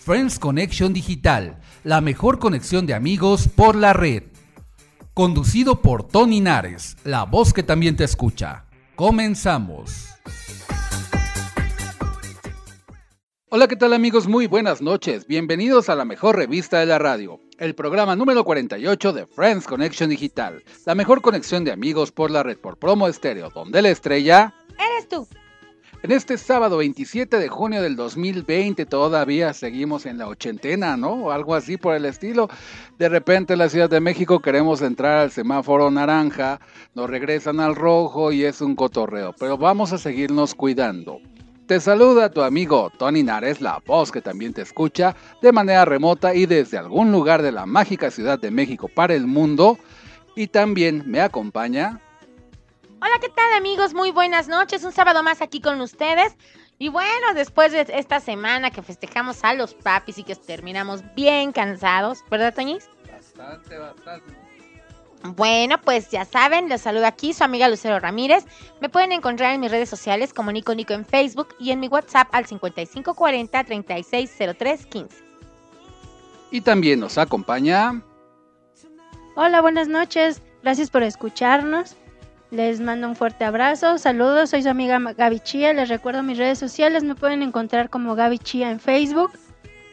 Friends 0.00 0.38
Connection 0.38 0.94
Digital, 0.94 1.60
la 1.84 2.00
mejor 2.00 2.38
conexión 2.38 2.86
de 2.86 2.94
amigos 2.94 3.48
por 3.54 3.76
la 3.76 3.92
red. 3.92 4.22
Conducido 5.12 5.82
por 5.82 6.08
Tony 6.08 6.40
Nares, 6.40 6.96
la 7.04 7.24
voz 7.24 7.52
que 7.52 7.62
también 7.62 7.96
te 7.96 8.04
escucha. 8.04 8.64
Comenzamos. 8.96 10.08
Hola, 13.50 13.68
¿qué 13.68 13.76
tal 13.76 13.92
amigos? 13.92 14.26
Muy 14.26 14.46
buenas 14.46 14.80
noches. 14.80 15.26
Bienvenidos 15.26 15.90
a 15.90 15.94
la 15.94 16.06
mejor 16.06 16.36
revista 16.36 16.78
de 16.78 16.86
la 16.86 16.98
radio, 16.98 17.38
el 17.58 17.74
programa 17.74 18.16
número 18.16 18.42
48 18.42 19.12
de 19.12 19.26
Friends 19.26 19.66
Connection 19.66 20.08
Digital, 20.08 20.64
la 20.86 20.94
mejor 20.94 21.20
conexión 21.20 21.62
de 21.62 21.72
amigos 21.72 22.10
por 22.10 22.30
la 22.30 22.42
red 22.42 22.56
por 22.56 22.78
promo 22.78 23.06
estéreo, 23.06 23.50
donde 23.50 23.82
la 23.82 23.90
estrella... 23.90 24.54
Eres 24.78 25.08
tú. 25.10 25.28
En 26.02 26.12
este 26.12 26.38
sábado 26.38 26.78
27 26.78 27.38
de 27.38 27.48
junio 27.48 27.82
del 27.82 27.94
2020 27.94 28.86
todavía 28.86 29.52
seguimos 29.52 30.06
en 30.06 30.16
la 30.16 30.28
ochentena, 30.28 30.96
¿no? 30.96 31.12
O 31.12 31.30
algo 31.30 31.54
así 31.54 31.76
por 31.76 31.94
el 31.94 32.06
estilo. 32.06 32.48
De 32.98 33.10
repente 33.10 33.52
en 33.52 33.58
la 33.58 33.68
Ciudad 33.68 33.90
de 33.90 34.00
México 34.00 34.40
queremos 34.40 34.80
entrar 34.80 35.18
al 35.18 35.30
semáforo 35.30 35.90
naranja, 35.90 36.58
nos 36.94 37.10
regresan 37.10 37.60
al 37.60 37.76
rojo 37.76 38.32
y 38.32 38.44
es 38.44 38.62
un 38.62 38.76
cotorreo, 38.76 39.34
pero 39.38 39.58
vamos 39.58 39.92
a 39.92 39.98
seguirnos 39.98 40.54
cuidando. 40.54 41.20
Te 41.66 41.80
saluda 41.80 42.30
tu 42.30 42.40
amigo 42.40 42.90
Tony 42.98 43.22
Nares, 43.22 43.60
la 43.60 43.82
voz 43.86 44.10
que 44.10 44.22
también 44.22 44.54
te 44.54 44.62
escucha 44.62 45.14
de 45.42 45.52
manera 45.52 45.84
remota 45.84 46.34
y 46.34 46.46
desde 46.46 46.78
algún 46.78 47.12
lugar 47.12 47.42
de 47.42 47.52
la 47.52 47.66
mágica 47.66 48.10
Ciudad 48.10 48.38
de 48.38 48.50
México 48.50 48.88
para 48.88 49.14
el 49.14 49.26
mundo. 49.26 49.78
Y 50.34 50.46
también 50.46 51.02
me 51.06 51.20
acompaña 51.20 52.00
Hola, 53.02 53.14
¿qué 53.18 53.30
tal 53.30 53.54
amigos? 53.54 53.94
Muy 53.94 54.10
buenas 54.10 54.46
noches. 54.46 54.84
Un 54.84 54.92
sábado 54.92 55.22
más 55.22 55.40
aquí 55.40 55.62
con 55.62 55.80
ustedes. 55.80 56.36
Y 56.78 56.90
bueno, 56.90 57.32
después 57.34 57.72
de 57.72 57.86
esta 57.94 58.20
semana 58.20 58.70
que 58.70 58.82
festejamos 58.82 59.42
a 59.42 59.54
los 59.54 59.72
papis 59.72 60.18
y 60.18 60.22
que 60.22 60.36
terminamos 60.36 61.02
bien 61.14 61.52
cansados, 61.52 62.22
¿verdad, 62.30 62.54
Toñis? 62.54 62.90
Bastante, 63.10 63.78
bastante. 63.78 64.34
Bueno, 65.22 65.80
pues 65.80 66.10
ya 66.10 66.26
saben, 66.26 66.68
les 66.68 66.82
saludo 66.82 67.06
aquí 67.06 67.32
su 67.32 67.42
amiga 67.42 67.68
Lucero 67.68 67.98
Ramírez. 68.00 68.44
Me 68.82 68.90
pueden 68.90 69.12
encontrar 69.12 69.54
en 69.54 69.62
mis 69.62 69.70
redes 69.70 69.88
sociales 69.88 70.34
como 70.34 70.52
Nico 70.52 70.74
Nico 70.74 70.92
en 70.92 71.06
Facebook 71.06 71.54
y 71.58 71.70
en 71.70 71.80
mi 71.80 71.88
WhatsApp 71.88 72.28
al 72.32 72.44
5540 72.44 73.64
360315. 73.64 75.24
Y 76.50 76.60
también 76.60 77.00
nos 77.00 77.16
acompaña. 77.16 78.02
Hola, 79.36 79.62
buenas 79.62 79.88
noches. 79.88 80.42
Gracias 80.62 80.90
por 80.90 81.02
escucharnos. 81.02 81.96
Les 82.50 82.80
mando 82.80 83.08
un 83.08 83.14
fuerte 83.14 83.44
abrazo, 83.44 83.96
saludos, 83.96 84.50
soy 84.50 84.64
su 84.64 84.68
amiga 84.68 84.98
Gaby 84.98 85.38
Chía, 85.38 85.72
les 85.72 85.88
recuerdo 85.88 86.24
mis 86.24 86.36
redes 86.36 86.58
sociales, 86.58 87.04
me 87.04 87.14
pueden 87.14 87.42
encontrar 87.42 87.90
como 87.90 88.16
Gaby 88.16 88.38
Chía 88.40 88.72
en 88.72 88.80
Facebook 88.80 89.30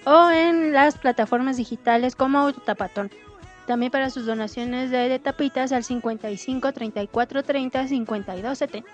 o 0.06 0.32
en 0.32 0.74
las 0.74 0.98
plataformas 0.98 1.58
digitales 1.58 2.16
como 2.16 2.40
Autotapatón. 2.40 3.12
También 3.68 3.92
para 3.92 4.10
sus 4.10 4.26
donaciones 4.26 4.90
de, 4.90 5.20
tapitas 5.20 5.72
al 5.72 5.84
55 5.84 6.72
34 6.72 7.44
30 7.44 7.88
52 7.88 8.58
70. 8.58 8.90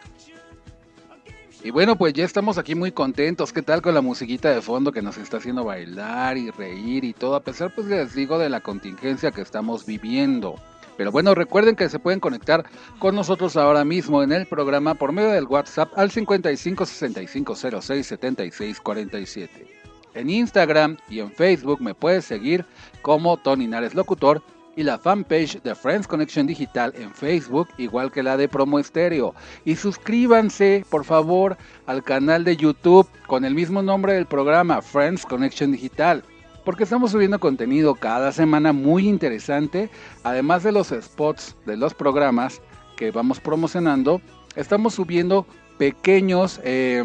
Y 1.64 1.70
bueno, 1.70 1.96
pues 1.96 2.12
ya 2.12 2.26
estamos 2.26 2.58
aquí 2.58 2.76
muy 2.76 2.92
contentos. 2.92 3.54
¿Qué 3.54 3.62
tal 3.62 3.82
con 3.82 3.94
la 3.94 4.02
musiquita 4.02 4.50
de 4.50 4.62
fondo 4.62 4.92
que 4.92 5.02
nos 5.02 5.18
está 5.18 5.38
haciendo 5.38 5.64
bailar 5.64 6.38
y 6.38 6.50
reír 6.52 7.06
y 7.06 7.14
todo? 7.14 7.36
A 7.36 7.40
pesar, 7.40 7.72
pues 7.74 7.88
les 7.88 8.14
digo, 8.14 8.38
de 8.38 8.50
la 8.50 8.60
contingencia 8.60 9.32
que 9.32 9.40
estamos 9.40 9.86
viviendo. 9.86 10.56
Pero 10.98 11.12
bueno, 11.12 11.36
recuerden 11.36 11.76
que 11.76 11.90
se 11.90 12.00
pueden 12.00 12.20
conectar 12.20 12.66
con 13.00 13.16
nosotros 13.16 13.58
ahora 13.58 13.84
mismo 13.84 14.24
en 14.24 14.32
el 14.32 14.46
programa 14.46 14.94
por 14.96 15.12
medio 15.12 15.32
del 15.32 15.46
WhatsApp 15.46 15.92
al 15.98 16.12
55 16.12 16.86
65 16.86 17.56
06 17.82 18.08
76 18.08 18.80
47. 18.80 19.68
En 20.16 20.30
Instagram 20.30 20.98
y 21.10 21.20
en 21.20 21.32
Facebook 21.32 21.82
me 21.82 21.96
puedes 21.96 22.26
seguir 22.26 22.66
como 23.02 23.38
Tony 23.38 23.68
Nares 23.68 23.96
Locutor 23.96 24.44
y 24.76 24.84
la 24.84 24.98
fanpage 24.98 25.62
de 25.62 25.76
Friends 25.76 26.08
Connection 26.08 26.48
Digital 26.48 26.94
en 26.96 27.14
Facebook, 27.14 27.68
igual 27.78 28.12
que 28.12 28.24
la 28.24 28.38
de 28.38 28.48
Promo 28.48 28.80
Estéreo. 28.80 29.36
Y 29.66 29.76
suscríbanse, 29.76 30.86
por 30.90 31.06
favor, 31.06 31.58
al 31.86 32.04
canal 32.04 32.44
de 32.44 32.58
YouTube 32.58 33.08
con 33.28 33.46
el 33.46 33.54
mismo 33.54 33.82
nombre 33.82 34.14
del 34.14 34.26
programa, 34.26 34.82
Friends 34.82 35.26
Connection 35.26 35.72
Digital 35.72 36.24
porque 36.64 36.84
estamos 36.84 37.12
subiendo 37.12 37.40
contenido 37.40 37.96
cada 37.96 38.32
semana 38.32 38.74
muy 38.74 39.08
interesante, 39.08 39.90
además 40.24 40.64
de 40.64 40.72
los 40.72 40.90
spots 40.90 41.56
de 41.66 41.78
los 41.78 41.94
programas 41.94 42.62
que 42.96 43.12
vamos 43.12 43.40
promocionando, 43.40 44.22
estamos 44.56 44.96
subiendo 44.96 45.46
pequeños, 45.78 46.60
eh, 46.64 47.04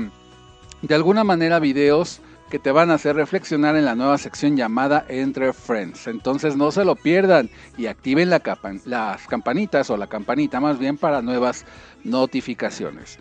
de 0.83 0.95
alguna 0.95 1.25
manera, 1.25 1.59
videos 1.59 2.21
que 2.51 2.59
te 2.59 2.73
van 2.73 2.91
a 2.91 2.95
hacer 2.95 3.17
reflexionar 3.17 3.77
en 3.77 3.85
la 3.85 3.95
nueva 3.95 4.17
sección 4.17 4.57
llamada 4.57 5.05
Entre 5.09 5.53
Friends. 5.53 6.07
Entonces 6.07 6.57
no 6.57 6.71
se 6.71 6.85
lo 6.85 6.97
pierdan 6.97 7.51
y 7.77 7.87
activen 7.87 8.31
la 8.31 8.41
las 8.87 9.27
campanitas 9.27 9.91
o 9.91 9.97
la 9.97 10.07
campanita 10.07 10.61
más 10.61 10.79
bien 10.79 10.97
para 10.97 11.21
nuevas 11.21 11.67
notificaciones. 12.05 13.19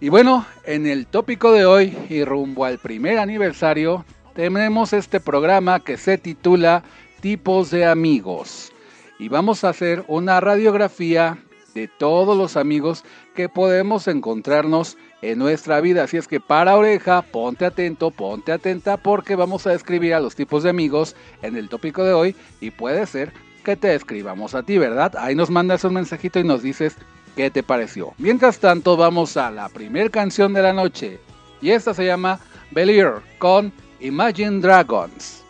Y 0.00 0.08
bueno, 0.08 0.46
en 0.64 0.86
el 0.86 1.06
tópico 1.06 1.52
de 1.52 1.64
hoy 1.64 1.96
y 2.08 2.24
rumbo 2.24 2.64
al 2.64 2.78
primer 2.78 3.18
aniversario, 3.18 4.04
tenemos 4.34 4.92
este 4.92 5.20
programa 5.20 5.80
que 5.80 5.96
se 5.96 6.18
titula 6.18 6.82
Tipos 7.20 7.70
de 7.70 7.86
Amigos. 7.86 8.72
Y 9.18 9.28
vamos 9.28 9.64
a 9.64 9.68
hacer 9.68 10.04
una 10.08 10.40
radiografía 10.40 11.38
de 11.74 11.88
todos 11.88 12.36
los 12.36 12.56
amigos 12.56 13.04
que 13.34 13.48
podemos 13.48 14.08
encontrarnos 14.08 14.98
en 15.22 15.38
nuestra 15.38 15.80
vida. 15.80 16.04
Así 16.04 16.16
es 16.16 16.28
que 16.28 16.40
para 16.40 16.76
oreja, 16.76 17.22
ponte 17.22 17.64
atento, 17.64 18.10
ponte 18.10 18.52
atenta 18.52 18.96
porque 18.96 19.36
vamos 19.36 19.66
a 19.66 19.70
describir 19.70 20.14
a 20.14 20.20
los 20.20 20.34
tipos 20.34 20.62
de 20.62 20.70
amigos 20.70 21.14
en 21.42 21.56
el 21.56 21.68
tópico 21.68 22.04
de 22.04 22.12
hoy 22.12 22.36
y 22.60 22.70
puede 22.70 23.06
ser 23.06 23.32
que 23.64 23.76
te 23.76 23.94
escribamos 23.94 24.54
a 24.54 24.64
ti, 24.64 24.76
¿verdad? 24.76 25.14
Ahí 25.16 25.34
nos 25.34 25.50
mandas 25.50 25.84
un 25.84 25.94
mensajito 25.94 26.40
y 26.40 26.44
nos 26.44 26.62
dices 26.62 26.96
qué 27.36 27.50
te 27.50 27.62
pareció. 27.62 28.12
Mientras 28.18 28.58
tanto, 28.58 28.96
vamos 28.96 29.36
a 29.36 29.50
la 29.50 29.68
primera 29.68 30.10
canción 30.10 30.52
de 30.52 30.62
la 30.62 30.72
noche 30.72 31.20
y 31.60 31.70
esta 31.70 31.94
se 31.94 32.04
llama 32.04 32.40
Believer 32.72 33.22
con 33.38 33.72
Imagine 34.02 34.60
Dragons. 34.60 35.44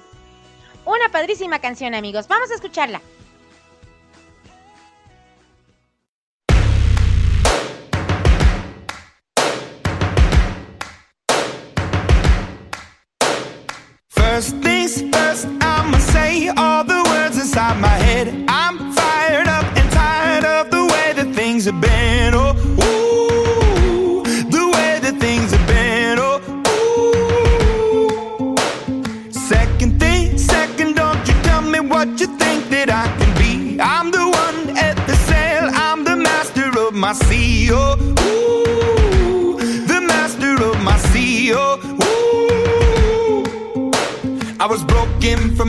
Una 0.84 1.08
padrísima 1.10 1.58
canción, 1.58 1.94
amigos. 1.94 2.28
Vamos 2.28 2.50
a 2.50 2.54
escucharla. 2.54 3.00
First 14.10 14.71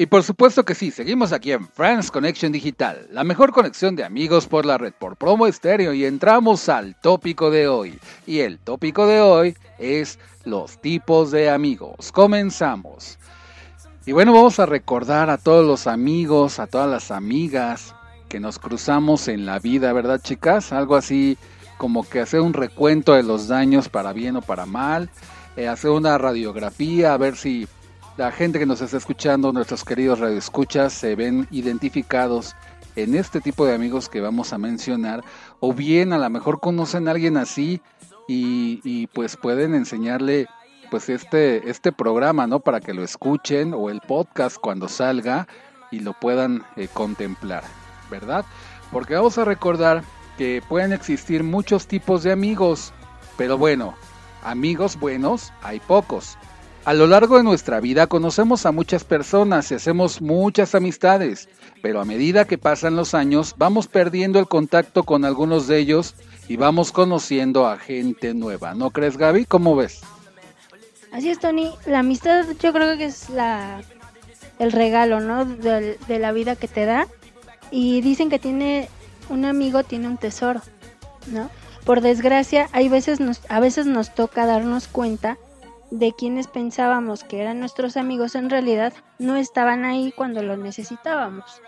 Y 0.00 0.06
por 0.06 0.22
supuesto 0.22 0.64
que 0.64 0.74
sí, 0.74 0.90
seguimos 0.90 1.30
aquí 1.30 1.52
en 1.52 1.68
Friends 1.68 2.10
Connection 2.10 2.52
Digital, 2.52 3.06
la 3.12 3.22
mejor 3.22 3.52
conexión 3.52 3.96
de 3.96 4.02
amigos 4.02 4.46
por 4.46 4.64
la 4.64 4.78
red 4.78 4.94
por 4.98 5.14
promo 5.14 5.46
estéreo 5.46 5.92
y 5.92 6.06
entramos 6.06 6.70
al 6.70 6.98
tópico 6.98 7.50
de 7.50 7.68
hoy. 7.68 7.98
Y 8.26 8.38
el 8.38 8.58
tópico 8.58 9.06
de 9.06 9.20
hoy 9.20 9.54
es 9.78 10.18
los 10.46 10.80
tipos 10.80 11.32
de 11.32 11.50
amigos. 11.50 12.12
Comenzamos. 12.12 13.18
Y 14.06 14.12
bueno, 14.12 14.32
vamos 14.32 14.58
a 14.58 14.64
recordar 14.64 15.28
a 15.28 15.36
todos 15.36 15.66
los 15.66 15.86
amigos, 15.86 16.60
a 16.60 16.66
todas 16.66 16.88
las 16.88 17.10
amigas 17.10 17.94
que 18.30 18.40
nos 18.40 18.58
cruzamos 18.58 19.28
en 19.28 19.44
la 19.44 19.58
vida, 19.58 19.92
¿verdad 19.92 20.22
chicas? 20.22 20.72
Algo 20.72 20.96
así 20.96 21.36
como 21.76 22.08
que 22.08 22.20
hacer 22.20 22.40
un 22.40 22.54
recuento 22.54 23.12
de 23.12 23.22
los 23.22 23.48
daños 23.48 23.90
para 23.90 24.14
bien 24.14 24.36
o 24.36 24.40
para 24.40 24.64
mal, 24.64 25.10
eh, 25.58 25.68
hacer 25.68 25.90
una 25.90 26.16
radiografía, 26.16 27.12
a 27.12 27.18
ver 27.18 27.36
si 27.36 27.68
la 28.20 28.30
gente 28.30 28.58
que 28.58 28.66
nos 28.66 28.82
está 28.82 28.98
escuchando, 28.98 29.50
nuestros 29.50 29.82
queridos 29.82 30.18
radioescuchas, 30.18 30.92
se 30.92 31.14
ven 31.14 31.48
identificados 31.50 32.54
en 32.94 33.14
este 33.14 33.40
tipo 33.40 33.64
de 33.64 33.74
amigos 33.74 34.10
que 34.10 34.20
vamos 34.20 34.52
a 34.52 34.58
mencionar, 34.58 35.24
o 35.58 35.72
bien 35.72 36.12
a 36.12 36.18
lo 36.18 36.28
mejor 36.28 36.60
conocen 36.60 37.08
a 37.08 37.12
alguien 37.12 37.38
así 37.38 37.80
y, 38.28 39.06
pues 39.14 39.38
pueden 39.38 39.74
enseñarle 39.74 40.48
pues 40.90 41.08
este, 41.08 41.70
este 41.70 41.92
programa, 41.92 42.46
¿no? 42.46 42.60
Para 42.60 42.80
que 42.80 42.92
lo 42.92 43.02
escuchen 43.02 43.72
o 43.72 43.88
el 43.88 44.02
podcast 44.02 44.58
cuando 44.58 44.86
salga 44.86 45.48
y 45.90 46.00
lo 46.00 46.12
puedan 46.12 46.62
eh, 46.76 46.88
contemplar, 46.92 47.64
¿verdad? 48.10 48.44
Porque 48.92 49.14
vamos 49.14 49.38
a 49.38 49.46
recordar 49.46 50.02
que 50.36 50.62
pueden 50.68 50.92
existir 50.92 51.42
muchos 51.42 51.86
tipos 51.86 52.22
de 52.22 52.32
amigos, 52.32 52.92
pero 53.38 53.56
bueno, 53.56 53.94
amigos 54.42 55.00
buenos 55.00 55.54
hay 55.62 55.80
pocos. 55.80 56.36
A 56.84 56.94
lo 56.94 57.06
largo 57.06 57.36
de 57.36 57.42
nuestra 57.42 57.78
vida 57.78 58.06
conocemos 58.06 58.64
a 58.64 58.72
muchas 58.72 59.04
personas 59.04 59.70
y 59.70 59.74
hacemos 59.74 60.22
muchas 60.22 60.74
amistades, 60.74 61.48
pero 61.82 62.00
a 62.00 62.06
medida 62.06 62.46
que 62.46 62.56
pasan 62.56 62.96
los 62.96 63.12
años 63.12 63.54
vamos 63.58 63.86
perdiendo 63.86 64.38
el 64.38 64.48
contacto 64.48 65.02
con 65.02 65.26
algunos 65.26 65.66
de 65.66 65.78
ellos 65.78 66.14
y 66.48 66.56
vamos 66.56 66.90
conociendo 66.90 67.66
a 67.66 67.78
gente 67.78 68.32
nueva. 68.32 68.74
¿No 68.74 68.90
crees, 68.90 69.18
Gaby? 69.18 69.44
¿Cómo 69.44 69.76
ves? 69.76 70.00
Así 71.12 71.28
es, 71.28 71.38
Tony. 71.38 71.70
La 71.84 71.98
amistad 71.98 72.46
yo 72.62 72.72
creo 72.72 72.96
que 72.96 73.04
es 73.04 73.28
la 73.28 73.82
el 74.58 74.72
regalo, 74.72 75.20
¿no? 75.20 75.44
De, 75.44 75.98
de 76.08 76.18
la 76.18 76.32
vida 76.32 76.56
que 76.56 76.68
te 76.68 76.86
da. 76.86 77.06
Y 77.70 78.00
dicen 78.00 78.30
que 78.30 78.38
tiene 78.38 78.88
un 79.28 79.44
amigo 79.44 79.84
tiene 79.84 80.08
un 80.08 80.16
tesoro, 80.16 80.62
¿no? 81.26 81.50
Por 81.84 82.00
desgracia, 82.00 82.68
hay 82.72 82.88
veces 82.88 83.18
a 83.48 83.60
veces 83.60 83.86
nos 83.86 84.14
toca 84.14 84.46
darnos 84.46 84.88
cuenta 84.88 85.36
de 85.90 86.12
quienes 86.12 86.46
pensábamos 86.46 87.24
que 87.24 87.40
eran 87.40 87.60
nuestros 87.60 87.96
amigos 87.96 88.34
en 88.34 88.50
realidad 88.50 88.92
no 89.18 89.36
estaban 89.36 89.84
ahí 89.84 90.12
cuando 90.16 90.42
los 90.42 90.58
necesitábamos. 90.58 91.60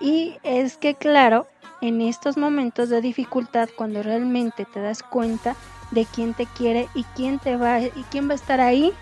Y 0.00 0.38
es 0.42 0.76
que 0.76 0.94
claro, 0.94 1.46
en 1.80 2.00
estos 2.00 2.36
momentos 2.36 2.88
de 2.88 3.00
dificultad, 3.00 3.68
cuando 3.76 4.02
realmente 4.02 4.64
te 4.64 4.80
das 4.80 5.02
cuenta 5.02 5.56
de 5.90 6.06
quién 6.06 6.34
te 6.34 6.46
quiere 6.46 6.88
y 6.94 7.04
quién 7.16 7.38
te 7.38 7.56
va 7.56 7.80
y 7.80 8.04
quién 8.10 8.28
va 8.28 8.32
a 8.32 8.36
estar 8.36 8.60
ahí 8.60 8.92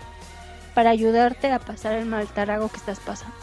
para 0.73 0.89
ayudarte 0.89 1.51
a 1.51 1.59
pasar 1.59 1.93
el 1.93 2.05
mal 2.05 2.27
trago 2.27 2.69
que 2.69 2.77
estás 2.77 2.99
pasando. 2.99 3.35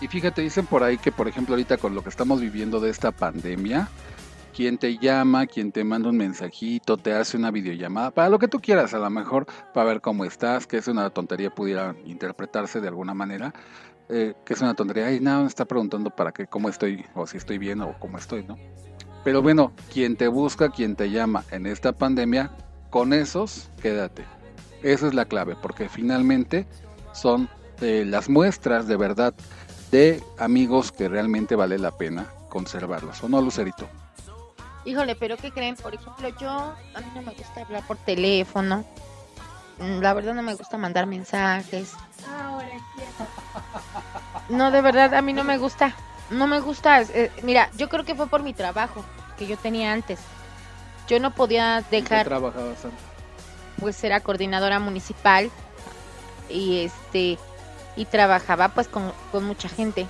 Y 0.00 0.08
fíjate, 0.08 0.42
dicen 0.42 0.66
por 0.66 0.82
ahí 0.82 0.98
que, 0.98 1.10
por 1.10 1.26
ejemplo, 1.26 1.54
ahorita 1.54 1.78
con 1.78 1.94
lo 1.94 2.02
que 2.02 2.10
estamos 2.10 2.40
viviendo 2.40 2.80
de 2.80 2.90
esta 2.90 3.12
pandemia, 3.12 3.88
quien 4.56 4.78
te 4.78 4.96
llama, 4.96 5.46
quien 5.46 5.70
te 5.70 5.84
manda 5.84 6.08
un 6.08 6.16
mensajito, 6.16 6.96
te 6.96 7.12
hace 7.12 7.36
una 7.36 7.50
videollamada, 7.50 8.10
para 8.10 8.30
lo 8.30 8.38
que 8.38 8.48
tú 8.48 8.58
quieras, 8.58 8.94
a 8.94 8.98
lo 8.98 9.10
mejor 9.10 9.44
para 9.74 9.86
ver 9.86 10.00
cómo 10.00 10.24
estás, 10.24 10.66
que 10.66 10.78
es 10.78 10.88
una 10.88 11.10
tontería, 11.10 11.50
pudiera 11.50 11.94
interpretarse 12.06 12.80
de 12.80 12.88
alguna 12.88 13.12
manera, 13.12 13.52
eh, 14.08 14.32
que 14.46 14.54
es 14.54 14.60
una 14.62 14.72
tontería, 14.72 15.08
ay, 15.08 15.20
no, 15.20 15.42
me 15.42 15.46
está 15.46 15.66
preguntando 15.66 16.08
para 16.08 16.32
qué, 16.32 16.46
cómo 16.46 16.70
estoy, 16.70 17.04
o 17.14 17.26
si 17.26 17.36
estoy 17.36 17.58
bien, 17.58 17.82
o 17.82 17.98
cómo 17.98 18.16
estoy, 18.16 18.44
¿no? 18.44 18.56
Pero 19.24 19.42
bueno, 19.42 19.72
quien 19.92 20.16
te 20.16 20.26
busca, 20.26 20.70
quien 20.70 20.96
te 20.96 21.10
llama 21.10 21.44
en 21.50 21.66
esta 21.66 21.92
pandemia, 21.92 22.50
con 22.88 23.12
esos, 23.12 23.68
quédate. 23.82 24.24
Esa 24.82 25.08
es 25.08 25.12
la 25.12 25.26
clave, 25.26 25.54
porque 25.60 25.90
finalmente 25.90 26.66
son 27.12 27.50
eh, 27.82 28.06
las 28.06 28.30
muestras 28.30 28.88
de 28.88 28.96
verdad 28.96 29.34
de 29.90 30.22
amigos 30.38 30.92
que 30.92 31.10
realmente 31.10 31.56
vale 31.56 31.78
la 31.78 31.90
pena 31.90 32.28
conservarlos, 32.48 33.22
¿o 33.22 33.28
no, 33.28 33.42
Lucerito? 33.42 33.86
Híjole, 34.86 35.14
pero 35.16 35.36
¿qué 35.36 35.50
creen? 35.50 35.76
Por 35.76 35.94
ejemplo, 35.94 36.28
yo, 36.40 36.48
a 36.50 37.00
mí 37.00 37.06
no 37.14 37.20
me 37.22 37.32
gusta 37.34 37.60
hablar 37.60 37.86
por 37.86 37.96
teléfono. 37.98 38.84
Mm, 39.78 40.00
La 40.00 40.14
verdad 40.14 40.32
no 40.34 40.42
me 40.42 40.54
gusta 40.54 40.78
mandar 40.78 41.06
mensajes. 41.06 41.92
No, 44.48 44.70
de 44.70 44.80
verdad, 44.80 45.12
a 45.14 45.22
mí 45.22 45.32
no 45.32 45.44
me 45.44 45.58
gusta. 45.58 45.94
No 46.30 46.46
me 46.46 46.60
gusta. 46.60 47.02
eh, 47.02 47.30
mira, 47.42 47.68
yo 47.76 47.88
creo 47.88 48.04
que 48.04 48.14
fue 48.14 48.28
por 48.28 48.42
mi 48.42 48.54
trabajo 48.54 49.04
que 49.36 49.46
yo 49.46 49.56
tenía 49.56 49.92
antes. 49.92 50.20
Yo 51.08 51.20
no 51.20 51.32
podía 51.34 51.78
¿En 51.78 51.84
qué 51.84 52.00
dejar, 52.02 52.26
trabajabas 52.26 52.84
antes? 52.84 53.00
pues 53.80 54.02
era 54.04 54.20
coordinadora 54.20 54.78
municipal 54.80 55.50
y 56.48 56.84
este 56.84 57.38
y 57.96 58.04
trabajaba 58.06 58.68
pues 58.68 58.88
con, 58.88 59.12
con 59.32 59.44
mucha 59.44 59.68
gente. 59.68 60.06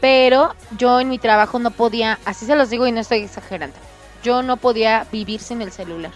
Pero 0.00 0.54
yo 0.78 1.00
en 1.00 1.08
mi 1.10 1.18
trabajo 1.18 1.58
no 1.58 1.70
podía, 1.70 2.18
así 2.24 2.46
se 2.46 2.56
los 2.56 2.70
digo 2.70 2.86
y 2.86 2.92
no 2.92 3.00
estoy 3.00 3.20
exagerando, 3.22 3.76
yo 4.22 4.42
no 4.42 4.56
podía 4.56 5.06
vivir 5.10 5.40
sin 5.40 5.62
el 5.62 5.72
celular. 5.72 6.12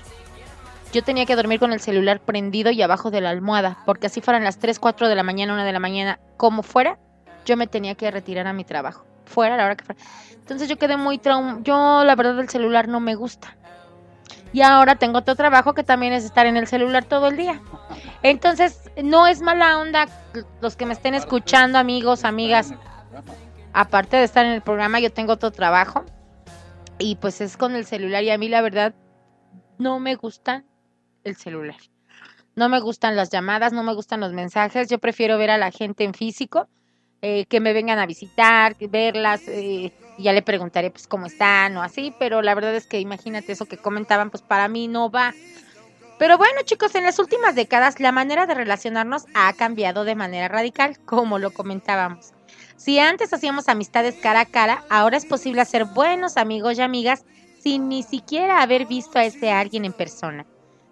Yo 0.92 1.02
tenía 1.02 1.26
que 1.26 1.34
dormir 1.34 1.58
con 1.58 1.72
el 1.72 1.80
celular 1.80 2.20
prendido 2.20 2.70
y 2.70 2.80
abajo 2.80 3.10
de 3.10 3.20
la 3.20 3.30
almohada, 3.30 3.78
porque 3.84 4.06
así 4.06 4.20
fueran 4.20 4.44
las 4.44 4.58
3, 4.58 4.78
4 4.78 5.08
de 5.08 5.14
la 5.14 5.22
mañana, 5.24 5.54
1 5.54 5.64
de 5.64 5.72
la 5.72 5.80
mañana, 5.80 6.20
como 6.36 6.62
fuera, 6.62 6.98
yo 7.44 7.56
me 7.56 7.66
tenía 7.66 7.94
que 7.94 8.10
retirar 8.10 8.46
a 8.46 8.52
mi 8.52 8.64
trabajo. 8.64 9.04
Fuera, 9.26 9.54
a 9.54 9.58
la 9.58 9.64
hora 9.64 9.76
que 9.76 9.84
fuera. 9.84 10.00
Entonces 10.32 10.68
yo 10.68 10.76
quedé 10.76 10.96
muy 10.96 11.18
traum... 11.18 11.62
Yo, 11.62 12.04
la 12.04 12.14
verdad, 12.14 12.38
el 12.38 12.48
celular 12.48 12.86
no 12.86 13.00
me 13.00 13.14
gusta. 13.14 13.56
Y 14.52 14.62
ahora 14.62 14.94
tengo 14.94 15.18
otro 15.18 15.34
trabajo 15.34 15.74
que 15.74 15.82
también 15.82 16.12
es 16.12 16.24
estar 16.24 16.46
en 16.46 16.56
el 16.56 16.68
celular 16.68 17.04
todo 17.04 17.26
el 17.26 17.36
día. 17.36 17.60
Entonces, 18.22 18.88
no 19.02 19.26
es 19.26 19.40
mala 19.40 19.78
onda 19.78 20.06
los 20.60 20.76
que 20.76 20.86
me 20.86 20.92
estén 20.92 21.14
escuchando, 21.14 21.76
amigos, 21.78 22.24
amigas. 22.24 22.72
Aparte 23.72 24.16
de 24.16 24.22
estar 24.22 24.46
en 24.46 24.52
el 24.52 24.62
programa, 24.62 25.00
yo 25.00 25.12
tengo 25.12 25.32
otro 25.32 25.50
trabajo. 25.50 26.04
Y 26.98 27.16
pues 27.16 27.40
es 27.40 27.56
con 27.56 27.74
el 27.74 27.86
celular. 27.86 28.22
Y 28.22 28.30
a 28.30 28.38
mí, 28.38 28.48
la 28.48 28.62
verdad, 28.62 28.94
no 29.78 29.98
me 30.00 30.14
gusta 30.14 30.64
el 31.24 31.36
celular. 31.36 31.76
No 32.56 32.68
me 32.68 32.80
gustan 32.80 33.16
las 33.16 33.30
llamadas, 33.30 33.72
no 33.72 33.82
me 33.82 33.94
gustan 33.94 34.20
los 34.20 34.32
mensajes. 34.32 34.88
Yo 34.88 34.98
prefiero 34.98 35.38
ver 35.38 35.50
a 35.50 35.58
la 35.58 35.72
gente 35.72 36.04
en 36.04 36.14
físico, 36.14 36.68
eh, 37.22 37.46
que 37.46 37.58
me 37.58 37.72
vengan 37.72 37.98
a 37.98 38.06
visitar, 38.06 38.76
verlas. 38.88 39.42
Eh, 39.48 39.92
ya 40.18 40.32
le 40.32 40.42
preguntaré 40.42 40.90
pues 40.90 41.08
cómo 41.08 41.26
están 41.26 41.76
o 41.76 41.82
así, 41.82 42.14
pero 42.20 42.42
la 42.42 42.54
verdad 42.54 42.74
es 42.76 42.86
que 42.86 43.00
imagínate 43.00 43.52
eso 43.52 43.66
que 43.66 43.76
comentaban, 43.76 44.30
pues 44.30 44.42
para 44.42 44.68
mí 44.68 44.86
no 44.86 45.10
va. 45.10 45.34
Pero 46.18 46.38
bueno, 46.38 46.60
chicos, 46.64 46.94
en 46.94 47.02
las 47.02 47.18
últimas 47.18 47.56
décadas 47.56 47.98
la 47.98 48.12
manera 48.12 48.46
de 48.46 48.54
relacionarnos 48.54 49.24
ha 49.34 49.52
cambiado 49.54 50.04
de 50.04 50.14
manera 50.14 50.46
radical, 50.46 50.98
como 51.04 51.40
lo 51.40 51.50
comentábamos. 51.50 52.33
Si 52.76 52.98
antes 52.98 53.32
hacíamos 53.32 53.68
amistades 53.68 54.16
cara 54.20 54.40
a 54.40 54.46
cara, 54.46 54.84
ahora 54.90 55.16
es 55.16 55.24
posible 55.26 55.60
hacer 55.60 55.84
buenos 55.86 56.36
amigos 56.36 56.78
y 56.78 56.82
amigas 56.82 57.24
sin 57.60 57.88
ni 57.88 58.02
siquiera 58.02 58.60
haber 58.62 58.86
visto 58.86 59.18
a 59.18 59.24
ese 59.24 59.50
alguien 59.50 59.84
en 59.84 59.92
persona. 59.92 60.44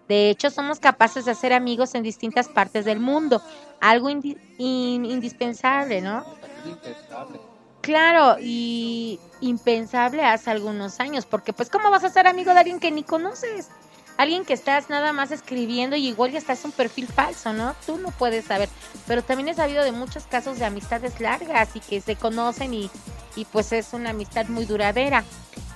De 0.08 0.30
hecho, 0.30 0.50
somos 0.50 0.80
capaces 0.80 1.24
de 1.24 1.32
hacer 1.32 1.52
amigos 1.52 1.94
en 1.94 2.02
distintas 2.02 2.48
partes 2.48 2.84
del 2.84 3.00
mundo, 3.00 3.42
algo 3.80 4.08
indispensable, 4.58 6.00
¿no? 6.00 6.24
Claro, 7.80 8.36
y 8.40 9.18
impensable 9.40 10.24
hace 10.24 10.50
algunos 10.50 11.00
años, 11.00 11.26
porque 11.26 11.52
pues 11.52 11.68
¿cómo 11.68 11.90
vas 11.90 12.04
a 12.04 12.10
ser 12.10 12.26
amigo 12.26 12.52
de 12.52 12.60
alguien 12.60 12.78
que 12.80 12.90
ni 12.90 13.02
conoces? 13.02 13.68
Alguien 14.22 14.44
que 14.44 14.52
estás 14.52 14.88
nada 14.88 15.12
más 15.12 15.32
escribiendo 15.32 15.96
y 15.96 16.06
igual 16.06 16.30
ya 16.30 16.38
estás 16.38 16.64
un 16.64 16.70
perfil 16.70 17.08
falso, 17.08 17.52
¿no? 17.52 17.74
Tú 17.84 17.98
no 17.98 18.12
puedes 18.12 18.44
saber. 18.44 18.68
Pero 19.08 19.24
también 19.24 19.48
he 19.48 19.54
sabido 19.54 19.82
de 19.82 19.90
muchos 19.90 20.28
casos 20.28 20.60
de 20.60 20.64
amistades 20.64 21.18
largas 21.18 21.70
y 21.74 21.80
que 21.80 22.00
se 22.00 22.14
conocen 22.14 22.72
y, 22.72 22.88
y 23.34 23.46
pues 23.46 23.72
es 23.72 23.92
una 23.92 24.10
amistad 24.10 24.46
muy 24.46 24.64
duradera. 24.64 25.24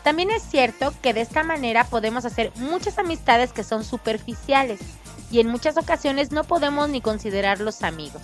También 0.04 0.30
es 0.30 0.44
cierto 0.44 0.94
que 1.02 1.12
de 1.12 1.22
esta 1.22 1.42
manera 1.42 1.82
podemos 1.86 2.24
hacer 2.24 2.52
muchas 2.54 3.00
amistades 3.00 3.52
que 3.52 3.64
son 3.64 3.82
superficiales 3.82 4.78
y 5.32 5.40
en 5.40 5.48
muchas 5.48 5.76
ocasiones 5.76 6.30
no 6.30 6.44
podemos 6.44 6.88
ni 6.88 7.00
considerarlos 7.00 7.82
amigos. 7.82 8.22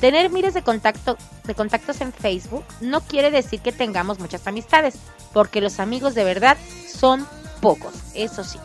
Tener 0.00 0.30
miles 0.30 0.54
de, 0.54 0.62
contacto, 0.62 1.18
de 1.44 1.54
contactos 1.54 2.00
en 2.00 2.14
Facebook 2.14 2.64
no 2.80 3.02
quiere 3.02 3.30
decir 3.30 3.60
que 3.60 3.72
tengamos 3.72 4.20
muchas 4.20 4.46
amistades, 4.46 4.94
porque 5.34 5.60
los 5.60 5.80
amigos 5.80 6.14
de 6.14 6.24
verdad 6.24 6.56
son 6.98 7.28
pocos, 7.60 7.92
eso 8.14 8.42
sí. 8.42 8.58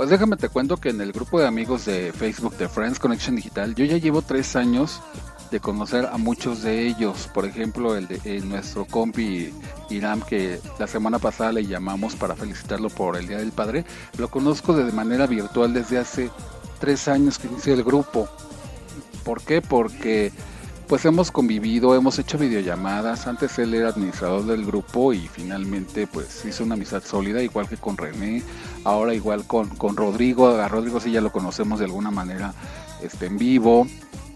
Pues 0.00 0.08
déjame 0.08 0.38
te 0.38 0.48
cuento 0.48 0.78
que 0.78 0.88
en 0.88 1.02
el 1.02 1.12
grupo 1.12 1.38
de 1.38 1.46
amigos 1.46 1.84
de 1.84 2.14
Facebook 2.14 2.56
de 2.56 2.70
Friends 2.70 2.98
Connection 2.98 3.36
Digital, 3.36 3.74
yo 3.74 3.84
ya 3.84 3.98
llevo 3.98 4.22
tres 4.22 4.56
años 4.56 5.02
de 5.50 5.60
conocer 5.60 6.06
a 6.06 6.16
muchos 6.16 6.62
de 6.62 6.86
ellos. 6.86 7.28
Por 7.34 7.44
ejemplo, 7.44 7.94
el 7.94 8.08
de 8.08 8.40
nuestro 8.40 8.86
compi 8.86 9.52
Iram, 9.90 10.22
que 10.22 10.58
la 10.78 10.86
semana 10.86 11.18
pasada 11.18 11.52
le 11.52 11.66
llamamos 11.66 12.16
para 12.16 12.34
felicitarlo 12.34 12.88
por 12.88 13.18
el 13.18 13.28
Día 13.28 13.36
del 13.36 13.52
Padre, 13.52 13.84
lo 14.16 14.30
conozco 14.30 14.72
de 14.72 14.90
manera 14.90 15.26
virtual 15.26 15.74
desde 15.74 15.98
hace 15.98 16.30
tres 16.78 17.06
años 17.06 17.38
que 17.38 17.48
inició 17.48 17.74
el 17.74 17.84
grupo. 17.84 18.26
¿Por 19.22 19.42
qué? 19.42 19.60
Porque 19.60 20.32
pues 20.90 21.04
hemos 21.04 21.30
convivido, 21.30 21.94
hemos 21.94 22.18
hecho 22.18 22.38
videollamadas. 22.38 23.26
Antes 23.26 23.58
él 23.58 23.74
era 23.74 23.90
administrador 23.90 24.46
del 24.46 24.64
grupo 24.64 25.12
y 25.12 25.28
finalmente 25.28 26.06
pues 26.06 26.42
hizo 26.46 26.64
una 26.64 26.74
amistad 26.74 27.02
sólida, 27.04 27.42
igual 27.42 27.68
que 27.68 27.76
con 27.76 27.98
René, 27.98 28.42
ahora 28.84 29.14
igual 29.14 29.46
con, 29.46 29.68
con 29.68 29.96
Rodrigo. 29.96 30.48
A 30.48 30.68
Rodrigo 30.68 31.00
sí 31.00 31.10
ya 31.10 31.20
lo 31.20 31.32
conocemos 31.32 31.78
de 31.78 31.86
alguna 31.86 32.10
manera 32.10 32.54
este, 33.02 33.26
en 33.26 33.38
vivo. 33.38 33.86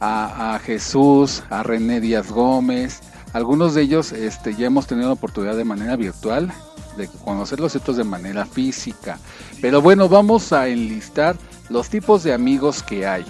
A, 0.01 0.55
a 0.55 0.59
Jesús, 0.59 1.43
a 1.51 1.63
René 1.63 2.01
Díaz 2.01 2.31
Gómez. 2.31 3.01
Algunos 3.33 3.75
de 3.75 3.83
ellos 3.83 4.13
este, 4.13 4.55
ya 4.55 4.67
hemos 4.67 4.87
tenido 4.87 5.09
la 5.09 5.15
oportunidad 5.15 5.57
de 5.57 5.65
manera 5.65 5.97
virtual 5.97 6.53
de 6.97 7.09
conocerlos, 7.25 7.75
otros 7.75 7.97
de 7.97 8.05
manera 8.05 8.47
física. 8.47 9.19
Pero 9.61 9.83
bueno, 9.83 10.09
vamos 10.09 10.53
a 10.53 10.69
enlistar 10.69 11.37
los 11.69 11.89
tipos 11.89 12.23
de 12.23 12.33
amigos 12.33 12.83
que 12.83 13.07
hay 13.07 13.25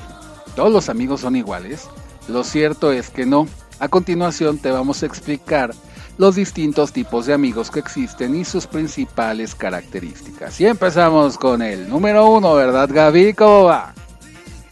todos 0.54 0.72
los 0.72 0.88
amigos 0.88 1.22
son 1.22 1.36
iguales? 1.36 1.88
Lo 2.28 2.44
cierto 2.44 2.92
es 2.92 3.10
que 3.10 3.26
no. 3.26 3.48
A 3.80 3.88
continuación 3.88 4.58
te 4.58 4.70
vamos 4.70 5.02
a 5.02 5.06
explicar 5.06 5.74
los 6.18 6.36
distintos 6.36 6.92
tipos 6.92 7.26
de 7.26 7.34
amigos 7.34 7.70
que 7.70 7.80
existen 7.80 8.34
y 8.34 8.44
sus 8.44 8.66
principales 8.66 9.54
características. 9.54 10.60
Y 10.60 10.66
empezamos 10.66 11.38
con 11.38 11.62
el 11.62 11.88
número 11.88 12.30
uno, 12.30 12.54
¿verdad 12.54 12.88
Gaby? 12.92 13.34
¿Cómo 13.34 13.64
va? 13.64 13.94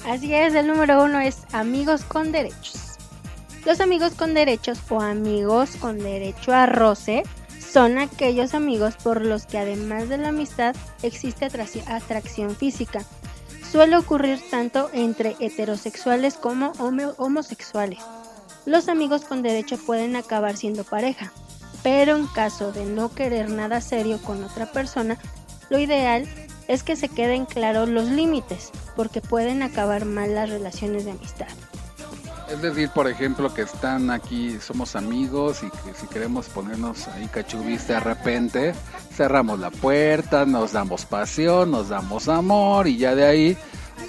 Así 0.06 0.34
es, 0.34 0.54
el 0.54 0.66
número 0.66 1.04
uno 1.04 1.20
es 1.20 1.38
amigos 1.52 2.04
con 2.04 2.32
derechos. 2.32 2.98
Los 3.64 3.80
amigos 3.80 4.14
con 4.14 4.34
derechos 4.34 4.80
o 4.88 5.00
amigos 5.00 5.76
con 5.76 5.98
derecho 5.98 6.52
a 6.52 6.66
roce 6.66 7.22
son 7.60 7.98
aquellos 7.98 8.54
amigos 8.54 8.94
por 9.02 9.24
los 9.24 9.46
que 9.46 9.58
además 9.58 10.08
de 10.08 10.18
la 10.18 10.28
amistad 10.28 10.74
existe 11.02 11.46
atracción 11.46 12.56
física 12.56 13.04
suele 13.72 13.96
ocurrir 13.96 14.38
tanto 14.50 14.90
entre 14.92 15.34
heterosexuales 15.40 16.34
como 16.34 16.72
homosexuales. 17.16 18.00
Los 18.64 18.88
amigos 18.88 19.24
con 19.24 19.42
derecho 19.42 19.76
pueden 19.76 20.14
acabar 20.14 20.56
siendo 20.56 20.84
pareja, 20.84 21.32
pero 21.82 22.16
en 22.16 22.26
caso 22.28 22.70
de 22.70 22.84
no 22.84 23.12
querer 23.12 23.50
nada 23.50 23.80
serio 23.80 24.20
con 24.22 24.44
otra 24.44 24.70
persona, 24.70 25.18
lo 25.68 25.78
ideal 25.78 26.28
es 26.68 26.84
que 26.84 26.94
se 26.94 27.08
queden 27.08 27.44
claros 27.44 27.88
los 27.88 28.08
límites, 28.08 28.70
porque 28.94 29.20
pueden 29.20 29.62
acabar 29.62 30.04
mal 30.04 30.34
las 30.34 30.48
relaciones 30.48 31.04
de 31.04 31.10
amistad. 31.10 31.48
Es 32.52 32.60
decir, 32.60 32.90
por 32.90 33.08
ejemplo, 33.08 33.52
que 33.52 33.62
están 33.62 34.10
aquí, 34.10 34.58
somos 34.60 34.94
amigos 34.94 35.62
y 35.62 35.70
que 35.70 35.98
si 35.98 36.06
queremos 36.06 36.48
ponernos 36.48 37.08
ahí 37.08 37.26
cachubis 37.26 37.88
de 37.88 37.98
repente, 37.98 38.74
cerramos 39.10 39.58
la 39.58 39.70
puerta, 39.70 40.44
nos 40.44 40.72
damos 40.72 41.06
pasión, 41.06 41.70
nos 41.70 41.88
damos 41.88 42.28
amor 42.28 42.86
y 42.86 42.98
ya 42.98 43.14
de 43.14 43.24
ahí 43.24 43.58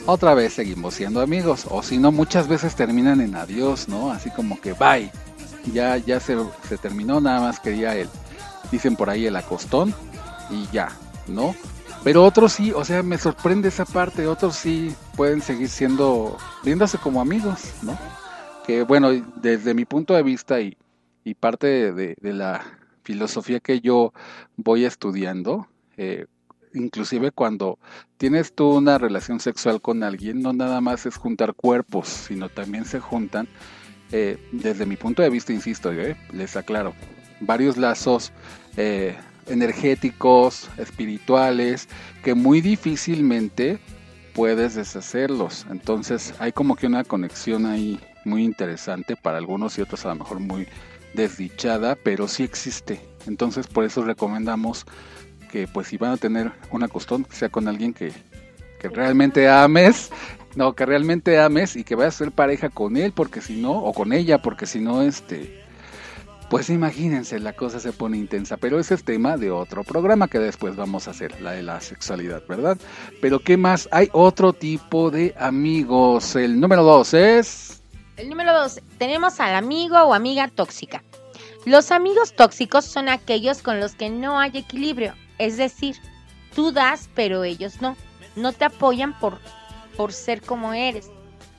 otra 0.05 0.33
vez 0.33 0.53
seguimos 0.53 0.95
siendo 0.95 1.21
amigos. 1.21 1.65
O 1.69 1.83
si 1.83 1.97
no, 1.97 2.11
muchas 2.11 2.47
veces 2.47 2.75
terminan 2.75 3.21
en 3.21 3.35
adiós, 3.35 3.87
¿no? 3.87 4.11
Así 4.11 4.29
como 4.31 4.59
que 4.59 4.73
bye. 4.73 5.11
Ya, 5.71 5.97
ya 5.97 6.19
se, 6.19 6.37
se 6.67 6.77
terminó, 6.77 7.21
nada 7.21 7.39
más 7.39 7.59
quería 7.59 7.95
él. 7.95 8.09
Dicen 8.71 8.95
por 8.95 9.09
ahí 9.09 9.25
el 9.25 9.35
acostón 9.35 9.93
y 10.49 10.67
ya, 10.71 10.89
¿no? 11.27 11.55
Pero 12.03 12.25
otros 12.25 12.53
sí, 12.53 12.73
o 12.73 12.83
sea, 12.83 13.01
me 13.01 13.17
sorprende 13.17 13.69
esa 13.69 13.85
parte. 13.85 14.27
Otros 14.27 14.55
sí 14.55 14.93
pueden 15.15 15.41
seguir 15.41 15.69
siendo, 15.69 16.37
viéndose 16.63 16.97
como 16.97 17.21
amigos, 17.21 17.61
¿no? 17.81 17.97
que 18.63 18.83
bueno, 18.83 19.11
desde 19.35 19.73
mi 19.73 19.85
punto 19.85 20.13
de 20.13 20.23
vista 20.23 20.59
y, 20.61 20.77
y 21.23 21.35
parte 21.35 21.93
de, 21.93 22.15
la 22.21 22.63
filosofía 23.03 23.59
que 23.59 23.81
yo 23.81 24.13
voy 24.55 24.85
estudiando, 24.85 25.67
eh, 25.97 26.25
inclusive 26.73 27.31
cuando 27.31 27.79
tienes 28.17 28.53
tú 28.53 28.69
una 28.77 28.97
relación 28.97 29.39
sexual 29.39 29.81
con 29.81 30.03
alguien, 30.03 30.41
no 30.41 30.53
nada 30.53 30.81
más 30.81 31.05
es 31.05 31.17
juntar 31.17 31.53
cuerpos, 31.53 32.07
sino 32.07 32.49
también 32.49 32.85
se 32.85 32.99
juntan, 32.99 33.47
eh, 34.11 34.37
desde 34.51 34.85
mi 34.85 34.95
punto 34.95 35.21
de 35.21 35.29
vista, 35.29 35.53
insisto, 35.53 35.91
eh, 35.91 36.15
les 36.31 36.55
aclaro, 36.55 36.93
varios 37.39 37.77
lazos 37.77 38.31
energéticos, 39.47 40.69
espirituales, 40.77 41.87
que 42.23 42.33
muy 42.33 42.61
difícilmente 42.61 43.79
puedes 44.33 44.75
deshacerlos. 44.75 45.65
Entonces 45.69 46.33
hay 46.39 46.51
como 46.51 46.75
que 46.75 46.87
una 46.87 47.03
conexión 47.03 47.65
ahí 47.65 47.99
muy 48.25 48.43
interesante 48.43 49.15
para 49.15 49.37
algunos 49.37 49.77
y 49.77 49.81
otros 49.81 50.05
a 50.05 50.09
lo 50.09 50.15
mejor 50.15 50.39
muy 50.39 50.67
desdichada, 51.13 51.95
pero 51.95 52.27
sí 52.27 52.43
existe. 52.43 53.01
Entonces 53.27 53.67
por 53.67 53.83
eso 53.83 54.03
recomendamos 54.03 54.85
que 55.53 55.67
pues 55.67 55.85
si 55.85 55.97
van 55.97 56.13
a 56.13 56.17
tener 56.17 56.51
una 56.71 56.87
costón, 56.87 57.27
sea 57.29 57.47
con 57.47 57.67
alguien 57.67 57.93
que, 57.93 58.11
que 58.79 58.89
realmente 58.89 59.47
ames, 59.47 60.09
no, 60.55 60.73
que 60.73 60.83
realmente 60.83 61.39
ames 61.39 61.75
y 61.75 61.83
que 61.83 61.93
vayas 61.93 62.15
a 62.15 62.17
ser 62.25 62.31
pareja 62.31 62.69
con 62.69 62.97
él, 62.97 63.11
porque 63.11 63.39
si 63.39 63.61
no, 63.61 63.73
o 63.73 63.93
con 63.93 64.13
ella, 64.13 64.41
porque 64.41 64.65
si 64.65 64.79
no, 64.79 65.03
este, 65.03 65.63
pues 66.49 66.71
imagínense, 66.71 67.39
la 67.39 67.53
cosa 67.53 67.79
se 67.79 67.93
pone 67.93 68.17
intensa, 68.17 68.57
pero 68.57 68.79
ese 68.79 68.95
es 68.95 69.03
tema 69.03 69.37
de 69.37 69.51
otro 69.51 69.83
programa 69.83 70.27
que 70.27 70.39
después 70.39 70.75
vamos 70.75 71.07
a 71.07 71.11
hacer, 71.11 71.39
la 71.39 71.51
de 71.51 71.61
la 71.61 71.79
sexualidad, 71.81 72.41
¿verdad? 72.49 72.79
Pero 73.21 73.37
¿qué 73.37 73.55
más? 73.55 73.87
Hay 73.91 74.09
otro 74.11 74.53
tipo 74.53 75.11
de 75.11 75.35
amigos. 75.37 76.35
El 76.35 76.59
número 76.59 76.81
dos 76.81 77.13
es... 77.13 77.83
El 78.17 78.27
número 78.27 78.53
dos, 78.59 78.81
tenemos 78.97 79.39
al 79.39 79.53
amigo 79.53 80.01
o 80.01 80.15
amiga 80.15 80.47
tóxica. 80.47 81.03
Los 81.63 81.91
amigos 81.91 82.33
tóxicos 82.35 82.85
son 82.85 83.07
aquellos 83.07 83.61
con 83.61 83.79
los 83.79 83.93
que 83.93 84.09
no 84.09 84.39
hay 84.39 84.51
equilibrio, 84.55 85.13
es 85.37 85.57
decir, 85.57 85.97
tú 86.55 86.71
das 86.71 87.09
pero 87.13 87.43
ellos 87.43 87.81
no, 87.81 87.95
no 88.35 88.53
te 88.53 88.65
apoyan 88.65 89.17
por, 89.19 89.39
por 89.95 90.13
ser 90.13 90.41
como 90.41 90.73
eres. 90.73 91.09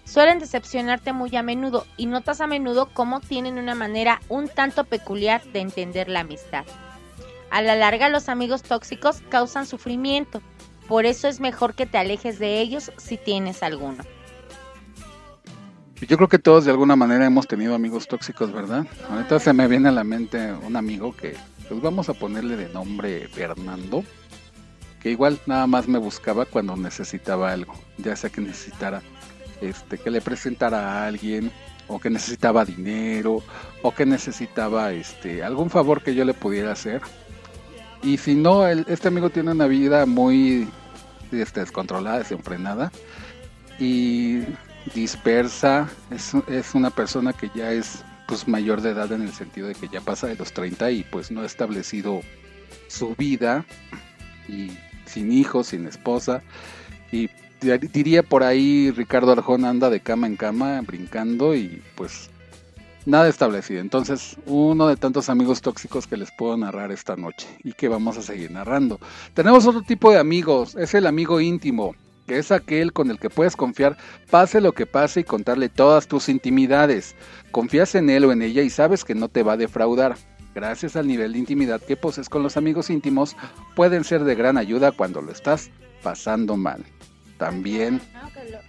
Suelen 0.04 0.38
decepcionarte 0.38 1.12
muy 1.12 1.34
a 1.36 1.42
menudo 1.42 1.86
y 1.96 2.06
notas 2.06 2.40
a 2.40 2.46
menudo 2.46 2.90
cómo 2.92 3.20
tienen 3.20 3.58
una 3.58 3.74
manera 3.74 4.20
un 4.28 4.48
tanto 4.48 4.84
peculiar 4.84 5.42
de 5.44 5.60
entender 5.60 6.08
la 6.08 6.20
amistad. 6.20 6.64
A 7.50 7.62
la 7.62 7.74
larga 7.74 8.08
los 8.08 8.28
amigos 8.28 8.62
tóxicos 8.62 9.22
causan 9.30 9.64
sufrimiento, 9.66 10.42
por 10.88 11.06
eso 11.06 11.28
es 11.28 11.40
mejor 11.40 11.74
que 11.74 11.86
te 11.86 11.98
alejes 11.98 12.38
de 12.38 12.60
ellos 12.60 12.92
si 12.98 13.16
tienes 13.16 13.62
alguno. 13.62 14.04
Yo 16.06 16.16
creo 16.16 16.28
que 16.28 16.38
todos 16.38 16.66
de 16.66 16.70
alguna 16.70 16.96
manera 16.96 17.24
hemos 17.24 17.46
tenido 17.46 17.74
amigos 17.74 18.06
tóxicos, 18.06 18.52
¿verdad? 18.52 18.86
Ahorita 19.08 19.38
se 19.38 19.52
me 19.54 19.66
viene 19.68 19.88
a 19.88 19.92
la 19.92 20.04
mente 20.04 20.52
un 20.52 20.76
amigo 20.76 21.16
que, 21.16 21.34
pues 21.68 21.80
vamos 21.80 22.08
a 22.08 22.14
ponerle 22.14 22.56
de 22.56 22.68
nombre 22.68 23.28
Fernando, 23.28 24.04
que 25.00 25.10
igual 25.10 25.40
nada 25.46 25.66
más 25.66 25.88
me 25.88 25.98
buscaba 25.98 26.44
cuando 26.44 26.76
necesitaba 26.76 27.52
algo, 27.52 27.74
ya 27.98 28.16
sea 28.16 28.30
que 28.30 28.40
necesitara 28.40 29.02
este, 29.60 29.98
que 29.98 30.10
le 30.10 30.20
presentara 30.20 30.92
a 30.92 31.06
alguien, 31.06 31.50
o 31.88 31.98
que 31.98 32.10
necesitaba 32.10 32.64
dinero, 32.64 33.42
o 33.82 33.94
que 33.94 34.06
necesitaba 34.06 34.92
este, 34.92 35.42
algún 35.42 35.70
favor 35.70 36.02
que 36.02 36.14
yo 36.14 36.24
le 36.24 36.34
pudiera 36.34 36.72
hacer. 36.72 37.02
Y 38.02 38.18
si 38.18 38.34
no, 38.34 38.66
este 38.66 39.08
amigo 39.08 39.30
tiene 39.30 39.52
una 39.52 39.66
vida 39.66 40.06
muy 40.06 40.68
este, 41.32 41.60
descontrolada, 41.60 42.18
desenfrenada. 42.18 42.92
Y 43.78 44.40
dispersa, 44.94 45.88
es, 46.10 46.74
una 46.74 46.90
persona 46.90 47.32
que 47.32 47.50
ya 47.54 47.72
es 47.72 48.04
pues 48.26 48.48
mayor 48.48 48.80
de 48.80 48.90
edad 48.90 49.12
en 49.12 49.22
el 49.22 49.32
sentido 49.32 49.68
de 49.68 49.74
que 49.74 49.88
ya 49.88 50.00
pasa 50.00 50.26
de 50.26 50.36
los 50.36 50.52
30 50.52 50.90
y 50.90 51.04
pues 51.04 51.30
no 51.30 51.42
ha 51.42 51.46
establecido 51.46 52.20
su 52.88 53.14
vida 53.14 53.64
y 54.48 54.70
sin 55.06 55.32
hijos, 55.32 55.68
sin 55.68 55.86
esposa 55.86 56.42
y 57.12 57.30
diría 57.60 58.22
por 58.22 58.42
ahí 58.42 58.90
Ricardo 58.90 59.32
Arjón 59.32 59.64
anda 59.64 59.90
de 59.90 60.00
cama 60.00 60.26
en 60.26 60.36
cama 60.36 60.80
brincando 60.82 61.54
y 61.54 61.82
pues 61.94 62.30
nada 63.06 63.28
establecido. 63.28 63.80
Entonces, 63.80 64.36
uno 64.46 64.88
de 64.88 64.96
tantos 64.96 65.28
amigos 65.28 65.60
tóxicos 65.60 66.06
que 66.06 66.16
les 66.16 66.30
puedo 66.32 66.56
narrar 66.56 66.92
esta 66.92 67.16
noche 67.16 67.46
y 67.62 67.72
que 67.72 67.88
vamos 67.88 68.16
a 68.18 68.22
seguir 68.22 68.50
narrando. 68.50 68.98
Tenemos 69.34 69.66
otro 69.66 69.82
tipo 69.82 70.10
de 70.10 70.18
amigos, 70.18 70.74
es 70.76 70.94
el 70.94 71.06
amigo 71.06 71.40
íntimo 71.40 71.94
que 72.26 72.38
es 72.38 72.50
aquel 72.50 72.92
con 72.92 73.10
el 73.10 73.18
que 73.18 73.30
puedes 73.30 73.56
confiar 73.56 73.96
pase 74.30 74.60
lo 74.60 74.72
que 74.72 74.86
pase 74.86 75.20
y 75.20 75.24
contarle 75.24 75.68
todas 75.68 76.08
tus 76.08 76.28
intimidades. 76.28 77.14
Confías 77.50 77.94
en 77.94 78.10
él 78.10 78.24
o 78.24 78.32
en 78.32 78.42
ella 78.42 78.62
y 78.62 78.70
sabes 78.70 79.04
que 79.04 79.14
no 79.14 79.28
te 79.28 79.42
va 79.42 79.52
a 79.52 79.56
defraudar. 79.56 80.16
Gracias 80.54 80.94
al 80.94 81.08
nivel 81.08 81.32
de 81.32 81.40
intimidad 81.40 81.80
que 81.80 81.96
poses 81.96 82.28
con 82.28 82.42
los 82.42 82.56
amigos 82.56 82.88
íntimos, 82.88 83.36
pueden 83.74 84.04
ser 84.04 84.22
de 84.22 84.36
gran 84.36 84.56
ayuda 84.56 84.92
cuando 84.92 85.20
lo 85.20 85.32
estás 85.32 85.70
pasando 86.02 86.56
mal. 86.56 86.84
También... 87.38 88.00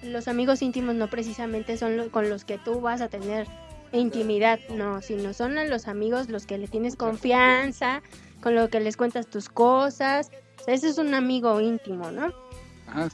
Los 0.01 0.27
amigos 0.27 0.61
íntimos 0.61 0.95
no 0.95 1.09
precisamente 1.09 1.77
son 1.77 2.09
con 2.09 2.29
los 2.29 2.43
que 2.43 2.57
tú 2.57 2.81
vas 2.81 3.01
a 3.01 3.09
tener 3.09 3.47
intimidad, 3.91 4.59
no, 4.69 5.01
sino 5.01 5.33
son 5.33 5.55
los 5.69 5.87
amigos 5.87 6.29
los 6.29 6.45
que 6.45 6.57
le 6.57 6.67
tienes 6.67 6.95
confianza, 6.95 8.01
con 8.41 8.55
lo 8.55 8.69
que 8.69 8.79
les 8.79 8.97
cuentas 8.97 9.27
tus 9.27 9.49
cosas. 9.49 10.31
ese 10.67 10.89
es 10.89 10.97
un 10.97 11.13
amigo 11.13 11.61
íntimo, 11.61 12.11
¿no? 12.11 12.33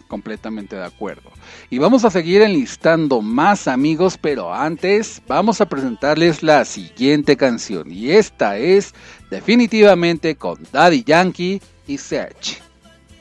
Completamente 0.08 0.76
de 0.76 0.86
acuerdo. 0.86 1.32
Y 1.70 1.78
vamos 1.78 2.06
a 2.06 2.12
seguir 2.12 2.42
enlistando 2.42 3.22
más 3.22 3.68
amigos, 3.68 4.18
pero 4.18 4.54
antes 4.54 5.22
vamos 5.28 5.62
a 5.62 5.66
presentarles 5.68 6.44
la 6.44 6.66
siguiente 6.66 7.38
canción. 7.38 7.92
Y 7.92 8.12
esta 8.12 8.58
es 8.58 8.94
definitivamente 9.30 10.36
con 10.36 10.60
Daddy 10.72 11.04
Yankee 11.04 11.62
y 11.88 11.98
Search. 11.98 12.62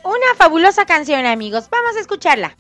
Una 0.04 0.34
fabulosa 0.36 0.86
canción 0.86 1.26
amigos, 1.26 1.68
vamos 1.70 1.96
a 1.96 2.00
escucharla. 2.00 2.56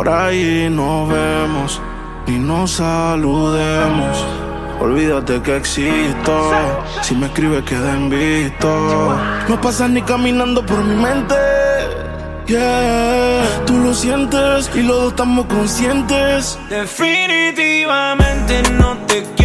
Por 0.00 0.08
ahí 0.08 0.70
nos 0.70 1.10
vemos 1.10 1.78
y 2.26 2.38
nos 2.38 2.70
saludemos. 2.70 4.24
Olvídate 4.80 5.42
que 5.42 5.56
existo. 5.58 6.52
Si 7.02 7.14
me 7.14 7.26
escribes, 7.26 7.64
queda 7.64 7.92
en 7.92 8.08
visto. 8.08 8.70
No 9.46 9.60
pasas 9.60 9.90
ni 9.90 10.00
caminando 10.00 10.64
por 10.64 10.82
mi 10.82 10.96
mente. 10.96 11.34
Yeah, 12.46 13.42
tú 13.66 13.76
lo 13.76 13.92
sientes 13.92 14.70
y 14.74 14.82
los 14.84 14.96
dos 15.02 15.10
estamos 15.10 15.44
conscientes. 15.44 16.58
Definitivamente 16.70 18.62
no 18.80 18.96
te 19.06 19.22
quiero 19.36 19.39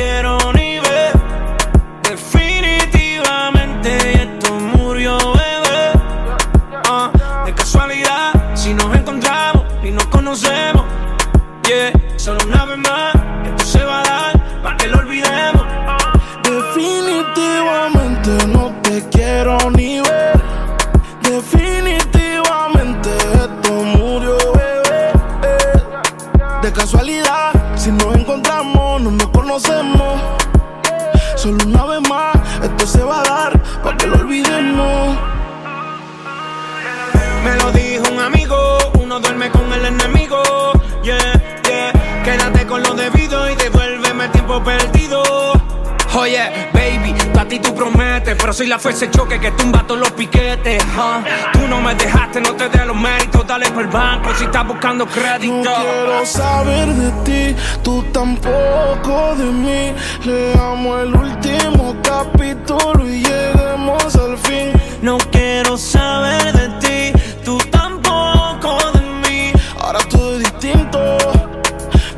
si 54.37 54.43
estás 54.45 54.67
buscando 54.67 55.05
crédito. 55.05 55.53
No 55.53 55.75
quiero 55.75 56.25
saber 56.25 56.87
de 56.87 57.11
ti, 57.23 57.61
tú 57.83 58.03
tampoco 58.11 59.35
de 59.37 59.45
mí. 59.45 59.93
Leamos 60.23 61.01
el 61.03 61.15
último 61.15 61.95
capítulo 62.03 63.07
y 63.07 63.23
lleguemos 63.23 64.15
al 64.15 64.37
fin. 64.37 64.71
No 65.01 65.17
quiero 65.31 65.77
saber 65.77 66.53
de 66.53 66.69
ti, 66.79 67.19
tú 67.43 67.57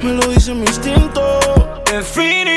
me 0.08 0.14
lo 0.14 0.28
dice 0.28 0.54
mi 0.54 0.62
instinto. 0.62 1.40
Definitivamente 1.86 2.57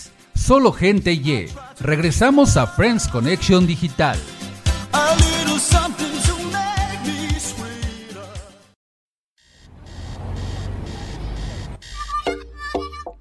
solo 0.51 0.73
gente 0.73 1.13
Y. 1.13 1.47
Regresamos 1.79 2.57
a 2.57 2.67
Friends 2.67 3.07
Connection 3.07 3.65
Digital. 3.65 4.19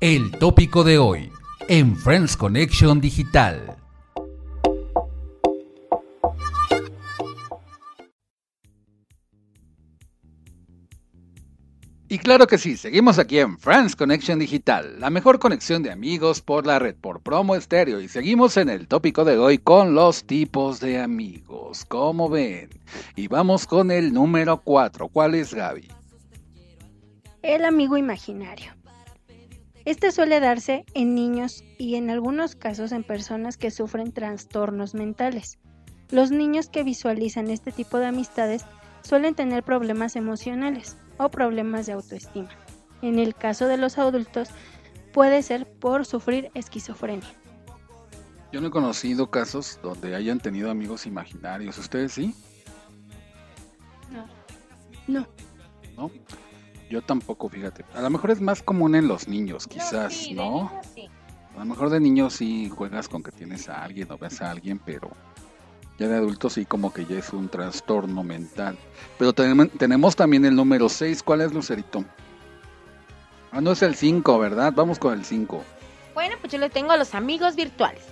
El 0.01 0.33
tópico 0.41 0.83
de 0.83 0.99
hoy 0.99 1.31
en 1.69 1.97
Friends 1.97 2.37
Connection 2.37 3.01
Digital. 3.01 3.77
Y 12.13 12.19
claro 12.19 12.49
que 12.49 12.59
sí, 12.59 12.77
seguimos 12.77 13.21
aquí 13.21 13.39
en 13.39 13.57
Friends 13.57 13.95
Connection 13.95 14.41
Digital, 14.41 14.99
la 14.99 15.11
mejor 15.11 15.39
conexión 15.39 15.85
de 15.85 15.93
amigos 15.93 16.43
por 16.43 16.67
la 16.67 16.81
red, 16.81 16.97
por 16.97 17.21
promo 17.21 17.55
estéreo. 17.55 18.01
Y 18.01 18.09
seguimos 18.09 18.57
en 18.57 18.69
el 18.69 18.89
tópico 18.89 19.25
de 19.25 19.39
hoy 19.39 19.59
con 19.59 19.95
los 19.95 20.25
tipos 20.25 20.81
de 20.81 20.99
amigos, 20.99 21.85
como 21.85 22.29
ven. 22.29 22.69
Y 23.15 23.29
vamos 23.29 23.65
con 23.65 23.93
el 23.93 24.13
número 24.13 24.61
4. 24.61 25.07
¿Cuál 25.07 25.37
es 25.37 25.55
Gaby? 25.55 25.87
El 27.43 27.65
amigo 27.65 27.97
imaginario. 27.97 28.73
Este 29.85 30.11
suele 30.11 30.41
darse 30.41 30.85
en 30.95 31.15
niños 31.15 31.63
y 31.79 31.95
en 31.95 32.11
algunos 32.11 32.57
casos 32.57 32.91
en 32.91 33.05
personas 33.05 33.57
que 33.57 33.71
sufren 33.71 34.11
trastornos 34.11 34.95
mentales. 34.97 35.61
Los 36.11 36.33
niños 36.33 36.71
que 36.71 36.83
visualizan 36.83 37.51
este 37.51 37.71
tipo 37.71 37.99
de 37.99 38.07
amistades 38.07 38.65
suelen 39.03 39.37
tener 39.37 39.63
problemas 39.63 40.17
emocionales 40.17 40.97
o 41.21 41.31
problemas 41.31 41.87
de 41.87 41.93
autoestima. 41.93 42.49
En 43.03 43.19
el 43.19 43.35
caso 43.35 43.67
de 43.67 43.77
los 43.77 43.99
adultos, 43.99 44.49
puede 45.13 45.43
ser 45.43 45.71
por 45.71 46.07
sufrir 46.07 46.51
esquizofrenia. 46.55 47.29
Yo 48.53 48.61
no 48.61 48.69
he 48.69 48.71
conocido 48.71 49.31
casos 49.31 49.79
donde 49.83 50.17
hayan 50.17 50.41
tenido 50.41 50.71
amigos 50.71 51.07
imaginarios. 51.07 51.79
¿Ustedes 51.79 52.13
sí? 52.13 52.35
No, 55.07 55.27
¿No? 55.97 56.11
Yo 56.89 57.03
tampoco, 57.03 57.49
fíjate. 57.49 57.85
A 57.95 58.01
lo 58.01 58.11
mejor 58.11 58.31
es 58.31 58.41
más 58.41 58.63
común 58.63 58.95
en 58.95 59.07
los 59.07 59.29
niños, 59.29 59.67
quizás, 59.69 60.29
¿no? 60.33 60.73
A 61.55 61.59
lo 61.61 61.65
mejor 61.65 61.91
de 61.91 62.01
niños 62.01 62.35
sí 62.35 62.69
juegas 62.69 63.09
con 63.09 63.23
que 63.23 63.31
tienes 63.31 63.69
a 63.69 63.83
alguien 63.83 64.11
o 64.11 64.19
ves 64.19 64.41
a 64.41 64.51
alguien, 64.51 64.79
pero 64.79 65.11
ya 66.01 66.09
de 66.09 66.17
adultos 66.17 66.55
sí 66.55 66.65
como 66.65 66.93
que 66.93 67.05
ya 67.05 67.19
es 67.19 67.31
un 67.33 67.49
trastorno 67.49 68.25
mental. 68.25 68.77
Pero 69.19 69.33
tenem- 69.35 69.71
tenemos 69.79 70.17
también 70.17 70.45
el 70.47 70.57
número 70.57 70.89
6. 70.89 71.23
¿Cuál 71.23 71.43
es, 71.43 71.53
Lucerito? 71.53 72.05
Ah, 73.53 73.61
no 73.61 73.73
es 73.73 73.83
el 73.83 73.95
5, 73.95 74.39
¿verdad? 74.39 74.73
Vamos 74.75 74.99
con 74.99 75.13
el 75.13 75.25
5. 75.25 75.63
Bueno, 76.15 76.37
pues 76.41 76.53
yo 76.53 76.59
le 76.59 76.71
tengo 76.71 76.93
a 76.93 76.97
los 76.97 77.15
amigos 77.15 77.55
virtuales. 77.55 78.03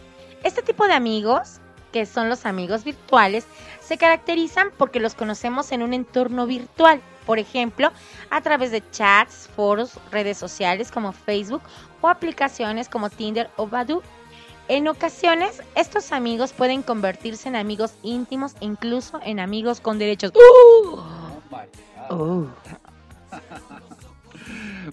Este 0.45 0.63
tipo 0.63 0.87
de 0.87 0.93
amigos, 0.93 1.61
que 1.93 2.05
son 2.07 2.29
los 2.29 2.45
amigos 2.45 2.85
virtuales, 2.85 3.47
se 3.81 3.97
caracterizan 3.97 4.69
porque 4.77 5.01
los 5.01 5.15
conocemos 5.15 5.73
en 5.73 5.83
un 5.83 5.95
entorno 5.95 6.47
virtual. 6.47 7.01
Por 7.25 7.39
ejemplo, 7.39 7.91
a 8.31 8.41
través 8.43 8.71
de 8.71 8.83
chats, 8.91 9.49
foros, 9.57 9.93
redes 10.11 10.37
sociales 10.39 10.91
como 10.91 11.13
Facebook 11.13 11.63
o 12.01 12.09
aplicaciones 12.09 12.89
como 12.89 13.09
Tinder 13.11 13.49
o 13.57 13.67
Badoo. 13.67 14.03
En 14.69 14.87
ocasiones, 14.87 15.63
estos 15.75 16.13
amigos 16.13 16.53
pueden 16.53 16.83
convertirse 16.83 17.49
en 17.49 17.57
amigos 17.57 17.95
íntimos 18.03 18.55
e 18.61 18.67
incluso 18.67 19.19
en 19.25 19.41
amigos 19.41 19.81
con 19.81 19.99
derechos. 19.99 20.33
¡Uh! 22.11 22.47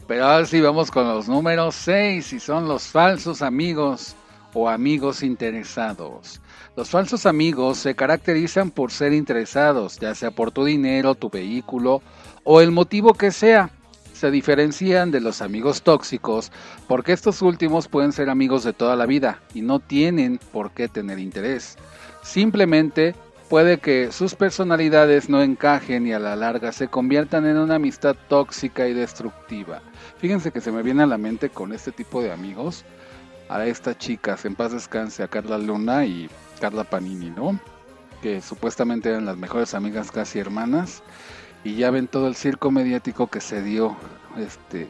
Pero 0.07 0.25
ahora 0.25 0.45
sí 0.45 0.61
vamos 0.61 0.91
con 0.91 1.07
los 1.07 1.27
números 1.27 1.75
6 1.75 2.33
y 2.33 2.39
son 2.39 2.67
los 2.67 2.83
falsos 2.83 3.41
amigos 3.41 4.15
o 4.53 4.69
amigos 4.69 5.23
interesados. 5.23 6.41
Los 6.75 6.89
falsos 6.89 7.25
amigos 7.25 7.77
se 7.77 7.95
caracterizan 7.95 8.71
por 8.71 8.91
ser 8.91 9.13
interesados, 9.13 9.97
ya 9.99 10.15
sea 10.15 10.31
por 10.31 10.51
tu 10.51 10.63
dinero, 10.63 11.15
tu 11.15 11.29
vehículo 11.29 12.01
o 12.43 12.61
el 12.61 12.71
motivo 12.71 13.13
que 13.13 13.31
sea. 13.31 13.69
Se 14.15 14.31
diferencian 14.31 15.11
de 15.11 15.19
los 15.19 15.41
amigos 15.41 15.81
tóxicos 15.81 16.49
porque 16.87 17.11
estos 17.11 17.41
últimos 17.41 17.89
pueden 17.89 18.13
ser 18.13 18.29
amigos 18.29 18.63
de 18.63 18.71
toda 18.71 18.95
la 18.95 19.05
vida 19.05 19.41
y 19.53 19.61
no 19.61 19.81
tienen 19.81 20.39
por 20.53 20.71
qué 20.71 20.87
tener 20.87 21.19
interés. 21.19 21.77
Simplemente 22.23 23.13
puede 23.49 23.77
que 23.77 24.13
sus 24.13 24.33
personalidades 24.33 25.27
no 25.27 25.41
encajen 25.41 26.07
y 26.07 26.13
a 26.13 26.19
la 26.19 26.37
larga 26.37 26.71
se 26.71 26.87
conviertan 26.87 27.45
en 27.45 27.57
una 27.57 27.75
amistad 27.75 28.15
tóxica 28.29 28.87
y 28.87 28.93
destructiva. 28.93 29.81
Fíjense 30.17 30.51
que 30.51 30.61
se 30.61 30.71
me 30.71 30.81
viene 30.81 31.03
a 31.03 31.07
la 31.07 31.17
mente 31.17 31.49
con 31.49 31.73
este 31.73 31.91
tipo 31.91 32.21
de 32.21 32.31
amigos 32.31 32.85
a 33.49 33.65
estas 33.65 33.97
chicas, 33.97 34.45
en 34.45 34.55
paz 34.55 34.71
descanse, 34.71 35.23
a 35.23 35.27
Carla 35.27 35.57
Luna 35.57 36.05
y 36.05 36.29
Carla 36.61 36.85
Panini, 36.85 37.31
¿no? 37.31 37.59
Que 38.21 38.39
supuestamente 38.39 39.09
eran 39.09 39.25
las 39.25 39.35
mejores 39.35 39.73
amigas 39.73 40.09
casi 40.09 40.39
hermanas 40.39 41.03
y 41.65 41.75
ya 41.75 41.91
ven 41.91 42.07
todo 42.07 42.27
el 42.27 42.35
circo 42.35 42.71
mediático 42.71 43.27
que 43.27 43.41
se 43.41 43.61
dio 43.61 43.97
este 44.37 44.87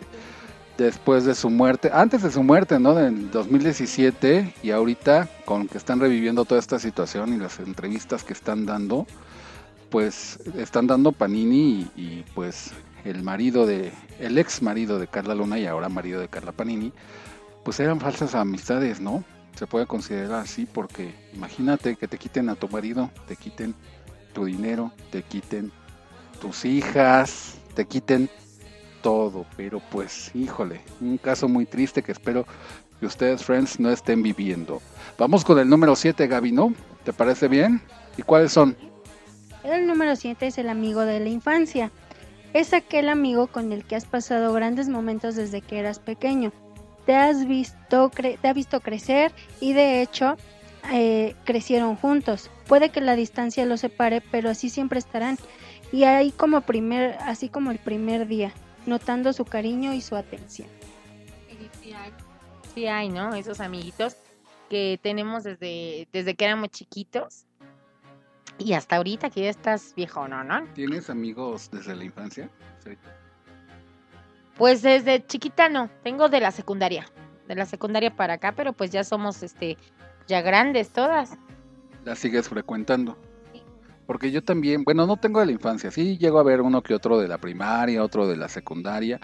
después 0.78 1.24
de 1.24 1.34
su 1.36 1.50
muerte, 1.50 1.90
antes 1.94 2.22
de 2.22 2.30
su 2.30 2.44
muerte, 2.44 2.80
¿no? 2.80 3.00
En 3.00 3.32
2017 3.32 4.56
y 4.62 4.72
ahorita 4.72 5.30
con 5.46 5.70
que 5.70 5.78
están 5.78 6.02
reviviendo 6.02 6.44
toda 6.44 6.60
esta 6.60 6.80
situación 6.80 7.34
y 7.34 7.38
las 7.38 7.60
entrevistas 7.60 8.26
que 8.26 8.34
están 8.34 8.66
dando, 8.66 9.08
pues 9.90 10.38
están 10.58 10.86
dando 10.86 11.14
Panini 11.14 11.90
y, 11.96 12.02
y, 12.02 12.26
pues 12.36 12.72
el 13.06 13.24
marido 13.24 13.66
de, 13.66 13.94
el 14.20 14.38
ex 14.38 14.62
marido 14.62 15.00
de 15.00 15.08
Carla 15.08 15.34
Luna 15.34 15.58
y 15.58 15.66
ahora 15.66 15.88
marido 15.88 16.20
de 16.20 16.28
Carla 16.28 16.52
Panini, 16.52 16.92
pues 17.64 17.80
eran 17.80 18.02
falsas 18.02 18.36
amistades, 18.36 19.00
¿no? 19.00 19.24
Se 19.56 19.68
puede 19.68 19.86
considerar 19.86 20.42
así 20.42 20.66
porque 20.66 21.16
imagínate 21.34 21.96
que 21.96 22.10
te 22.10 22.18
quiten 22.18 22.50
a 22.50 22.56
tu 22.56 22.68
marido, 22.68 23.12
te 23.30 23.38
quiten 23.38 23.76
tu 24.34 24.44
dinero, 24.44 24.92
te 25.12 25.24
quiten 25.24 25.72
tus 26.40 26.66
hijas, 26.66 27.56
te 27.74 27.86
quiten 27.86 28.30
todo, 29.02 29.46
pero 29.56 29.82
pues 29.92 30.32
híjole, 30.34 30.82
un 31.02 31.18
caso 31.18 31.48
muy 31.48 31.66
triste 31.66 32.02
que 32.02 32.12
espero 32.12 32.46
que 33.00 33.06
ustedes, 33.06 33.44
friends, 33.44 33.80
no 33.80 33.92
estén 33.92 34.24
viviendo. 34.24 34.82
Vamos 35.18 35.44
con 35.44 35.60
el 35.60 35.70
número 35.70 35.96
7, 35.96 36.28
Gaby, 36.28 36.52
¿no? 36.52 36.74
¿Te 37.04 37.14
parece 37.14 37.48
bien? 37.48 37.82
¿Y 38.18 38.24
cuáles 38.24 38.52
son? 38.52 38.76
El 39.64 39.88
número 39.88 40.16
7 40.16 40.48
es 40.48 40.58
el 40.58 40.70
amigo 40.70 41.02
de 41.02 41.20
la 41.20 41.30
infancia. 41.30 41.92
Es 42.54 42.74
aquel 42.74 43.10
amigo 43.10 43.48
con 43.48 43.74
el 43.74 43.84
que 43.84 43.96
has 43.96 44.06
pasado 44.06 44.54
grandes 44.54 44.88
momentos 44.88 45.36
desde 45.36 45.62
que 45.62 45.80
eras 45.80 46.00
pequeño. 46.00 46.54
Te 47.06 47.16
has 47.16 47.46
visto, 47.48 48.10
te 48.10 48.48
ha 48.48 48.54
visto 48.54 48.80
crecer 48.80 49.32
y 49.60 49.74
de 49.74 50.02
hecho 50.02 50.38
eh, 50.92 51.36
crecieron 51.44 51.96
juntos. 51.96 52.50
Puede 52.68 52.90
que 52.90 53.02
la 53.02 53.16
distancia 53.16 53.66
los 53.66 53.82
separe, 53.82 54.22
pero 54.32 54.50
así 54.50 54.70
siempre 54.70 55.00
estarán. 55.00 55.38
Y 55.92 56.04
ahí 56.04 56.32
como 56.32 56.62
primer, 56.62 57.18
así 57.22 57.50
como 57.50 57.72
el 57.72 57.80
primer 57.80 58.28
día, 58.28 58.52
notando 58.86 59.34
su 59.34 59.46
cariño 59.46 59.94
y 59.94 60.02
su 60.02 60.16
atención. 60.16 60.68
Sí 61.82 61.94
hay, 61.94 62.12
sí 62.74 62.88
hay, 62.88 63.10
¿no? 63.10 63.34
Esos 63.36 63.60
amiguitos 63.60 64.18
que 64.70 65.00
tenemos 65.02 65.44
desde, 65.44 66.08
desde 66.12 66.36
que 66.36 66.46
éramos 66.46 66.70
chiquitos 66.70 67.46
y 68.58 68.74
hasta 68.74 68.96
ahorita 68.96 69.30
que 69.30 69.44
ya 69.44 69.50
estás 69.50 69.94
viejo, 69.96 70.28
¿no? 70.28 70.44
¿no? 70.44 70.66
¿Tienes 70.74 71.10
amigos 71.10 71.70
desde 71.72 71.96
la 71.96 72.06
infancia? 72.06 72.50
Sí. 72.84 72.92
Pues 74.58 74.82
desde 74.82 75.26
chiquita 75.26 75.68
no, 75.70 75.90
tengo 76.04 76.30
de 76.30 76.40
la 76.40 76.52
secundaria, 76.52 77.06
de 77.48 77.56
la 77.56 77.66
secundaria 77.66 78.16
para 78.16 78.36
acá, 78.36 78.54
pero 78.54 78.74
pues 78.74 78.92
ya 78.92 79.04
somos 79.04 79.44
este 79.44 79.78
ya 80.28 80.42
grandes 80.42 80.90
todas. 80.90 81.38
¿La 82.06 82.16
sigues 82.16 82.48
frecuentando? 82.48 83.18
Porque 84.06 84.32
yo 84.32 84.44
también, 84.44 84.84
bueno, 84.84 85.08
no 85.08 85.18
tengo 85.18 85.40
de 85.40 85.48
la 85.48 85.52
infancia, 85.52 85.92
sí 85.92 86.18
llego 86.18 86.40
a 86.40 86.44
ver 86.44 86.62
uno 86.62 86.84
que 86.84 86.94
otro 86.94 87.20
de 87.20 87.28
la 87.28 87.38
primaria, 87.40 88.04
otro 88.04 88.28
de 88.28 88.38
la 88.38 88.50
secundaria, 88.50 89.20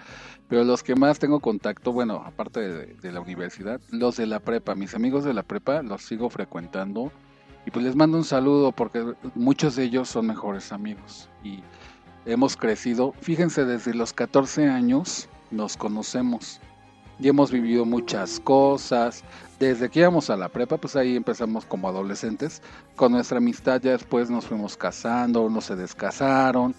pero 0.48 0.64
los 0.64 0.82
que 0.82 0.94
más 0.96 1.18
tengo 1.18 1.40
contacto, 1.40 1.92
bueno, 1.92 2.22
aparte 2.26 2.60
de, 2.60 2.86
de 2.94 3.12
la 3.12 3.20
universidad, 3.20 3.80
los 3.90 4.16
de 4.16 4.26
la 4.26 4.40
prepa, 4.40 4.74
mis 4.74 4.94
amigos 4.94 5.24
de 5.24 5.34
la 5.34 5.42
prepa 5.42 5.82
los 5.82 6.02
sigo 6.02 6.28
frecuentando 6.30 7.12
y 7.64 7.70
pues 7.70 7.84
les 7.84 7.94
mando 7.94 8.18
un 8.18 8.24
saludo 8.24 8.72
porque 8.72 9.14
muchos 9.34 9.76
de 9.76 9.84
ellos 9.84 10.08
son 10.08 10.26
mejores 10.26 10.72
amigos 10.72 11.28
y 11.44 11.62
hemos 12.26 12.56
crecido, 12.56 13.14
fíjense, 13.20 13.64
desde 13.64 13.94
los 13.94 14.12
14 14.12 14.68
años 14.68 15.28
nos 15.50 15.76
conocemos. 15.76 16.60
y 17.18 17.28
hemos 17.28 17.52
vivido 17.52 17.84
muchas 17.84 18.40
cosas. 18.40 19.22
Desde 19.62 19.88
que 19.88 20.00
íbamos 20.00 20.28
a 20.28 20.36
la 20.36 20.48
prepa, 20.48 20.76
pues 20.76 20.96
ahí 20.96 21.14
empezamos 21.14 21.64
como 21.64 21.86
adolescentes. 21.86 22.60
Con 22.96 23.12
nuestra 23.12 23.38
amistad 23.38 23.80
ya 23.80 23.92
después 23.92 24.28
nos 24.28 24.44
fuimos 24.44 24.76
casando, 24.76 25.42
unos 25.42 25.66
se 25.66 25.76
descasaron, 25.76 26.74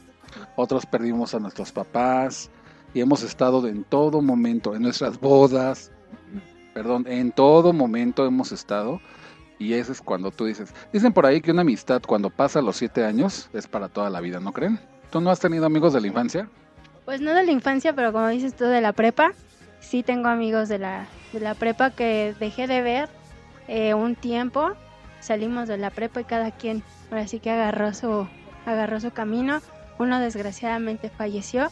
otros 0.58 0.86
perdimos 0.86 1.34
a 1.34 1.40
nuestros 1.40 1.72
papás 1.72 2.50
y 2.94 3.00
hemos 3.00 3.24
estado 3.24 3.66
en 3.70 3.86
todo 3.86 4.22
momento, 4.22 4.76
en 4.76 4.82
nuestras 4.82 5.18
bodas, 5.18 5.94
perdón, 6.74 7.06
en 7.08 7.32
todo 7.32 7.72
momento 7.72 8.26
hemos 8.26 8.52
estado. 8.52 9.00
Y 9.60 9.76
ese 9.76 9.94
es 9.94 10.02
cuando 10.02 10.32
tú 10.32 10.44
dices, 10.44 10.74
dicen 10.92 11.14
por 11.14 11.26
ahí 11.26 11.40
que 11.40 11.52
una 11.52 11.62
amistad 11.62 12.02
cuando 12.06 12.30
pasa 12.32 12.62
los 12.62 12.76
siete 12.76 13.06
años 13.06 13.50
es 13.54 13.66
para 13.66 13.88
toda 13.88 14.10
la 14.10 14.20
vida, 14.20 14.42
¿no 14.42 14.52
creen? 14.52 14.78
¿Tú 15.10 15.22
no 15.22 15.30
has 15.30 15.40
tenido 15.40 15.66
amigos 15.66 15.94
de 15.94 16.02
la 16.02 16.08
infancia? 16.08 16.50
Pues 17.06 17.22
no 17.22 17.34
de 17.34 17.46
la 17.46 17.52
infancia, 17.54 17.94
pero 17.94 18.12
como 18.12 18.28
dices 18.28 18.54
tú 18.54 18.66
de 18.66 18.82
la 18.82 18.92
prepa, 18.92 19.32
sí 19.84 20.02
tengo 20.02 20.30
amigos 20.30 20.70
de 20.70 20.80
la, 20.80 21.08
de 21.34 21.40
la 21.40 21.54
prepa 21.54 21.92
que 21.92 22.36
dejé 22.40 22.68
de 22.68 22.82
ver 22.82 23.10
eh, 23.68 23.94
un 23.94 24.16
tiempo. 24.16 24.72
Salimos 25.20 25.68
de 25.68 25.78
la 25.78 25.92
prepa 25.92 26.22
y 26.22 26.24
cada 26.24 26.52
quien 26.52 26.84
ahora 27.12 27.28
sí 27.28 27.40
que 27.40 27.52
agarró 27.52 27.94
su, 27.94 28.28
agarró 28.66 29.00
su 29.00 29.12
camino. 29.12 29.62
Uno 30.00 30.20
desgraciadamente 30.20 31.10
falleció 31.10 31.72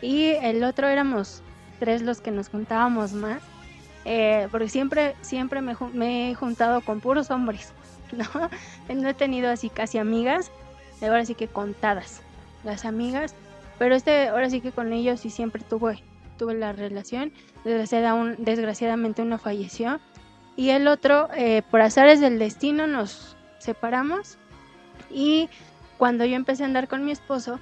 y 0.00 0.28
el 0.28 0.62
otro 0.62 0.86
éramos 0.86 1.42
tres 1.80 2.02
los 2.02 2.20
que 2.20 2.30
nos 2.30 2.48
juntábamos 2.48 3.12
más. 3.12 3.42
Eh, 4.04 4.46
porque 4.52 4.68
siempre, 4.68 5.16
siempre 5.20 5.60
me, 5.60 6.30
he 6.30 6.34
juntado 6.36 6.80
con 6.80 7.00
puros 7.00 7.32
hombres, 7.32 7.72
¿no? 8.12 8.48
No 8.94 9.08
he 9.08 9.14
tenido 9.14 9.50
así 9.50 9.68
casi 9.68 9.98
amigas, 9.98 10.52
ahora 11.02 11.24
sí 11.24 11.34
que 11.34 11.48
contadas 11.48 12.22
las 12.62 12.84
amigas, 12.84 13.34
pero 13.80 13.96
este, 13.96 14.28
ahora 14.28 14.48
sí 14.48 14.60
que 14.60 14.70
con 14.70 14.92
ellos 14.92 15.20
sí 15.20 15.30
siempre 15.30 15.64
tuve, 15.68 16.00
tuve 16.36 16.54
la 16.54 16.72
relación. 16.72 17.32
Desgraciada- 17.64 18.14
un- 18.14 18.36
desgraciadamente 18.38 19.22
uno 19.22 19.38
falleció 19.38 20.00
y 20.56 20.70
el 20.70 20.88
otro, 20.88 21.28
eh, 21.36 21.62
por 21.70 21.80
azares 21.80 22.20
del 22.20 22.38
destino, 22.38 22.86
nos 22.86 23.36
separamos 23.58 24.38
y 25.10 25.48
cuando 25.98 26.24
yo 26.24 26.36
empecé 26.36 26.62
a 26.62 26.66
andar 26.66 26.88
con 26.88 27.04
mi 27.04 27.12
esposo, 27.12 27.58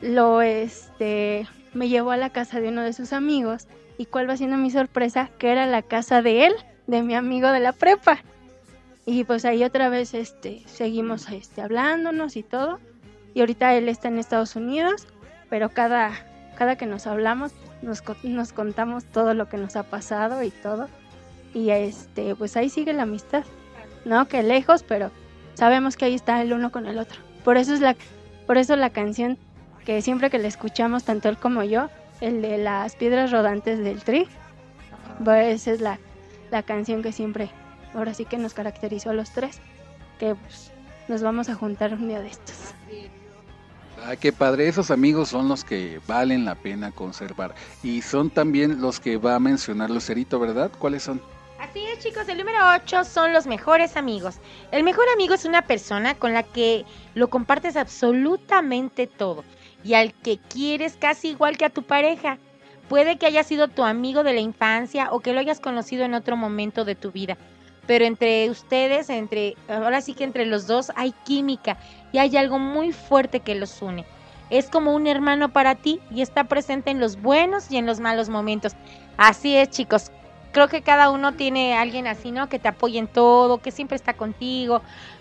lo 0.00 0.42
este 0.42 1.46
me 1.72 1.88
llevó 1.88 2.10
a 2.10 2.16
la 2.16 2.30
casa 2.30 2.60
de 2.60 2.68
uno 2.68 2.82
de 2.82 2.92
sus 2.92 3.12
amigos 3.12 3.66
y 3.98 4.06
cuál 4.06 4.28
va 4.28 4.36
siendo 4.36 4.56
mi 4.56 4.70
sorpresa 4.70 5.30
que 5.38 5.50
era 5.50 5.66
la 5.66 5.82
casa 5.82 6.20
de 6.22 6.46
él, 6.46 6.54
de 6.86 7.02
mi 7.02 7.14
amigo 7.14 7.48
de 7.50 7.60
la 7.60 7.72
prepa. 7.72 8.18
Y 9.06 9.24
pues 9.24 9.44
ahí 9.44 9.62
otra 9.64 9.88
vez 9.88 10.14
este 10.14 10.62
seguimos 10.66 11.28
este 11.30 11.62
hablándonos 11.62 12.36
y 12.36 12.42
todo. 12.42 12.80
Y 13.34 13.40
ahorita 13.40 13.74
él 13.74 13.88
está 13.88 14.08
en 14.08 14.18
Estados 14.18 14.56
Unidos, 14.56 15.06
pero 15.50 15.68
cada 15.70 16.12
cada 16.56 16.76
que 16.76 16.86
nos 16.86 17.06
hablamos 17.08 17.52
nos, 17.84 18.02
nos 18.22 18.52
contamos 18.52 19.04
todo 19.04 19.34
lo 19.34 19.48
que 19.48 19.56
nos 19.56 19.76
ha 19.76 19.84
pasado 19.84 20.42
y 20.42 20.50
todo. 20.50 20.88
Y 21.52 21.70
este 21.70 22.34
pues 22.34 22.56
ahí 22.56 22.68
sigue 22.68 22.92
la 22.92 23.02
amistad. 23.02 23.44
No, 24.04 24.26
que 24.26 24.42
lejos, 24.42 24.82
pero 24.82 25.10
sabemos 25.54 25.96
que 25.96 26.06
ahí 26.06 26.14
está 26.14 26.42
el 26.42 26.52
uno 26.52 26.72
con 26.72 26.86
el 26.86 26.98
otro. 26.98 27.20
Por 27.44 27.56
eso 27.56 27.74
es 27.74 27.80
la 27.80 27.96
por 28.46 28.58
eso 28.58 28.76
la 28.76 28.90
canción 28.90 29.38
que 29.84 30.02
siempre 30.02 30.30
que 30.30 30.38
la 30.38 30.48
escuchamos, 30.48 31.04
tanto 31.04 31.28
él 31.28 31.38
como 31.38 31.62
yo, 31.62 31.88
el 32.20 32.42
de 32.42 32.58
las 32.58 32.96
piedras 32.96 33.30
rodantes 33.30 33.78
del 33.78 34.02
tri, 34.02 34.26
pues 35.22 35.62
esa 35.62 35.72
es 35.72 35.80
la, 35.80 35.98
la 36.50 36.62
canción 36.62 37.02
que 37.02 37.12
siempre, 37.12 37.50
ahora 37.94 38.14
sí 38.14 38.24
que 38.24 38.38
nos 38.38 38.54
caracterizó 38.54 39.10
a 39.10 39.14
los 39.14 39.30
tres, 39.30 39.60
que 40.18 40.34
pues, 40.34 40.72
nos 41.08 41.22
vamos 41.22 41.48
a 41.48 41.54
juntar 41.54 41.92
un 41.94 42.08
día 42.08 42.20
de 42.20 42.28
estos. 42.28 42.74
Ay, 44.06 44.18
qué 44.18 44.32
padre, 44.32 44.68
esos 44.68 44.90
amigos 44.90 45.30
son 45.30 45.48
los 45.48 45.64
que 45.64 45.98
valen 46.06 46.44
la 46.44 46.56
pena 46.56 46.90
conservar. 46.90 47.54
Y 47.82 48.02
son 48.02 48.28
también 48.28 48.82
los 48.82 49.00
que 49.00 49.16
va 49.16 49.34
a 49.34 49.40
mencionar 49.40 49.88
Lucerito, 49.88 50.38
¿verdad? 50.38 50.70
¿Cuáles 50.78 51.04
son? 51.04 51.22
Así 51.58 51.86
es, 51.86 52.00
chicos, 52.00 52.28
el 52.28 52.36
número 52.36 52.58
8 52.84 53.04
son 53.04 53.32
los 53.32 53.46
mejores 53.46 53.96
amigos. 53.96 54.36
El 54.72 54.84
mejor 54.84 55.06
amigo 55.14 55.32
es 55.32 55.46
una 55.46 55.62
persona 55.62 56.14
con 56.14 56.34
la 56.34 56.42
que 56.42 56.84
lo 57.14 57.28
compartes 57.28 57.76
absolutamente 57.76 59.06
todo 59.06 59.42
y 59.82 59.94
al 59.94 60.12
que 60.12 60.38
quieres 60.38 60.96
casi 60.98 61.28
igual 61.28 61.56
que 61.56 61.64
a 61.64 61.70
tu 61.70 61.82
pareja. 61.82 62.36
Puede 62.90 63.16
que 63.16 63.24
haya 63.24 63.42
sido 63.42 63.68
tu 63.68 63.84
amigo 63.84 64.22
de 64.22 64.34
la 64.34 64.40
infancia 64.40 65.08
o 65.12 65.20
que 65.20 65.32
lo 65.32 65.40
hayas 65.40 65.60
conocido 65.60 66.04
en 66.04 66.12
otro 66.12 66.36
momento 66.36 66.84
de 66.84 66.94
tu 66.94 67.10
vida. 67.10 67.38
Pero 67.86 68.04
entre 68.04 68.48
ustedes, 68.50 69.10
entre 69.10 69.56
ahora 69.68 70.00
sí 70.00 70.14
que 70.14 70.24
entre 70.24 70.46
los 70.46 70.66
dos 70.66 70.92
hay 70.96 71.12
química 71.24 71.76
y 72.12 72.18
hay 72.18 72.36
algo 72.36 72.58
muy 72.58 72.92
fuerte 72.92 73.40
que 73.40 73.54
los 73.54 73.82
une. 73.82 74.04
Es 74.50 74.68
como 74.68 74.94
un 74.94 75.06
hermano 75.06 75.52
para 75.52 75.74
ti 75.74 76.00
y 76.10 76.22
está 76.22 76.44
presente 76.44 76.90
en 76.90 77.00
los 77.00 77.20
buenos 77.20 77.70
y 77.70 77.76
en 77.76 77.86
los 77.86 78.00
malos 78.00 78.28
momentos. 78.28 78.72
Así 79.16 79.56
es, 79.56 79.70
chicos 79.70 80.10
creo 80.54 80.68
que 80.68 80.80
cada 80.80 81.10
uno 81.10 81.34
tiene 81.34 81.76
alguien 81.76 82.06
así, 82.06 82.30
¿no? 82.30 82.48
Que 82.48 82.58
te 82.58 82.68
apoye 82.68 82.98
en 82.98 83.08
todo, 83.08 83.58
que 83.58 83.72
siempre 83.72 83.96
está 83.96 84.14
contigo, 84.14 84.80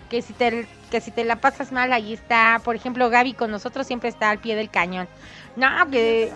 que 0.09 0.21
si 0.21 0.31
te 0.31 0.67
que 0.89 1.01
si 1.01 1.09
te 1.09 1.25
la 1.25 1.37
pasas 1.37 1.73
mal 1.73 1.91
ahí 1.91 2.13
está. 2.13 2.61
Por 2.63 2.75
ejemplo, 2.75 3.09
Gaby 3.09 3.33
con 3.33 3.51
nosotros 3.51 3.85
siempre 3.87 4.07
está 4.09 4.29
al 4.29 4.37
pie 4.37 4.55
del 4.55 4.69
cañón. 4.69 5.09
No, 5.57 5.67
que 5.91 6.31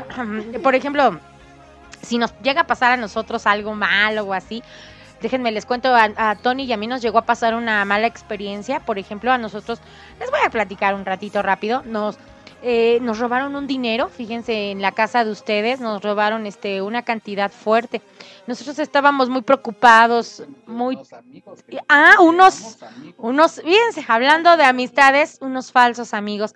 por 0.62 0.74
ejemplo, 0.74 1.18
si 2.02 2.16
nos 2.16 2.32
llega 2.40 2.62
a 2.62 2.66
pasar 2.66 2.92
a 2.92 2.96
nosotros 2.96 3.46
algo 3.46 3.74
malo 3.74 4.24
o 4.24 4.32
así, 4.32 4.62
déjenme 5.20 5.52
les 5.52 5.66
cuento 5.66 5.94
a, 5.94 6.10
a 6.16 6.36
Tony 6.36 6.64
y 6.64 6.72
a 6.72 6.76
mí 6.76 6.86
nos 6.86 7.02
llegó 7.02 7.18
a 7.18 7.26
pasar 7.26 7.54
una 7.54 7.84
mala 7.84 8.06
experiencia. 8.06 8.80
Por 8.80 8.98
ejemplo, 8.98 9.32
a 9.32 9.38
nosotros 9.38 9.80
les 10.20 10.30
voy 10.30 10.40
a 10.44 10.50
platicar 10.50 10.94
un 10.94 11.04
ratito 11.04 11.42
rápido. 11.42 11.82
Nos 11.84 12.18
eh, 12.62 12.98
nos 13.02 13.18
robaron 13.18 13.54
un 13.54 13.66
dinero, 13.66 14.08
fíjense, 14.08 14.70
en 14.70 14.80
la 14.80 14.92
casa 14.92 15.24
de 15.24 15.30
ustedes, 15.30 15.78
nos 15.78 16.02
robaron 16.02 16.46
este 16.46 16.80
una 16.80 17.02
cantidad 17.02 17.52
fuerte. 17.52 18.00
Nosotros 18.46 18.78
estábamos 18.78 19.28
muy 19.28 19.42
preocupados, 19.42 20.42
muy... 20.66 20.98
Ah, 21.88 22.14
unos, 22.20 22.78
unos, 23.18 23.60
fíjense, 23.62 24.04
hablando 24.08 24.56
de 24.56 24.64
amistades, 24.64 25.38
unos 25.42 25.70
falsos 25.70 26.14
amigos. 26.14 26.54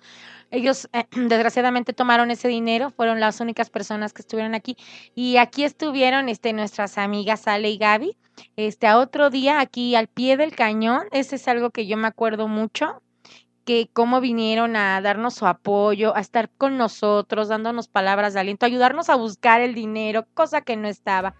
Ellos 0.49 0.89
eh, 0.91 1.05
desgraciadamente 1.15 1.93
tomaron 1.93 2.31
ese 2.31 2.47
dinero, 2.47 2.89
fueron 2.89 3.19
las 3.19 3.39
únicas 3.39 3.69
personas 3.69 4.11
que 4.11 4.23
estuvieron 4.23 4.55
aquí 4.55 4.75
y 5.13 5.37
aquí 5.37 5.63
estuvieron 5.63 6.29
este 6.29 6.51
nuestras 6.51 6.97
amigas 6.97 7.47
Ale 7.47 7.69
y 7.69 7.77
Gaby. 7.77 8.17
Este 8.55 8.87
a 8.87 8.97
otro 8.97 9.29
día 9.29 9.59
aquí 9.59 9.95
al 9.95 10.07
pie 10.07 10.37
del 10.37 10.55
cañón, 10.55 11.03
ese 11.11 11.35
es 11.35 11.47
algo 11.47 11.69
que 11.69 11.87
yo 11.87 11.97
me 11.97 12.07
acuerdo 12.07 12.47
mucho 12.47 13.01
que 13.65 13.89
cómo 13.93 14.21
vinieron 14.21 14.75
a 14.75 15.01
darnos 15.01 15.35
su 15.35 15.45
apoyo, 15.45 16.15
a 16.15 16.19
estar 16.19 16.49
con 16.49 16.77
nosotros, 16.77 17.47
dándonos 17.47 17.87
palabras 17.87 18.33
de 18.33 18.39
aliento, 18.39 18.65
ayudarnos 18.65 19.09
a 19.09 19.15
buscar 19.15 19.61
el 19.61 19.73
dinero, 19.73 20.25
cosa 20.33 20.61
que 20.61 20.75
no 20.75 20.87
estaba. 20.87 21.35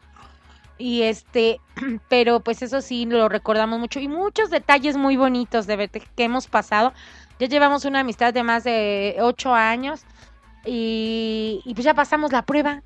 Y 0.78 1.04
este, 1.04 1.60
pero 2.10 2.40
pues 2.40 2.62
eso 2.62 2.82
sí 2.82 3.06
lo 3.06 3.30
recordamos 3.30 3.80
mucho 3.80 4.00
y 4.00 4.08
muchos 4.08 4.50
detalles 4.50 4.98
muy 4.98 5.18
bonitos 5.18 5.68
de 5.68 5.76
verte 5.76 6.02
que 6.16 6.24
hemos 6.24 6.48
pasado. 6.48 6.94
Ya 7.40 7.48
llevamos 7.48 7.86
una 7.86 8.02
amistad 8.02 8.34
de 8.34 8.44
más 8.44 8.64
de 8.64 9.18
ocho 9.20 9.54
años 9.54 10.06
y, 10.66 11.62
y 11.66 11.74
pues 11.74 11.86
ya 11.86 11.94
pasamos 11.94 12.32
la 12.32 12.42
prueba. 12.44 12.82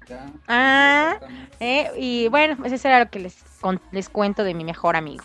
Ah, 0.48 1.16
eh, 1.60 1.90
y 1.98 2.28
bueno, 2.30 2.56
pues 2.58 2.72
eso 2.72 2.88
era 2.88 3.00
lo 3.00 3.10
que 3.10 3.20
les, 3.20 3.36
con- 3.62 3.82
les 3.92 4.10
cuento 4.10 4.44
de 4.44 4.54
mi 4.54 4.64
mejor 4.64 4.96
amigo. 4.96 5.24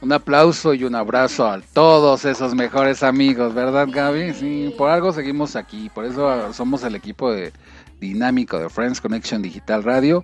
Un 0.00 0.12
aplauso 0.12 0.74
y 0.74 0.84
un 0.84 0.94
abrazo 0.94 1.48
a 1.48 1.60
todos 1.72 2.24
esos 2.24 2.54
mejores 2.54 3.02
amigos, 3.02 3.52
¿verdad, 3.52 3.88
Gaby? 3.90 4.32
Sí, 4.32 4.74
por 4.78 4.90
algo 4.90 5.12
seguimos 5.12 5.56
aquí, 5.56 5.88
por 5.88 6.04
eso 6.04 6.52
somos 6.52 6.84
el 6.84 6.94
equipo 6.94 7.32
de 7.32 7.52
dinámico 7.98 8.60
de 8.60 8.68
Friends 8.68 9.00
Connection 9.00 9.42
Digital 9.42 9.82
Radio, 9.82 10.22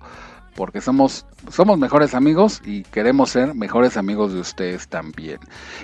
porque 0.55 0.79
somos 0.79 1.25
somos 1.51 1.77
mejores 1.77 2.13
amigos 2.13 2.61
y 2.63 2.83
queremos 2.83 3.31
ser 3.31 3.53
mejores 3.53 3.97
amigos 3.97 4.31
de 4.31 4.39
ustedes 4.39 4.87
también. 4.87 5.39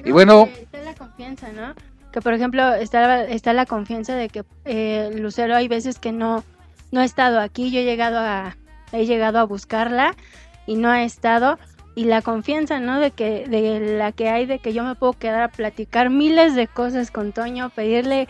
Y 0.05 0.11
bueno, 0.11 0.47
Está 0.53 0.81
la 0.83 0.93
confianza, 0.95 1.49
¿no? 1.49 1.73
Que 2.11 2.21
por 2.21 2.33
ejemplo 2.33 2.73
está, 2.73 3.23
está 3.25 3.53
la 3.53 3.65
confianza 3.65 4.15
de 4.15 4.29
que 4.29 4.43
eh, 4.65 5.11
Lucero 5.15 5.55
hay 5.55 5.67
veces 5.67 5.97
que 5.97 6.11
no, 6.11 6.43
no 6.91 7.01
ha 7.01 7.05
estado 7.05 7.39
aquí, 7.39 7.71
yo 7.71 7.79
he 7.79 7.83
llegado 7.83 8.19
a, 8.19 8.57
he 8.91 9.05
llegado 9.05 9.39
a 9.39 9.43
buscarla 9.43 10.15
y 10.67 10.75
no 10.75 10.89
ha 10.89 11.03
estado 11.03 11.57
y 11.95 12.05
la 12.05 12.21
confianza, 12.21 12.79
¿no? 12.79 12.99
De 12.99 13.11
que 13.11 13.47
de 13.47 13.97
la 13.97 14.11
que 14.11 14.29
hay 14.29 14.45
de 14.45 14.59
que 14.59 14.73
yo 14.73 14.83
me 14.83 14.95
puedo 14.95 15.13
quedar 15.13 15.41
a 15.41 15.47
platicar 15.49 16.09
miles 16.09 16.55
de 16.55 16.67
cosas 16.67 17.11
con 17.11 17.31
Toño, 17.31 17.69
pedirle 17.69 18.27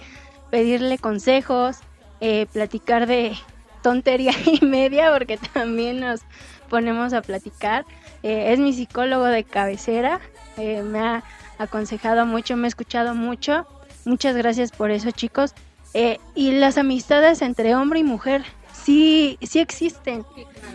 pedirle 0.49 0.97
consejos, 0.97 1.79
eh, 2.19 2.45
platicar 2.51 3.07
de 3.07 3.33
tontería 3.81 4.33
y 4.45 4.63
media 4.65 5.11
porque 5.11 5.37
también 5.37 5.99
nos 5.99 6.21
ponemos 6.69 7.13
a 7.13 7.21
platicar. 7.21 7.85
Eh, 8.23 8.53
es 8.53 8.59
mi 8.59 8.73
psicólogo 8.73 9.25
de 9.25 9.43
cabecera, 9.43 10.19
eh, 10.57 10.83
me 10.83 10.99
ha 10.99 11.23
aconsejado 11.61 12.25
mucho, 12.25 12.57
me 12.57 12.67
ha 12.67 12.69
escuchado 12.69 13.15
mucho. 13.15 13.65
Muchas 14.05 14.35
gracias 14.35 14.71
por 14.71 14.91
eso, 14.91 15.11
chicos. 15.11 15.53
Eh, 15.93 16.19
y 16.35 16.51
las 16.51 16.77
amistades 16.77 17.41
entre 17.41 17.75
hombre 17.75 17.99
y 17.99 18.03
mujer 18.03 18.43
sí, 18.73 19.37
sí 19.41 19.59
existen. 19.59 20.25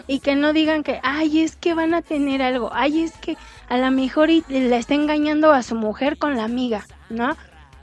Y 0.07 0.21
que 0.21 0.37
no 0.37 0.53
digan 0.53 0.83
que, 0.83 1.01
ay, 1.03 1.43
es 1.43 1.57
que 1.57 1.75
van 1.75 1.95
a 1.95 2.03
tener 2.03 2.43
algo, 2.43 2.71
ay, 2.73 3.03
es 3.03 3.13
que 3.13 3.37
a 3.69 3.79
lo 3.79 3.91
mejor 3.91 4.31
y 4.31 4.45
le 4.49 4.77
está 4.77 4.95
engañando 4.95 5.53
a 5.53 5.63
su 5.63 5.75
mujer 5.75 6.19
con 6.19 6.37
la 6.37 6.45
amiga, 6.45 6.87
¿no? 7.09 7.37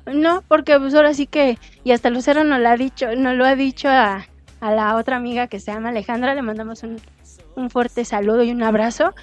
No, 0.05 0.43
porque 0.47 0.77
pues 0.79 0.93
ahora 0.95 1.13
sí 1.13 1.27
que, 1.27 1.57
y 1.83 1.91
hasta 1.91 2.09
Lucero 2.09 2.43
nos 2.43 2.59
lo 2.59 2.69
ha 2.69 2.77
dicho, 2.77 3.15
nos 3.15 3.35
lo 3.35 3.45
ha 3.45 3.55
dicho 3.55 3.89
a, 3.89 4.25
a 4.59 4.71
la 4.71 4.95
otra 4.95 5.15
amiga 5.15 5.47
que 5.47 5.59
se 5.59 5.71
llama 5.71 5.89
Alejandra, 5.89 6.35
le 6.35 6.41
mandamos 6.41 6.83
un, 6.83 6.99
un 7.55 7.69
fuerte 7.69 8.05
saludo 8.05 8.43
y 8.43 8.51
un 8.51 8.63
abrazo. 8.63 9.13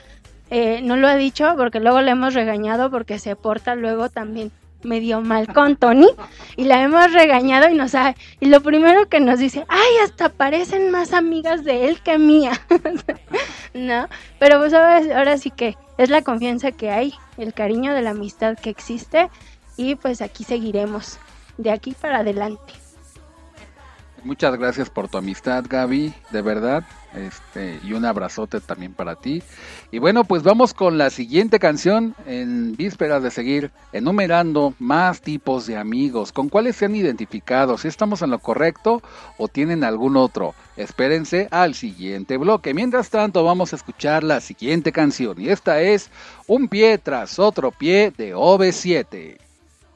Eh, 0.50 0.80
no 0.82 0.96
lo 0.96 1.06
ha 1.06 1.16
dicho 1.16 1.54
porque 1.56 1.80
luego 1.80 2.00
le 2.00 2.10
hemos 2.10 2.34
regañado 2.34 2.90
porque 2.90 3.18
se 3.18 3.36
porta 3.36 3.76
luego 3.76 4.08
también 4.08 4.50
medio 4.82 5.20
mal 5.20 5.52
con 5.52 5.76
Tony 5.76 6.08
y 6.56 6.64
la 6.64 6.82
hemos 6.82 7.12
regañado 7.12 7.68
y 7.68 7.74
nos 7.74 7.94
ha, 7.94 8.14
y 8.40 8.46
lo 8.46 8.60
primero 8.60 9.08
que 9.08 9.20
nos 9.20 9.38
dice, 9.38 9.64
ay, 9.68 9.90
hasta 10.02 10.30
parecen 10.30 10.90
más 10.90 11.12
amigas 11.12 11.64
de 11.64 11.88
él 11.88 12.00
que 12.00 12.18
mía, 12.18 12.52
¿no? 13.74 14.08
Pero 14.38 14.58
pues 14.58 14.72
ahora, 14.72 15.18
ahora 15.18 15.38
sí 15.38 15.50
que 15.50 15.76
es 15.98 16.10
la 16.10 16.22
confianza 16.22 16.72
que 16.72 16.90
hay, 16.90 17.14
el 17.36 17.52
cariño 17.52 17.94
de 17.94 18.02
la 18.02 18.10
amistad 18.10 18.56
que 18.56 18.70
existe 18.70 19.28
y 19.76 19.94
pues 19.94 20.22
aquí 20.22 20.44
seguiremos 20.44 21.18
de 21.58 21.70
aquí 21.70 21.92
para 21.92 22.18
adelante. 22.18 22.72
Muchas 24.22 24.56
gracias 24.56 24.90
por 24.90 25.08
tu 25.08 25.18
amistad, 25.18 25.64
Gaby, 25.68 26.12
de 26.30 26.42
verdad. 26.42 26.84
Este, 27.14 27.80
y 27.82 27.92
un 27.94 28.04
abrazote 28.04 28.60
también 28.60 28.92
para 28.94 29.16
ti. 29.16 29.42
Y 29.90 29.98
bueno, 29.98 30.24
pues 30.24 30.42
vamos 30.42 30.74
con 30.74 30.96
la 30.96 31.10
siguiente 31.10 31.58
canción 31.58 32.14
en 32.26 32.76
vísperas 32.76 33.22
de 33.22 33.30
seguir 33.30 33.72
enumerando 33.92 34.74
más 34.78 35.20
tipos 35.20 35.66
de 35.66 35.76
amigos. 35.76 36.32
¿Con 36.32 36.48
cuáles 36.48 36.76
se 36.76 36.84
han 36.84 36.94
identificado? 36.94 37.78
¿Si 37.78 37.88
estamos 37.88 38.22
en 38.22 38.30
lo 38.30 38.38
correcto 38.38 39.02
o 39.38 39.48
tienen 39.48 39.82
algún 39.82 40.16
otro? 40.16 40.54
Espérense 40.76 41.48
al 41.50 41.74
siguiente 41.74 42.36
bloque. 42.36 42.74
Mientras 42.74 43.10
tanto, 43.10 43.42
vamos 43.42 43.72
a 43.72 43.76
escuchar 43.76 44.22
la 44.22 44.40
siguiente 44.40 44.92
canción. 44.92 45.40
Y 45.40 45.48
esta 45.48 45.80
es 45.80 46.10
Un 46.46 46.68
pie 46.68 46.98
tras 46.98 47.38
otro 47.38 47.70
pie 47.70 48.12
de 48.16 48.34
OV7. 48.34 49.38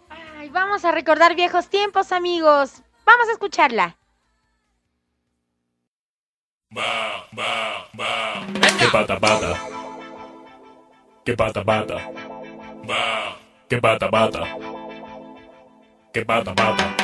Ay, 0.09 0.49
vamos 0.51 0.85
a 0.85 0.93
recordar 0.93 1.37
viejos 1.37 1.69
tiempos, 1.69 2.11
amigos. 2.11 2.83
Vamos 3.05 3.29
a 3.29 3.33
escucharla. 3.33 3.97
Ba, 6.75 7.23
ba, 7.31 7.87
ba. 7.95 8.43
Que 8.79 8.87
pata 8.91 9.15
pata. 9.15 9.55
Que 11.25 11.37
pata 11.39 11.63
pata. 11.63 11.99
Ba. 12.83 13.39
Que 13.71 13.79
pata 13.79 14.11
pata. 14.11 14.43
Que 16.13 16.25
pata 16.25 16.51
pata. 16.51 17.04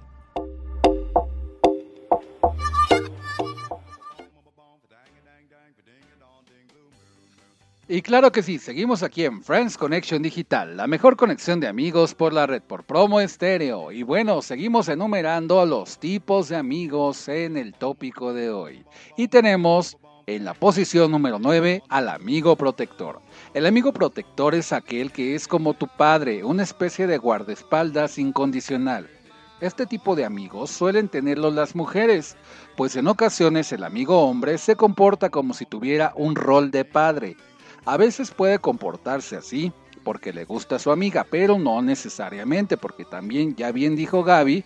Y 7.93 8.01
claro 8.01 8.31
que 8.31 8.41
sí, 8.41 8.57
seguimos 8.57 9.03
aquí 9.03 9.25
en 9.25 9.43
Friends 9.43 9.77
Connection 9.77 10.21
Digital, 10.21 10.77
la 10.77 10.87
mejor 10.87 11.17
conexión 11.17 11.59
de 11.59 11.67
amigos 11.67 12.15
por 12.15 12.31
la 12.31 12.47
red 12.47 12.61
por 12.61 12.85
promo 12.85 13.19
estéreo. 13.19 13.91
Y 13.91 14.03
bueno, 14.03 14.41
seguimos 14.41 14.87
enumerando 14.87 15.65
los 15.65 15.99
tipos 15.99 16.47
de 16.47 16.55
amigos 16.55 17.27
en 17.27 17.57
el 17.57 17.73
tópico 17.73 18.33
de 18.33 18.49
hoy. 18.49 18.85
Y 19.17 19.27
tenemos 19.27 19.97
en 20.25 20.45
la 20.45 20.53
posición 20.53 21.11
número 21.11 21.37
9 21.37 21.83
al 21.89 22.07
amigo 22.07 22.55
protector. 22.55 23.19
El 23.53 23.65
amigo 23.65 23.91
protector 23.91 24.55
es 24.55 24.71
aquel 24.71 25.11
que 25.11 25.35
es 25.35 25.45
como 25.45 25.73
tu 25.73 25.89
padre, 25.89 26.45
una 26.45 26.63
especie 26.63 27.07
de 27.07 27.17
guardaespaldas 27.17 28.17
incondicional. 28.17 29.09
Este 29.59 29.85
tipo 29.85 30.15
de 30.15 30.23
amigos 30.23 30.71
suelen 30.71 31.09
tenerlos 31.09 31.53
las 31.53 31.75
mujeres, 31.75 32.37
pues 32.77 32.95
en 32.95 33.07
ocasiones 33.07 33.73
el 33.73 33.83
amigo 33.83 34.23
hombre 34.23 34.57
se 34.57 34.77
comporta 34.77 35.29
como 35.29 35.53
si 35.53 35.65
tuviera 35.65 36.13
un 36.15 36.35
rol 36.35 36.71
de 36.71 36.85
padre. 36.85 37.35
A 37.85 37.97
veces 37.97 38.31
puede 38.31 38.59
comportarse 38.59 39.35
así 39.35 39.71
porque 40.03 40.33
le 40.33 40.45
gusta 40.45 40.75
a 40.75 40.79
su 40.79 40.91
amiga, 40.91 41.25
pero 41.29 41.57
no 41.59 41.81
necesariamente, 41.81 42.77
porque 42.77 43.05
también, 43.05 43.55
ya 43.55 43.71
bien 43.71 43.95
dijo 43.95 44.23
Gaby, 44.23 44.63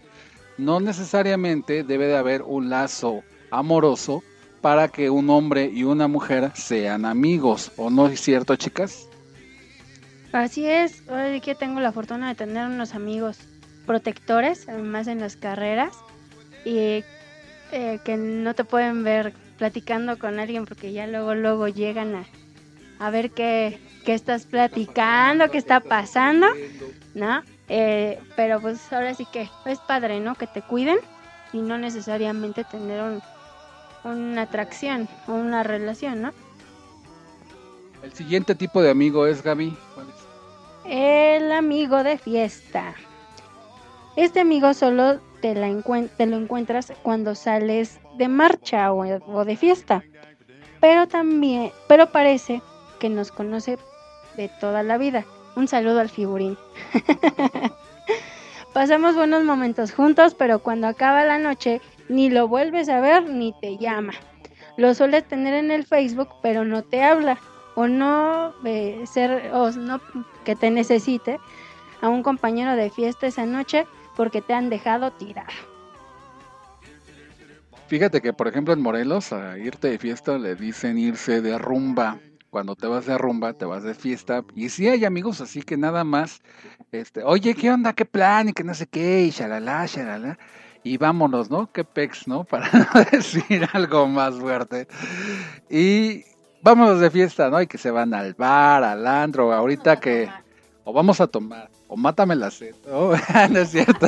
no 0.58 0.80
necesariamente 0.80 1.84
debe 1.84 2.08
de 2.08 2.18
haber 2.18 2.42
un 2.42 2.70
lazo 2.70 3.24
amoroso 3.52 4.24
para 4.62 4.88
que 4.88 5.10
un 5.10 5.30
hombre 5.30 5.70
y 5.74 5.84
una 5.84 6.08
mujer 6.08 6.52
sean 6.56 7.06
amigos, 7.06 7.72
¿o 7.78 7.90
no 7.90 8.08
es 8.08 8.22
cierto, 8.22 8.56
chicas? 8.56 9.08
Así 10.32 10.66
es, 10.66 11.04
hoy 11.10 11.40
que 11.40 11.56
tengo 11.56 11.80
la 11.80 11.92
fortuna 11.92 12.30
de 12.30 12.36
tener 12.36 12.68
unos 12.68 12.96
amigos 12.96 13.38
protectores, 13.86 14.68
además 14.68 15.08
en 15.08 15.20
las 15.20 15.36
carreras, 15.36 15.96
y 16.66 17.04
eh, 17.72 18.00
que 18.04 18.18
no 18.18 18.54
te 18.54 18.64
pueden 18.64 19.04
ver 19.04 19.34
platicando 19.58 20.18
con 20.18 20.40
alguien 20.40 20.66
porque 20.66 20.92
ya 20.92 21.08
luego, 21.08 21.36
luego 21.36 21.68
llegan 21.68 22.16
a, 22.16 22.26
a 23.00 23.10
ver 23.10 23.32
qué, 23.32 23.80
qué 24.06 24.14
estás 24.14 24.46
platicando, 24.46 25.50
qué 25.50 25.58
está 25.58 25.80
pasando, 25.80 26.48
¿no? 27.14 27.44
Eh, 27.68 28.20
pero 28.36 28.62
pues 28.62 28.92
ahora 28.94 29.14
sí 29.14 29.26
que 29.32 29.50
es 29.66 29.80
padre, 29.80 30.20
¿no? 30.20 30.36
Que 30.36 30.48
te 30.48 30.62
cuiden 30.62 30.98
y 31.52 31.58
no 31.58 31.78
necesariamente 31.78 32.64
tener 32.64 33.02
un, 33.02 33.22
una 34.04 34.44
atracción 34.44 35.08
o 35.28 35.34
una 35.34 35.64
relación, 35.64 36.22
¿no? 36.22 36.34
El 38.04 38.14
siguiente 38.14 38.54
tipo 38.54 38.82
de 38.82 38.92
amigo 38.92 39.26
es 39.26 39.42
Gaby. 39.42 39.76
¿Cuál 39.96 40.08
es? 40.10 40.16
El 40.86 41.52
amigo 41.52 42.04
de 42.04 42.20
fiesta. 42.20 42.94
Este 44.16 44.42
amigo 44.42 44.74
solo 44.76 45.20
te, 45.42 45.56
la 45.56 45.68
te 46.16 46.26
lo 46.28 46.38
encuentras 46.38 46.94
cuando 47.02 47.34
sales 47.34 48.00
de 48.18 48.28
marcha 48.28 48.94
o, 48.94 49.04
o 49.04 49.46
de 49.46 49.58
fiesta. 49.58 50.04
Pero 50.80 51.08
también, 51.08 51.72
pero 51.88 52.12
parece 52.12 52.62
que 53.00 53.10
nos 53.10 53.32
conoce 53.32 53.78
de 54.38 54.50
toda 54.60 54.84
la 54.84 54.98
vida. 54.98 55.26
Un 55.56 55.68
saludo 55.68 56.00
al 56.00 56.10
figurín. 56.10 56.58
Pasamos 58.74 59.16
buenos 59.16 59.44
momentos 59.44 59.94
juntos, 59.94 60.36
pero 60.36 60.60
cuando 60.60 60.88
acaba 60.88 61.24
la 61.24 61.38
noche 61.38 61.82
ni 62.10 62.30
lo 62.30 62.48
vuelves 62.48 62.90
a 62.90 63.00
ver 63.00 63.30
ni 63.30 63.54
te 63.62 63.78
llama. 63.78 64.14
Lo 64.78 64.94
sueles 64.94 65.26
tener 65.26 65.54
en 65.54 65.72
el 65.72 65.86
Facebook, 65.86 66.30
pero 66.42 66.66
no 66.66 66.84
te 66.84 67.02
habla 67.02 67.40
o 67.76 67.88
no 67.88 68.54
ser 69.06 69.52
o 69.54 69.72
no 69.72 70.02
que 70.44 70.56
te 70.56 70.72
necesite 70.72 71.40
a 72.02 72.10
un 72.10 72.24
compañero 72.24 72.76
de 72.76 72.90
fiesta 72.90 73.28
esa 73.28 73.46
noche 73.46 73.86
porque 74.16 74.42
te 74.42 74.54
han 74.54 74.70
dejado 74.70 75.12
tirado. 75.12 75.48
Fíjate 77.88 78.22
que, 78.22 78.34
por 78.34 78.48
ejemplo, 78.48 78.74
en 78.74 78.82
Morelos, 78.82 79.32
a 79.32 79.58
irte 79.58 79.90
de 79.90 80.00
fiesta 80.00 80.38
le 80.38 80.56
dicen 80.56 80.98
irse 80.98 81.42
de 81.42 81.58
rumba. 81.58 82.18
Cuando 82.50 82.76
te 82.76 82.88
vas 82.88 83.06
de 83.06 83.18
rumba, 83.18 83.54
te 83.54 83.66
vas 83.66 83.84
de 83.84 83.94
fiesta. 83.94 84.44
Y 84.56 84.70
sí 84.70 84.88
hay 84.88 85.04
amigos 85.06 85.42
así 85.42 85.62
que 85.62 85.78
nada 85.78 86.04
más, 86.04 86.42
este, 86.92 87.24
oye, 87.24 87.54
¿qué 87.54 87.72
onda? 87.72 87.94
¿Qué 87.94 88.06
plan? 88.06 88.50
Y 88.50 88.54
que 88.54 88.64
no 88.64 88.74
sé 88.74 88.88
qué, 88.88 89.24
y 89.24 89.32
shalala, 89.32 89.86
shalala. 89.86 90.38
Y 90.84 90.98
vámonos, 90.98 91.50
¿no? 91.50 91.72
Qué 91.72 91.84
pex, 91.84 92.28
¿no? 92.28 92.44
Para 92.46 92.70
no 92.72 93.04
decir 93.12 93.68
algo 93.74 94.08
más 94.08 94.36
fuerte. 94.36 94.88
Y 95.70 96.24
vámonos 96.62 97.00
de 97.00 97.12
fiesta, 97.12 97.50
¿no? 97.50 97.62
Y 97.62 97.68
que 97.68 97.78
se 97.78 97.92
van 97.92 98.14
al 98.14 98.34
bar, 98.36 98.84
al 98.84 99.06
andro, 99.06 99.52
ahorita 99.52 100.00
que... 100.00 100.30
O 100.88 100.94
vamos 100.94 101.20
a 101.20 101.26
tomar, 101.26 101.72
o 101.88 101.98
mátame 101.98 102.36
la 102.36 102.52
sed, 102.52 102.76
¿no? 102.88 103.10
no 103.50 103.60
es 103.60 103.70
cierto. 103.72 104.08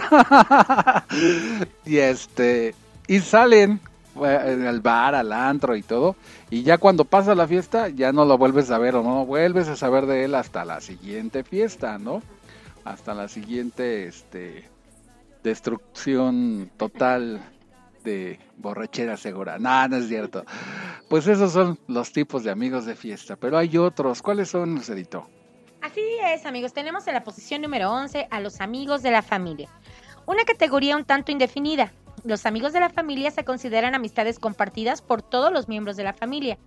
y 1.86 1.98
este... 1.98 2.76
Y 3.08 3.20
salen 3.20 3.80
al 4.26 4.82
bar, 4.82 5.15
al 5.15 5.32
antro 5.32 5.76
y 5.76 5.84
todo. 5.84 6.15
Y 6.49 6.63
ya 6.63 6.78
cuando 6.78 7.05
pasa 7.05 7.36
la 7.36 7.47
fiesta, 7.47 7.89
ya 7.89 8.11
no 8.11 8.26
lo 8.26 8.38
vuelves 8.38 8.72
a 8.72 8.78
ver 8.78 8.95
o 8.95 9.03
no 9.03 9.26
vuelves 9.26 9.68
a 9.68 9.76
saber 9.76 10.05
de 10.05 10.26
él 10.26 10.36
hasta 10.36 10.65
la 10.65 10.82
siguiente 10.82 11.43
fiesta, 11.43 11.97
¿no? 11.97 12.22
Hasta 12.84 13.13
la 13.13 13.28
siguiente, 13.28 14.07
este, 14.07 14.70
destrucción 15.43 16.70
total 16.78 17.41
de 18.03 18.39
borrachera 18.57 19.18
segura. 19.18 19.59
No, 19.59 19.88
no 19.88 19.97
es 19.97 20.07
cierto. 20.07 20.45
Pues 21.09 21.28
esos 21.28 21.51
son 21.51 21.78
los 21.88 22.11
tipos 22.11 22.43
de 22.43 22.51
amigos 22.51 22.86
de 22.86 22.95
fiesta. 22.95 23.36
Pero 23.36 23.57
hay 23.57 23.78
otros. 23.78 24.22
¿Cuáles 24.22 24.49
son, 24.49 24.76
Lucerito? 24.76 25.28
Así 25.82 26.01
es, 26.26 26.45
amigos. 26.45 26.74
Tenemos 26.74 27.07
en 27.07 27.13
la 27.13 27.24
posición 27.24 27.61
número 27.61 27.91
11 27.91 28.28
a 28.30 28.39
los 28.39 28.61
amigos 28.61 29.03
de 29.03 29.11
la 29.11 29.22
familia. 29.22 29.70
Una 30.26 30.43
categoría 30.43 30.97
un 30.97 31.05
tanto 31.05 31.32
indefinida. 31.32 31.91
Los 32.24 32.45
amigos 32.45 32.74
de 32.74 32.80
la 32.80 32.89
familia 32.89 33.32
se 33.32 33.45
consideran 33.45 33.95
amistades 33.95 34.39
compartidas 34.39 35.01
por 35.01 35.22
todos 35.22 35.51
los 35.51 35.68
miembros 35.68 35.95
de 35.97 36.03
la 36.03 36.13
familia. 36.13 36.57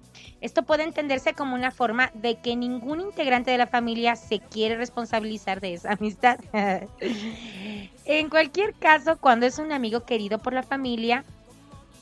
Esto 0.40 0.62
puede 0.62 0.84
entenderse 0.84 1.34
como 1.34 1.55
una 1.55 1.70
forma 1.70 2.11
de 2.14 2.36
que 2.40 2.57
ningún 2.57 3.01
integrante 3.01 3.51
de 3.51 3.59
la 3.59 3.66
familia 3.66 4.16
se 4.16 4.38
quiere 4.38 4.76
responsabilizar 4.76 5.61
de 5.61 5.74
esa 5.74 5.92
amistad. 5.98 6.38
en 8.05 8.30
cualquier 8.30 8.74
caso, 8.74 9.18
cuando 9.18 9.46
es 9.46 9.59
un 9.59 9.72
amigo 9.72 10.05
querido 10.05 10.38
por 10.38 10.53
la 10.53 10.62
familia 10.62 11.24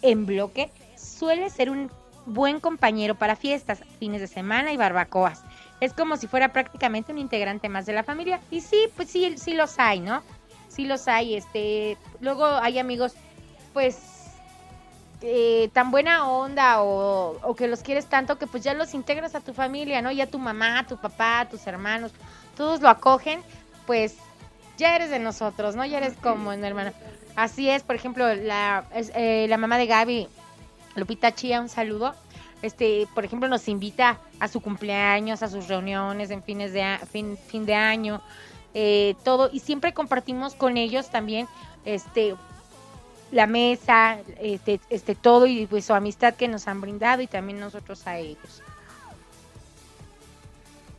en 0.02 0.26
bloque, 0.26 0.70
suele 0.96 1.50
ser 1.50 1.70
un 1.70 1.90
buen 2.26 2.60
compañero 2.60 3.14
para 3.14 3.36
fiestas, 3.36 3.82
fines 3.98 4.20
de 4.20 4.26
semana 4.26 4.72
y 4.72 4.76
barbacoas. 4.76 5.42
Es 5.80 5.92
como 5.92 6.16
si 6.16 6.26
fuera 6.26 6.52
prácticamente 6.52 7.12
un 7.12 7.18
integrante 7.18 7.68
más 7.68 7.86
de 7.86 7.92
la 7.92 8.02
familia. 8.02 8.40
Y 8.50 8.60
sí, 8.60 8.88
pues 8.96 9.10
sí, 9.10 9.34
sí 9.38 9.54
los 9.54 9.78
hay, 9.78 10.00
¿no? 10.00 10.22
Sí 10.68 10.84
los 10.84 11.08
hay. 11.08 11.34
Este, 11.34 11.96
luego 12.20 12.44
hay 12.44 12.78
amigos, 12.78 13.14
pues, 13.72 13.98
eh, 15.20 15.70
tan 15.72 15.90
buena 15.90 16.28
onda 16.28 16.82
o, 16.82 17.38
o 17.42 17.54
que 17.56 17.66
los 17.66 17.82
quieres 17.82 18.06
tanto 18.06 18.38
que 18.38 18.46
pues 18.46 18.62
ya 18.62 18.74
los 18.74 18.94
integras 18.94 19.34
a 19.34 19.40
tu 19.40 19.52
familia, 19.52 20.00
¿no? 20.02 20.12
Ya 20.12 20.26
tu 20.26 20.38
mamá, 20.38 20.86
tu 20.86 20.96
papá, 20.96 21.46
tus 21.50 21.66
hermanos, 21.66 22.12
todos 22.56 22.80
lo 22.80 22.88
acogen, 22.88 23.40
pues 23.86 24.16
ya 24.76 24.94
eres 24.94 25.10
de 25.10 25.18
nosotros, 25.18 25.74
¿no? 25.74 25.84
Ya 25.84 25.98
eres 25.98 26.14
como 26.22 26.50
un 26.50 26.64
hermano. 26.64 26.92
Así 27.36 27.68
es, 27.68 27.82
por 27.82 27.96
ejemplo, 27.96 28.34
la, 28.34 28.84
eh, 28.92 29.46
la 29.48 29.56
mamá 29.58 29.76
de 29.78 29.86
Gaby, 29.86 30.28
Lupita 30.94 31.34
Chía, 31.34 31.60
un 31.60 31.68
saludo. 31.68 32.14
Este, 32.62 33.06
por 33.14 33.24
ejemplo, 33.24 33.48
nos 33.48 33.68
invita 33.68 34.18
a 34.40 34.48
su 34.48 34.60
cumpleaños, 34.60 35.42
a 35.42 35.48
sus 35.48 35.68
reuniones 35.68 36.30
en 36.30 36.42
fines 36.42 36.72
de 36.72 36.98
fin, 37.10 37.36
fin 37.36 37.66
de 37.66 37.74
año, 37.74 38.20
eh, 38.74 39.14
todo 39.24 39.50
y 39.52 39.60
siempre 39.60 39.94
compartimos 39.94 40.54
con 40.54 40.76
ellos 40.76 41.10
también, 41.10 41.46
este, 41.84 42.34
la 43.30 43.46
mesa, 43.46 44.18
este, 44.40 44.80
este, 44.90 45.14
todo 45.14 45.46
y 45.46 45.66
pues 45.66 45.84
su 45.84 45.94
amistad 45.94 46.34
que 46.34 46.48
nos 46.48 46.66
han 46.68 46.80
brindado 46.80 47.22
y 47.22 47.26
también 47.26 47.60
nosotros 47.60 48.06
a 48.06 48.18
ellos. 48.18 48.62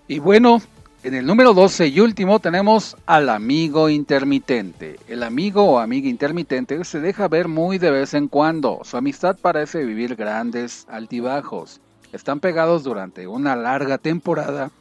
Y 0.07 0.19
bueno, 0.19 0.61
en 1.03 1.13
el 1.13 1.25
número 1.25 1.53
12 1.53 1.87
y 1.87 1.99
último 1.99 2.39
tenemos 2.39 2.97
al 3.05 3.29
amigo 3.29 3.89
intermitente. 3.89 4.99
El 5.07 5.23
amigo 5.23 5.63
o 5.63 5.79
amiga 5.79 6.09
intermitente 6.09 6.83
se 6.83 6.99
deja 6.99 7.27
ver 7.27 7.47
muy 7.47 7.77
de 7.77 7.91
vez 7.91 8.13
en 8.13 8.27
cuando. 8.27 8.81
Su 8.83 8.97
amistad 8.97 9.37
parece 9.41 9.85
vivir 9.85 10.15
grandes 10.15 10.85
altibajos. 10.89 11.79
Están 12.11 12.39
pegados 12.39 12.83
durante 12.83 13.27
una 13.27 13.55
larga 13.55 13.97
temporada 13.97 14.71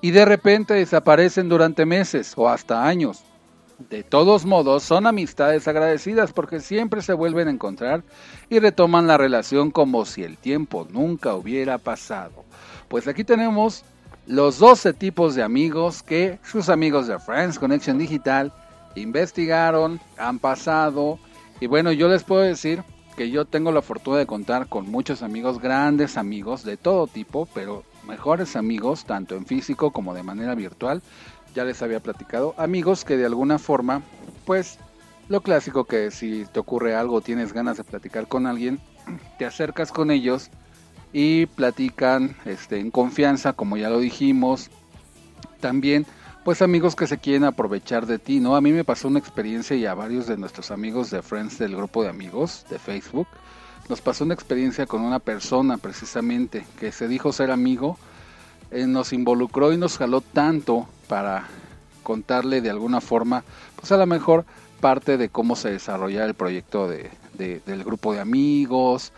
y 0.00 0.12
de 0.12 0.24
repente 0.24 0.74
desaparecen 0.74 1.48
durante 1.48 1.84
meses 1.84 2.32
o 2.36 2.48
hasta 2.48 2.86
años. 2.86 3.22
De 3.88 4.02
todos 4.02 4.44
modos, 4.44 4.82
son 4.82 5.06
amistades 5.06 5.66
agradecidas 5.66 6.34
porque 6.34 6.60
siempre 6.60 7.00
se 7.00 7.14
vuelven 7.14 7.48
a 7.48 7.50
encontrar 7.50 8.02
y 8.50 8.58
retoman 8.58 9.06
la 9.06 9.16
relación 9.16 9.70
como 9.70 10.04
si 10.04 10.22
el 10.22 10.36
tiempo 10.36 10.86
nunca 10.90 11.34
hubiera 11.34 11.78
pasado. 11.78 12.44
Pues 12.88 13.08
aquí 13.08 13.24
tenemos 13.24 13.84
los 14.26 14.58
12 14.58 14.92
tipos 14.92 15.34
de 15.34 15.42
amigos 15.42 16.02
que 16.02 16.38
sus 16.44 16.68
amigos 16.68 17.06
de 17.06 17.18
Friends 17.18 17.58
Connection 17.58 17.96
Digital 17.96 18.52
investigaron, 18.96 19.98
han 20.18 20.38
pasado. 20.38 21.18
Y 21.58 21.66
bueno, 21.66 21.90
yo 21.90 22.08
les 22.08 22.22
puedo 22.22 22.42
decir 22.42 22.82
que 23.16 23.30
yo 23.30 23.46
tengo 23.46 23.72
la 23.72 23.82
fortuna 23.82 24.18
de 24.18 24.26
contar 24.26 24.68
con 24.68 24.90
muchos 24.90 25.22
amigos, 25.22 25.58
grandes 25.58 26.18
amigos 26.18 26.64
de 26.64 26.76
todo 26.76 27.06
tipo, 27.06 27.48
pero 27.54 27.84
mejores 28.06 28.56
amigos, 28.56 29.04
tanto 29.04 29.36
en 29.36 29.46
físico 29.46 29.90
como 29.90 30.14
de 30.14 30.22
manera 30.22 30.54
virtual. 30.54 31.02
Ya 31.54 31.64
les 31.64 31.82
había 31.82 32.00
platicado, 32.00 32.54
amigos 32.56 33.04
que 33.04 33.16
de 33.16 33.26
alguna 33.26 33.58
forma, 33.58 34.02
pues 34.44 34.78
lo 35.28 35.40
clásico 35.40 35.84
que 35.84 36.10
si 36.10 36.44
te 36.52 36.60
ocurre 36.60 36.94
algo, 36.94 37.20
tienes 37.20 37.52
ganas 37.52 37.76
de 37.76 37.84
platicar 37.84 38.28
con 38.28 38.46
alguien, 38.46 38.80
te 39.38 39.46
acercas 39.46 39.92
con 39.92 40.10
ellos 40.10 40.50
y 41.12 41.46
platican 41.46 42.36
este, 42.44 42.78
en 42.78 42.90
confianza, 42.90 43.52
como 43.52 43.76
ya 43.76 43.90
lo 43.90 43.98
dijimos. 43.98 44.70
También, 45.60 46.06
pues 46.44 46.62
amigos 46.62 46.96
que 46.96 47.06
se 47.06 47.18
quieren 47.18 47.44
aprovechar 47.44 48.06
de 48.06 48.18
ti, 48.18 48.40
¿no? 48.40 48.56
A 48.56 48.60
mí 48.60 48.72
me 48.72 48.84
pasó 48.84 49.08
una 49.08 49.18
experiencia 49.18 49.76
y 49.76 49.86
a 49.86 49.94
varios 49.94 50.26
de 50.26 50.36
nuestros 50.36 50.70
amigos 50.70 51.10
de 51.10 51.22
Friends 51.22 51.58
del 51.58 51.76
grupo 51.76 52.02
de 52.02 52.10
amigos 52.10 52.64
de 52.70 52.78
Facebook, 52.78 53.28
nos 53.88 54.00
pasó 54.00 54.24
una 54.24 54.34
experiencia 54.34 54.86
con 54.86 55.02
una 55.02 55.18
persona 55.18 55.76
precisamente 55.76 56.64
que 56.78 56.92
se 56.92 57.08
dijo 57.08 57.32
ser 57.32 57.50
amigo, 57.50 57.98
eh, 58.70 58.86
nos 58.86 59.12
involucró 59.12 59.72
y 59.72 59.76
nos 59.76 59.98
jaló 59.98 60.20
tanto 60.20 60.88
para 61.10 61.48
contarle 62.04 62.60
de 62.60 62.70
alguna 62.70 63.00
forma, 63.00 63.42
pues 63.74 63.90
a 63.90 63.96
lo 63.96 64.06
mejor 64.06 64.44
parte 64.80 65.16
de 65.18 65.28
cómo 65.28 65.56
se 65.56 65.68
desarrolla 65.72 66.24
el 66.24 66.34
proyecto 66.34 66.86
de- 66.86 67.10
del 67.34 67.82
grupo 67.82 68.12
de 68.14 68.20
amigos 68.20 69.12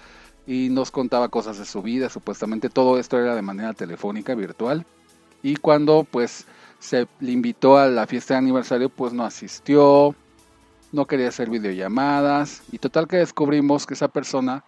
y 0.47 0.70
nos 0.70 0.90
contaba 0.90 1.28
cosas 1.28 1.59
de 1.59 1.66
su 1.66 1.82
vida, 1.82 2.09
supuestamente. 2.09 2.70
Todo 2.70 2.99
esto 2.99 3.18
era 3.18 3.34
de 3.34 3.43
manera 3.43 3.74
telefónica, 3.74 4.34
virtual. 4.34 4.86
Y 5.43 5.57
cuando 5.57 6.07
pues 6.11 6.47
se 6.78 7.07
le 7.20 7.32
invitó 7.32 7.76
a 7.76 7.88
la 7.88 8.07
fiesta 8.07 8.34
de 8.34 8.38
aniversario, 8.38 8.88
pues 8.88 9.12
no 9.12 9.24
asistió, 9.24 10.14
no 10.93 11.05
quería 11.07 11.28
hacer 11.28 11.51
videollamadas. 11.51 12.62
Y 12.72 12.78
total 12.78 13.07
que 13.07 13.18
descubrimos 13.18 13.84
que 13.86 13.95
esa 13.95 14.09
persona 14.09 14.64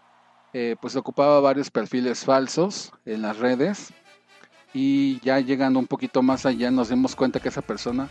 eh, 0.52 0.76
pues 0.78 0.94
ocupaba 0.94 1.40
varios 1.40 1.70
perfiles 1.70 2.24
falsos 2.24 2.92
en 3.06 3.22
las 3.22 3.38
redes 3.38 3.94
y 4.74 5.20
ya 5.20 5.38
llegando 5.38 5.78
un 5.78 5.86
poquito 5.86 6.20
más 6.22 6.44
allá 6.44 6.70
nos 6.70 6.88
dimos 6.88 7.14
cuenta 7.14 7.40
que 7.40 7.48
esa 7.48 7.62
persona 7.62 8.08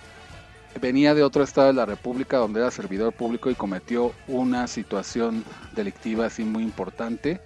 venía 0.81 1.13
de 1.13 1.21
otro 1.21 1.43
estado 1.43 1.67
de 1.67 1.73
la 1.73 1.85
República 1.85 2.37
donde 2.37 2.61
era 2.61 2.71
servidor 2.71 3.13
público 3.13 3.51
y 3.51 3.55
cometió 3.55 4.13
una 4.27 4.65
situación 4.67 5.43
delictiva 5.75 6.25
así 6.25 6.43
muy 6.43 6.63
importante. 6.63 7.41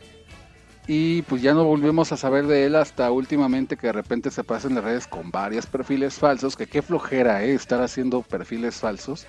Y 0.90 1.24
pues 1.24 1.42
ya 1.42 1.54
no 1.54 1.66
volvimos 1.66 2.14
a 2.14 2.18
saber 2.18 2.48
de 2.48 2.66
él 2.66 2.76
hasta 2.76 3.12
últimamente 3.12 3.76
que 3.76 3.88
de 3.88 3.94
repente 3.94 4.32
se 4.32 4.46
pasa 4.46 4.70
en 4.70 4.76
las 4.76 4.84
redes 4.86 5.08
con 5.08 5.32
varios 5.32 5.66
perfiles 5.66 6.14
falsos, 6.14 6.56
que 6.56 6.68
qué 6.68 6.82
flojera 6.82 7.44
eh, 7.44 7.54
estar 7.54 7.82
haciendo 7.82 8.22
perfiles 8.22 8.76
falsos 8.76 9.26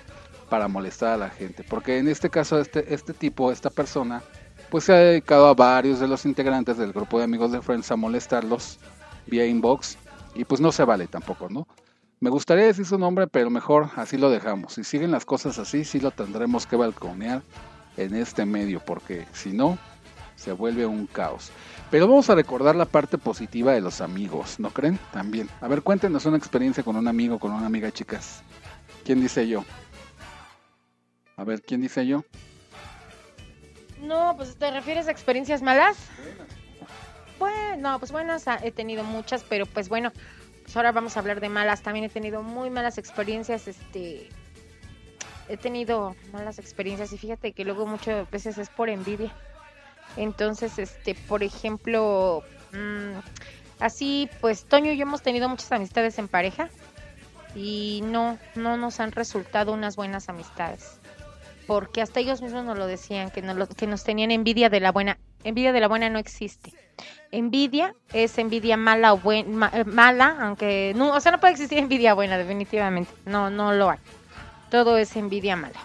para 0.49 0.69
molestar 0.69 1.13
a 1.13 1.17
la 1.17 1.29
gente, 1.29 1.65
porque 1.67 1.97
en 1.97 2.07
este 2.07 2.29
caso 2.29 2.59
este, 2.59 2.93
este 2.93 3.13
tipo, 3.13 3.51
esta 3.51 3.69
persona, 3.69 4.23
pues 4.69 4.85
se 4.85 4.93
ha 4.93 4.97
dedicado 4.97 5.47
a 5.47 5.53
varios 5.53 5.99
de 5.99 6.07
los 6.07 6.25
integrantes 6.25 6.77
del 6.77 6.93
grupo 6.93 7.17
de 7.17 7.25
amigos 7.25 7.51
de 7.51 7.61
Friends 7.61 7.91
a 7.91 7.97
molestarlos 7.97 8.79
vía 9.29 9.45
inbox 9.45 9.97
y 10.35 10.45
pues 10.45 10.61
no 10.61 10.71
se 10.71 10.83
vale 10.83 11.07
tampoco, 11.07 11.49
¿no? 11.49 11.67
Me 12.19 12.29
gustaría 12.29 12.65
decir 12.65 12.85
su 12.85 12.97
nombre, 12.97 13.27
pero 13.27 13.49
mejor 13.49 13.89
así 13.95 14.17
lo 14.17 14.29
dejamos. 14.29 14.73
Si 14.73 14.83
siguen 14.83 15.11
las 15.11 15.23
cosas 15.23 15.57
así, 15.57 15.85
sí 15.85 16.01
lo 16.01 16.11
tendremos 16.11 16.67
que 16.67 16.75
balconear 16.75 17.41
en 17.95 18.13
este 18.15 18.45
medio, 18.45 18.81
porque 18.81 19.25
si 19.31 19.53
no, 19.53 19.77
se 20.35 20.51
vuelve 20.51 20.85
un 20.85 21.07
caos. 21.07 21.51
Pero 21.89 22.07
vamos 22.07 22.29
a 22.29 22.35
recordar 22.35 22.75
la 22.75 22.85
parte 22.85 23.17
positiva 23.17 23.71
de 23.71 23.81
los 23.81 24.01
amigos, 24.01 24.59
¿no 24.59 24.69
creen? 24.69 24.99
También. 25.11 25.49
A 25.61 25.67
ver, 25.67 25.81
cuéntenos 25.81 26.25
una 26.25 26.37
experiencia 26.37 26.83
con 26.83 26.95
un 26.97 27.07
amigo, 27.07 27.39
con 27.39 27.51
una 27.51 27.65
amiga, 27.65 27.91
chicas. 27.91 28.43
¿Quién 29.05 29.21
dice 29.21 29.47
yo? 29.47 29.63
A 31.37 31.43
ver, 31.45 31.61
¿quién 31.61 31.81
dice 31.81 32.05
yo? 32.05 32.23
No, 34.01 34.33
pues 34.37 34.55
te 34.55 34.71
refieres 34.71 35.07
a 35.07 35.11
experiencias 35.11 35.61
malas. 35.61 35.97
Bueno, 37.39 37.91
no, 37.93 37.99
pues 37.99 38.11
buenas 38.11 38.45
he 38.63 38.71
tenido 38.71 39.03
muchas, 39.03 39.43
pero 39.43 39.65
pues 39.65 39.89
bueno, 39.89 40.11
pues 40.63 40.75
ahora 40.75 40.91
vamos 40.91 41.15
a 41.15 41.21
hablar 41.21 41.39
de 41.39 41.49
malas. 41.49 41.81
También 41.81 42.05
he 42.05 42.09
tenido 42.09 42.43
muy 42.43 42.69
malas 42.69 42.97
experiencias, 42.97 43.67
este, 43.67 44.27
he 45.47 45.57
tenido 45.57 46.15
malas 46.33 46.59
experiencias 46.59 47.11
y 47.13 47.17
fíjate 47.17 47.53
que 47.53 47.63
luego 47.65 47.85
muchas 47.87 48.29
veces 48.29 48.57
es 48.57 48.69
por 48.69 48.89
envidia. 48.89 49.33
Entonces, 50.17 50.77
este, 50.79 51.15
por 51.15 51.43
ejemplo, 51.43 52.43
mm, 52.73 53.19
así, 53.79 54.29
pues 54.41 54.65
Toño 54.65 54.91
y 54.91 54.97
yo 54.97 55.03
hemos 55.03 55.21
tenido 55.21 55.47
muchas 55.47 55.71
amistades 55.71 56.17
en 56.19 56.27
pareja 56.27 56.69
y 57.55 58.01
no, 58.03 58.37
no 58.55 58.75
nos 58.77 58.99
han 58.99 59.11
resultado 59.11 59.71
unas 59.73 59.95
buenas 59.95 60.29
amistades 60.29 60.99
porque 61.67 62.01
hasta 62.01 62.19
ellos 62.19 62.41
mismos 62.41 62.63
nos 62.65 62.77
lo 62.77 62.87
decían, 62.87 63.29
que 63.29 63.43
nos, 63.43 63.55
lo- 63.55 63.67
que 63.67 63.85
nos 63.85 64.03
tenían 64.03 64.31
envidia 64.31 64.69
de 64.69 64.79
la 64.79 64.91
buena. 64.91 65.19
Envidia 65.43 65.71
de 65.71 65.79
la 65.79 65.87
buena 65.87 66.09
no 66.09 66.17
existe. 66.17 66.73
Envidia 67.31 67.93
es 68.11 68.37
envidia 68.37 68.75
mala 68.77 69.13
o 69.13 69.17
buen, 69.17 69.55
ma- 69.55 69.69
eh, 69.73 69.83
mala, 69.83 70.37
aunque 70.41 70.93
no, 70.95 71.13
o 71.13 71.19
sea, 71.19 71.31
no 71.31 71.39
puede 71.39 71.53
existir 71.53 71.77
envidia 71.79 72.13
buena, 72.13 72.37
definitivamente. 72.37 73.11
No, 73.25 73.49
no 73.49 73.73
lo 73.73 73.89
hay. 73.91 73.99
Todo 74.71 74.97
es 74.97 75.15
envidia 75.15 75.55
mala. 75.55 75.79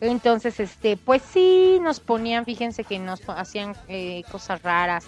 Entonces, 0.00 0.60
este, 0.60 0.96
pues 0.96 1.22
sí, 1.22 1.78
nos 1.82 1.98
ponían, 2.00 2.44
fíjense 2.44 2.84
que 2.84 2.98
nos 2.98 3.20
hacían 3.28 3.74
eh, 3.88 4.22
cosas 4.30 4.62
raras 4.62 5.04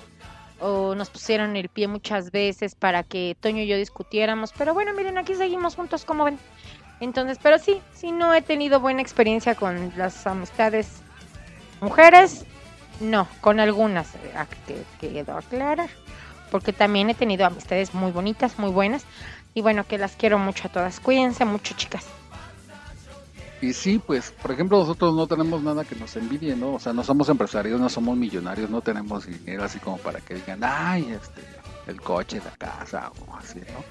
o 0.59 0.95
nos 0.95 1.09
pusieron 1.11 1.57
el 1.57 1.69
pie 1.69 1.87
muchas 1.89 2.31
veces 2.33 2.75
para 2.75 3.03
que 3.03 3.37
Toño 3.41 3.63
y 3.63 3.67
yo 3.67 3.77
discutiéramos. 3.77 4.53
Pero 4.59 4.75
bueno, 4.75 4.93
miren, 4.95 5.17
aquí 5.17 5.35
seguimos 5.35 5.77
juntos, 5.77 6.05
como 6.05 6.25
ven. 6.25 6.39
Entonces, 6.99 7.39
pero 7.43 7.59
sí, 7.59 7.81
sí 7.95 8.13
no 8.13 8.35
he 8.35 8.43
tenido 8.43 8.81
buena 8.81 9.01
experiencia 9.01 9.55
con 9.55 9.93
las 9.97 10.27
amistades 10.27 10.89
mujeres. 11.81 12.45
No, 13.01 13.27
con 13.41 13.61
algunas, 13.61 14.15
eh, 14.15 14.33
a- 14.37 14.47
que 14.47 14.85
quedó 15.01 15.39
aclarar. 15.39 15.89
Porque 16.51 16.73
también 16.73 17.09
he 17.11 17.15
tenido 17.15 17.47
amistades 17.47 17.95
muy 17.95 18.11
bonitas, 18.13 18.59
muy 18.59 18.71
buenas. 18.71 19.05
Y 19.55 19.63
bueno, 19.63 19.85
que 19.87 19.99
las 19.99 20.17
quiero 20.17 20.39
mucho 20.39 20.69
a 20.69 20.71
todas. 20.71 21.01
Cuídense 21.01 21.45
mucho, 21.45 21.75
chicas. 21.75 22.05
Y 23.63 23.73
sí, 23.75 24.01
pues, 24.05 24.33
por 24.43 24.53
ejemplo, 24.53 24.79
nosotros 24.79 25.15
no 25.15 25.27
tenemos 25.27 25.63
nada 25.63 25.85
que 25.85 25.95
nos 25.95 26.17
envidie, 26.17 26.57
¿no? 26.57 26.75
O 26.75 26.79
sea, 26.79 26.93
no 26.93 27.05
somos 27.05 27.29
empresarios, 27.29 27.79
no 27.79 27.89
somos 27.91 28.17
millonarios, 28.17 28.71
no 28.71 28.81
tenemos 28.81 29.27
dinero 29.27 29.65
así 29.65 29.79
como 29.79 29.99
para 29.99 30.21
que 30.21 30.35
digan, 30.35 30.61
ay, 30.65 31.11
este, 31.13 31.43
el 31.87 32.01
coche, 32.01 32.41
la 32.45 32.53
casa 32.57 33.13
o 33.27 33.37
así, 33.37 33.59
¿no? 33.59 33.85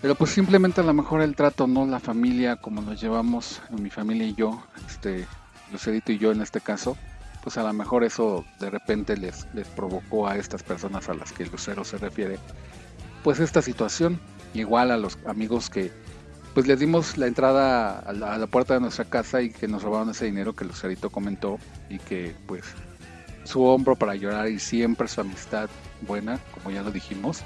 Pero 0.00 0.14
pues 0.14 0.30
simplemente 0.30 0.80
a 0.80 0.84
lo 0.84 0.94
mejor 0.94 1.20
el 1.20 1.36
trato, 1.36 1.66
¿no? 1.66 1.86
La 1.86 2.00
familia, 2.00 2.56
como 2.56 2.80
nos 2.80 3.00
llevamos, 3.00 3.60
mi 3.70 3.90
familia 3.90 4.26
y 4.26 4.34
yo, 4.34 4.62
este, 4.88 5.26
Lucerito 5.70 6.12
y 6.12 6.18
yo 6.18 6.32
en 6.32 6.40
este 6.40 6.60
caso, 6.60 6.96
pues 7.46 7.58
a 7.58 7.62
lo 7.62 7.72
mejor 7.72 8.02
eso 8.02 8.44
de 8.58 8.70
repente 8.70 9.16
les, 9.16 9.46
les 9.54 9.68
provocó 9.68 10.26
a 10.26 10.36
estas 10.36 10.64
personas 10.64 11.08
a 11.08 11.14
las 11.14 11.30
que 11.30 11.46
Lucero 11.46 11.84
se 11.84 11.96
refiere, 11.96 12.40
pues 13.22 13.38
esta 13.38 13.62
situación, 13.62 14.18
igual 14.52 14.90
a 14.90 14.96
los 14.96 15.16
amigos 15.26 15.70
que 15.70 15.92
pues 16.54 16.66
les 16.66 16.80
dimos 16.80 17.16
la 17.16 17.28
entrada 17.28 18.00
a 18.00 18.12
la, 18.12 18.46
puerta 18.48 18.74
de 18.74 18.80
nuestra 18.80 19.04
casa 19.04 19.42
y 19.42 19.50
que 19.50 19.68
nos 19.68 19.84
robaron 19.84 20.10
ese 20.10 20.24
dinero 20.24 20.56
que 20.56 20.64
Lucerito 20.64 21.08
comentó 21.08 21.60
y 21.88 22.00
que 22.00 22.34
pues 22.48 22.64
su 23.44 23.62
hombro 23.62 23.94
para 23.94 24.16
llorar 24.16 24.48
y 24.48 24.58
siempre 24.58 25.06
su 25.06 25.20
amistad 25.20 25.70
buena, 26.00 26.40
como 26.52 26.72
ya 26.72 26.82
lo 26.82 26.90
dijimos. 26.90 27.44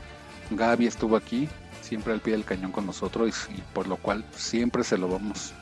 Gaby 0.50 0.86
estuvo 0.86 1.14
aquí, 1.14 1.46
siempre 1.82 2.14
al 2.14 2.20
pie 2.20 2.32
del 2.32 2.46
cañón 2.46 2.72
con 2.72 2.86
nosotros 2.86 3.50
y, 3.50 3.52
y 3.52 3.62
por 3.74 3.86
lo 3.86 3.98
cual 3.98 4.24
siempre 4.34 4.82
se 4.82 4.96
lo 4.96 5.08
vamos 5.08 5.52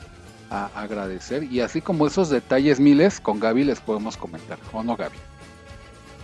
a 0.49 0.69
agradecer. 0.75 1.43
Y 1.43 1.61
así 1.61 1.81
como 1.81 2.07
esos 2.07 2.29
detalles 2.29 2.79
miles, 2.79 3.19
con 3.19 3.39
Gaby 3.39 3.63
les 3.63 3.79
podemos 3.79 4.17
comentar, 4.17 4.57
¿o 4.73 4.83
no 4.83 4.95
Gaby? 4.95 5.17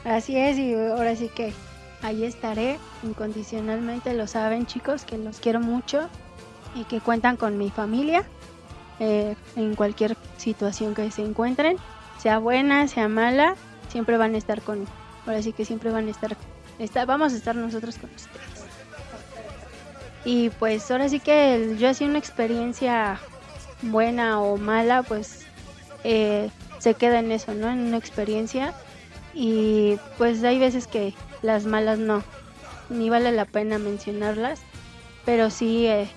Así 0.04 0.38
es, 0.38 0.58
y 0.58 0.74
ahora 0.74 1.16
sí 1.16 1.30
que 1.34 1.54
ahí 2.02 2.24
estaré 2.26 2.78
incondicionalmente, 3.04 4.14
lo 4.14 4.28
saben 4.28 4.66
chicos, 4.66 5.04
que 5.04 5.18
los 5.18 5.40
quiero 5.40 5.60
mucho 5.60 6.10
y 6.76 6.84
que 6.84 7.00
cuentan 7.02 7.38
con 7.38 7.58
mi 7.58 7.70
familia 7.72 8.24
eh, 9.00 9.36
en 9.56 9.76
cualquier 9.76 10.16
situación 10.38 10.94
que 10.94 11.10
se 11.12 11.24
encuentren, 11.24 11.78
sea 12.20 12.38
buena, 12.38 12.88
sea 12.88 13.08
mala, 13.08 13.56
siempre 13.90 14.18
van 14.18 14.36
a 14.36 14.38
estar 14.38 14.62
con, 14.62 14.86
ahora 15.26 15.42
sí 15.42 15.54
que 15.54 15.66
siempre 15.66 15.90
van 15.90 16.08
a 16.08 16.12
estar, 16.12 16.38
está- 16.80 17.06
vamos 17.06 17.34
a 17.34 17.38
estar 17.38 17.56
nosotros 17.56 17.98
con 17.98 18.10
ustedes. 18.12 18.66
Y 20.24 20.50
pues 20.52 20.90
ahora 20.92 21.08
sí 21.10 21.20
que 21.20 21.76
yo 21.80 21.90
hacía 21.90 22.08
una 22.08 22.18
experiencia 22.20 23.20
buena 23.82 24.42
o 24.42 24.58
mala, 24.58 25.04
pues 25.04 25.46
eh, 26.04 26.50
se 26.80 26.94
queda 26.94 27.20
en 27.20 27.32
eso, 27.32 27.54
¿no? 27.54 27.70
En 27.70 27.80
una 27.80 27.98
experiencia 27.98 28.74
y 29.34 29.98
pues 30.18 30.44
hay 30.44 30.60
veces 30.60 30.88
que 30.88 31.14
las 31.42 31.66
malas 31.66 32.00
no, 32.00 32.24
ni 32.90 33.10
vale 33.10 33.32
la 33.32 33.46
pena 33.46 33.78
mencionarlas, 33.78 34.60
pero 35.26 35.50
sí 35.50 35.88
eh, 35.88 36.08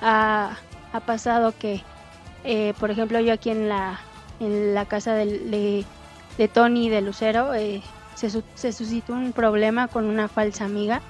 ha, 0.00 0.58
pasado 1.06 1.52
que, 1.58 1.82
eh, 2.44 2.74
por 2.78 2.90
ejemplo, 2.90 3.20
yo 3.20 3.32
aquí 3.32 3.50
en 3.50 3.68
la, 3.68 4.00
en 4.40 4.74
la 4.74 4.86
casa 4.86 5.14
del- 5.14 5.50
de, 5.50 5.84
de 6.38 6.48
Tony 6.48 6.88
de 6.88 7.02
Lucero 7.02 7.54
eh, 7.54 7.82
se, 8.14 8.30
se 8.54 8.72
suscitó 8.72 9.12
un 9.12 9.32
problema 9.32 9.88
con 9.88 10.06
una 10.06 10.28
falsa 10.28 10.64
amiga, 10.64 11.02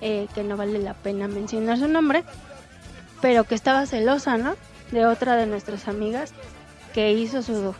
que 0.00 0.42
no 0.44 0.56
vale 0.56 0.78
la 0.78 0.94
pena 0.94 1.28
mencionar 1.28 1.78
su 1.78 1.86
nombre, 1.86 2.24
pero 3.20 3.44
que 3.44 3.54
estaba 3.54 3.84
celosa, 3.84 4.38
¿no? 4.38 4.54
De 4.90 5.06
otra 5.06 5.36
de 5.36 5.46
nuestras 5.46 5.88
amigas 5.88 6.32
que 6.92 7.12
hizo 7.12 7.42
su 7.42 7.74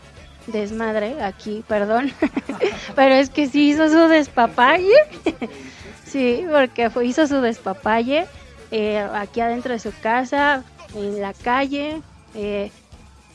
desmadre 0.47 1.23
aquí, 1.23 1.65
perdón, 1.67 2.13
pero 2.95 3.15
es 3.15 3.31
que 3.31 3.49
sí 3.49 3.71
hizo 3.71 3.89
su 3.89 4.09
despapalle, 4.09 4.95
sí, 6.05 6.45
porque 6.51 6.91
hizo 7.05 7.27
su 7.27 7.41
despapalle 7.41 8.27
eh, 8.71 8.99
aquí 9.15 9.41
adentro 9.41 9.73
de 9.73 9.79
su 9.79 9.93
casa, 10.01 10.65
en 10.95 11.21
la 11.21 11.35
calle, 11.35 12.03
eh, 12.35 12.71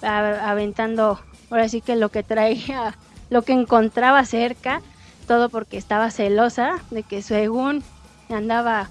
aventando, 0.01 1.19
ahora 1.49 1.69
sí 1.69 1.82
que 1.82 1.95
lo 1.95 2.09
que 2.09 2.23
traía, 2.23 2.97
lo 3.30 3.41
que 3.41 3.53
encontraba 3.53 4.26
cerca, 4.26 4.82
todo 5.28 5.49
porque 5.49 5.78
estaba 5.78 6.11
celosa 6.11 6.80
de 6.91 7.03
que 7.03 7.21
según 7.21 7.84
andaba 8.30 8.89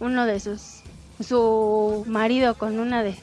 uno 0.00 0.26
de 0.26 0.40
sus, 0.40 0.82
su 1.20 2.04
marido 2.06 2.54
con 2.54 2.78
una 2.78 3.02
de 3.02 3.14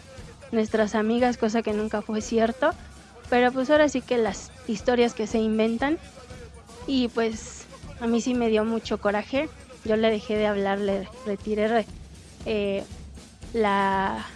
nuestras 0.54 0.96
amigas, 0.96 1.38
cosa 1.38 1.64
que 1.64 1.74
nunca 1.74 2.02
fue 2.04 2.22
cierto. 2.22 2.76
Pero 3.30 3.52
pues 3.54 3.70
ahora 3.70 3.90
sí 3.90 4.04
que 4.04 4.18
las 4.18 4.54
historias 4.68 5.16
que 5.16 5.28
se 5.28 5.40
inventan. 5.40 6.00
Y 6.86 7.10
pues 7.10 7.70
a 8.00 8.08
mí 8.08 8.22
sí 8.22 8.34
me 8.36 8.50
dio 8.50 8.66
mucho 8.66 9.00
coraje. 9.00 9.52
Yo 9.84 9.98
le 9.98 10.12
dejé 10.12 10.36
de 10.38 10.48
hablar, 10.48 10.80
le 10.80 11.10
retiré 11.26 11.68
re- 11.68 11.90
eh, 12.46 12.88
la, 13.54 14.28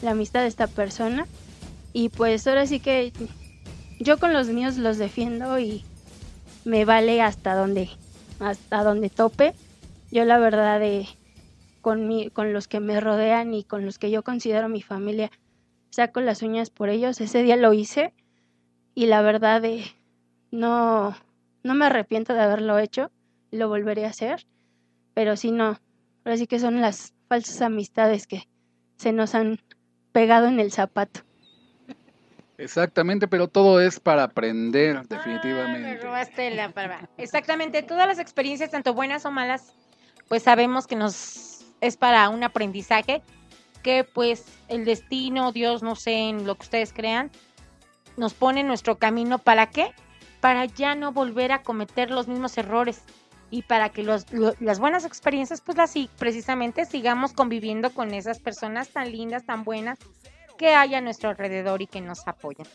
la 0.00 0.12
amistad 0.12 0.42
de 0.42 0.48
esta 0.48 0.68
persona. 0.68 1.28
Y 1.92 2.10
pues 2.10 2.46
ahora 2.46 2.66
sí 2.66 2.80
que 2.80 3.14
yo 4.00 4.18
con 4.18 4.32
los 4.32 4.48
míos 4.48 4.76
los 4.78 4.98
defiendo 4.98 5.58
y 5.58 5.86
me 6.64 6.84
vale 6.84 7.22
hasta 7.22 7.54
donde, 7.54 7.90
hasta 8.38 8.84
donde 8.84 9.10
tope. 9.10 9.56
Yo 10.10 10.24
la 10.24 10.38
verdad 10.38 10.80
de 10.80 11.08
con, 11.80 12.08
mi, 12.08 12.30
con 12.30 12.52
los 12.52 12.68
que 12.68 12.80
me 12.80 13.00
rodean 13.00 13.54
y 13.54 13.64
con 13.64 13.84
los 13.86 13.98
que 13.98 14.10
yo 14.10 14.22
considero 14.22 14.68
mi 14.68 14.82
familia, 14.82 15.30
saco 15.90 16.20
las 16.20 16.42
uñas 16.42 16.70
por 16.70 16.88
ellos. 16.88 17.20
Ese 17.20 17.42
día 17.42 17.56
lo 17.56 17.72
hice 17.72 18.12
y 18.94 19.06
la 19.06 19.22
verdad 19.22 19.60
de 19.62 19.84
no, 20.50 21.16
no 21.62 21.74
me 21.74 21.86
arrepiento 21.86 22.34
de 22.34 22.40
haberlo 22.40 22.78
hecho, 22.78 23.10
lo 23.50 23.68
volveré 23.68 24.06
a 24.06 24.10
hacer, 24.10 24.46
pero 25.14 25.36
sí 25.36 25.50
no, 25.52 25.78
ahora 26.24 26.36
sí 26.36 26.46
que 26.46 26.58
son 26.58 26.80
las 26.80 27.14
falsas 27.28 27.62
amistades 27.62 28.26
que 28.26 28.48
se 28.96 29.12
nos 29.12 29.34
han 29.34 29.60
pegado 30.12 30.46
en 30.46 30.58
el 30.60 30.72
zapato. 30.72 31.20
Exactamente, 32.56 33.28
pero 33.28 33.46
todo 33.46 33.80
es 33.80 34.00
para 34.00 34.24
aprender, 34.24 34.96
Ah, 34.96 35.02
me 35.08 35.16
definitivamente. 35.16 35.96
robaste 35.98 36.50
la 36.54 36.70
palabra. 36.70 37.08
Exactamente, 37.16 37.82
todas 37.84 38.08
las 38.08 38.18
experiencias, 38.18 38.70
tanto 38.70 38.94
buenas 38.94 39.24
o 39.26 39.30
malas, 39.30 39.72
pues 40.28 40.42
sabemos 40.42 40.86
que 40.88 40.96
nos 40.96 41.64
es 41.80 41.96
para 41.96 42.28
un 42.30 42.42
aprendizaje 42.42 43.22
que 43.82 44.04
pues 44.04 44.44
el 44.68 44.84
destino, 44.84 45.52
Dios, 45.52 45.82
no 45.82 45.94
sé, 45.96 46.28
en 46.28 46.46
lo 46.46 46.54
que 46.56 46.62
ustedes 46.64 46.92
crean, 46.92 47.30
nos 48.16 48.34
pone 48.34 48.60
en 48.60 48.66
nuestro 48.68 48.98
camino. 48.98 49.38
¿Para 49.38 49.70
qué? 49.70 49.92
Para 50.40 50.64
ya 50.66 50.94
no 50.94 51.12
volver 51.12 51.52
a 51.52 51.62
cometer 51.62 52.10
los 52.10 52.28
mismos 52.28 52.56
errores 52.58 53.02
y 53.50 53.62
para 53.62 53.88
que 53.88 54.02
los, 54.02 54.30
lo- 54.32 54.54
las 54.60 54.78
buenas 54.78 55.04
experiencias, 55.04 55.60
pues 55.60 55.78
las 55.78 55.94
precisamente 56.18 56.84
sigamos 56.84 57.32
conviviendo 57.32 57.90
con 57.94 58.12
esas 58.14 58.38
personas 58.38 58.88
tan 58.90 59.10
lindas, 59.10 59.44
tan 59.46 59.64
buenas 59.64 59.98
que 60.58 60.74
hay 60.74 60.94
a 60.94 61.00
nuestro 61.00 61.30
alrededor 61.30 61.80
y 61.82 61.86
que 61.86 62.00
nos 62.00 62.26
apoyan. 62.26 62.66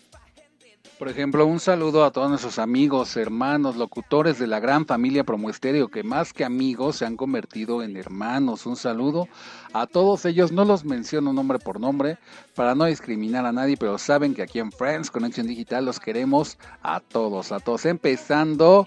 Por 0.99 1.07
ejemplo, 1.09 1.45
un 1.45 1.59
saludo 1.59 2.03
a 2.05 2.11
todos 2.11 2.29
nuestros 2.29 2.59
amigos, 2.59 3.17
hermanos, 3.17 3.77
locutores 3.77 4.37
de 4.37 4.47
la 4.47 4.59
gran 4.59 4.85
familia 4.85 5.23
Promoestéreo, 5.23 5.87
que 5.89 6.03
más 6.03 6.33
que 6.33 6.43
amigos 6.45 6.97
se 6.97 7.05
han 7.05 7.17
convertido 7.17 7.81
en 7.81 7.97
hermanos. 7.97 8.65
Un 8.65 8.75
saludo 8.75 9.27
a 9.73 9.87
todos 9.87 10.25
ellos, 10.25 10.51
no 10.51 10.65
los 10.65 10.85
menciono 10.85 11.33
nombre 11.33 11.57
por 11.57 11.79
nombre 11.79 12.19
para 12.55 12.75
no 12.75 12.85
discriminar 12.85 13.45
a 13.45 13.51
nadie, 13.51 13.75
pero 13.75 13.97
saben 13.97 14.33
que 14.33 14.43
aquí 14.43 14.59
en 14.59 14.71
Friends 14.71 15.09
Connection 15.09 15.47
Digital 15.47 15.85
los 15.85 15.99
queremos 15.99 16.57
a 16.81 16.99
todos, 16.99 17.51
a 17.51 17.59
todos, 17.59 17.85
empezando, 17.85 18.85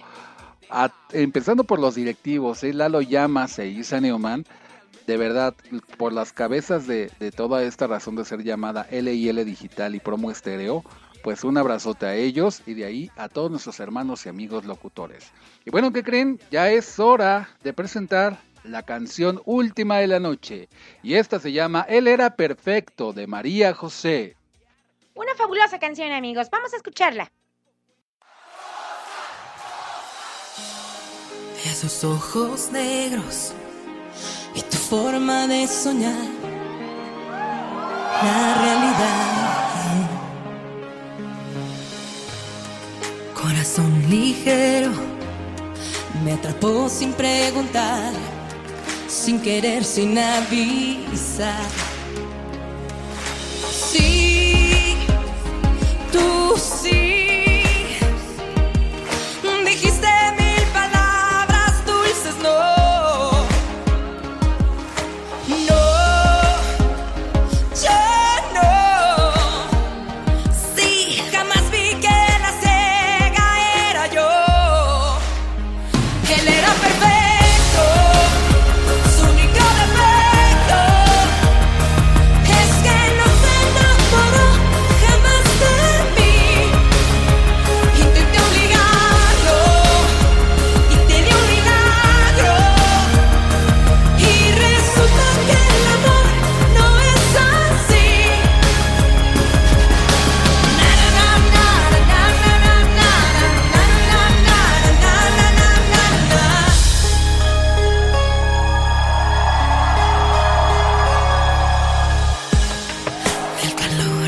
a- 0.71 0.93
empezando 1.13 1.65
por 1.65 1.81
los 1.81 1.95
directivos, 1.97 2.63
¿eh? 2.63 2.73
Lalo 2.73 3.01
Llamas 3.01 3.59
e 3.59 3.69
Isa 3.69 4.01
Neumann. 4.01 4.45
De 5.07 5.17
verdad, 5.17 5.55
por 5.99 6.13
las 6.13 6.33
cabezas 6.33 6.87
de, 6.89 7.11
de 7.21 7.31
toda 7.31 7.63
esta 7.63 7.87
razón 7.87 8.17
de 8.17 8.25
ser 8.25 8.43
llamada 8.43 8.89
LIL 8.91 9.45
Digital 9.45 9.95
y 9.95 10.01
Promo 10.01 10.33
Estéreo, 10.33 10.83
pues 11.27 11.43
un 11.43 11.59
abrazote 11.59 12.07
a 12.07 12.15
ellos 12.15 12.63
y 12.67 12.75
de 12.75 12.85
ahí 12.85 13.11
a 13.17 13.29
todos 13.29 13.51
nuestros 13.51 13.81
hermanos 13.81 14.25
y 14.25 14.29
amigos 14.29 14.65
locutores. 14.65 15.33
Y 15.65 15.71
bueno, 15.71 15.93
¿qué 15.93 16.05
creen? 16.05 16.39
Ya 16.53 16.71
es 16.71 17.01
hora 17.01 17.49
de 17.65 17.73
presentar 17.73 18.39
la 18.63 18.85
canción 18.85 19.43
última 19.45 19.99
de 19.99 20.07
la 20.07 20.21
noche. 20.21 20.69
Y 21.03 21.15
esta 21.15 21.41
se 21.41 21.51
llama 21.51 21.85
Él 21.89 22.07
era 22.07 22.37
perfecto 22.37 23.13
de 23.13 23.27
María 23.27 23.75
José. 23.75 24.37
Una 25.17 25.35
fabulosa 25.35 25.81
canción, 25.81 26.13
amigos. 26.13 26.49
Vamos 26.49 26.73
a 26.73 26.77
escucharla. 26.77 27.33
Esos 31.65 32.05
ojos 32.05 32.71
negros 32.71 33.53
y 34.55 34.63
tu 34.63 34.77
forma 34.77 35.49
de 35.49 35.67
soñar 35.67 36.25
la 38.23 38.55
realidad. 38.63 39.36
Corazón 43.67 44.09
ligero 44.09 44.93
me 46.25 46.35
atrapó 46.35 46.89
sin 46.89 47.13
preguntar, 47.13 48.13
sin 49.09 49.41
querer, 49.41 49.83
sin 49.85 50.17
avisar. 50.17 51.67
Sí, 53.69 54.95
tú 56.13 56.57
sí. 56.57 57.26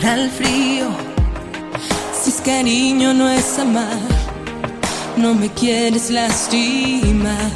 Calor 0.09 0.21
al 0.21 0.31
frío, 0.31 0.87
si 2.13 2.31
es 2.31 2.41
cariño 2.41 3.13
no 3.13 3.29
es 3.29 3.59
amar, 3.59 3.99
no 5.17 5.35
me 5.35 5.51
quieres 5.51 6.11
lastimar. 6.11 7.51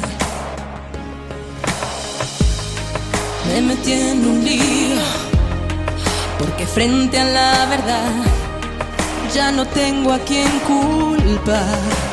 Me 3.47 3.61
metí 3.61 3.93
en 3.93 4.25
un 4.27 4.43
lío, 4.45 5.01
porque 6.37 6.65
frente 6.67 7.19
a 7.19 7.25
la 7.25 7.65
verdad 7.65 8.11
ya 9.33 9.51
no 9.51 9.65
tengo 9.65 10.11
a 10.13 10.19
quien 10.19 10.51
culpar. 10.59 12.12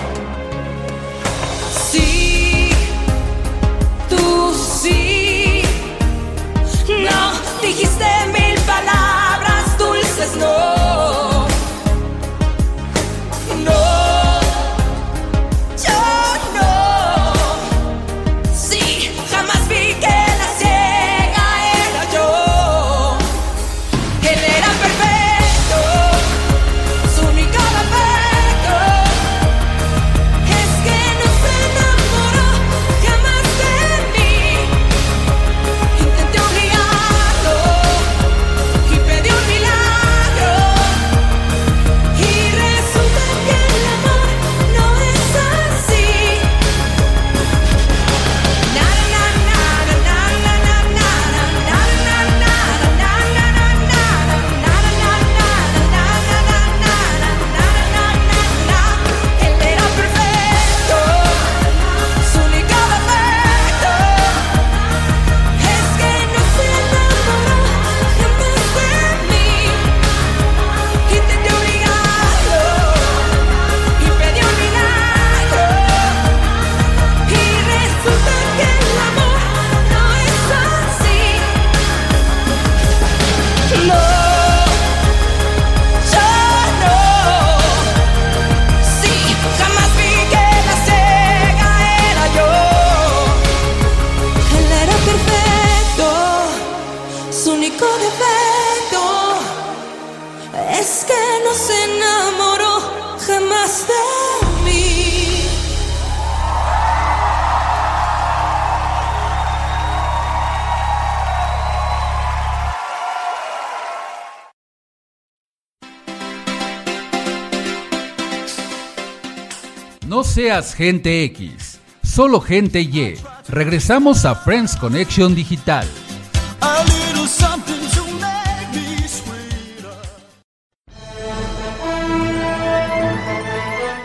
Seas 120.51 120.75
gente 120.75 121.23
X, 121.27 121.79
solo 122.03 122.41
gente 122.41 122.81
Y. 122.81 123.15
Regresamos 123.47 124.25
a 124.25 124.35
Friends 124.35 124.75
Connection 124.75 125.33
Digital. 125.33 125.87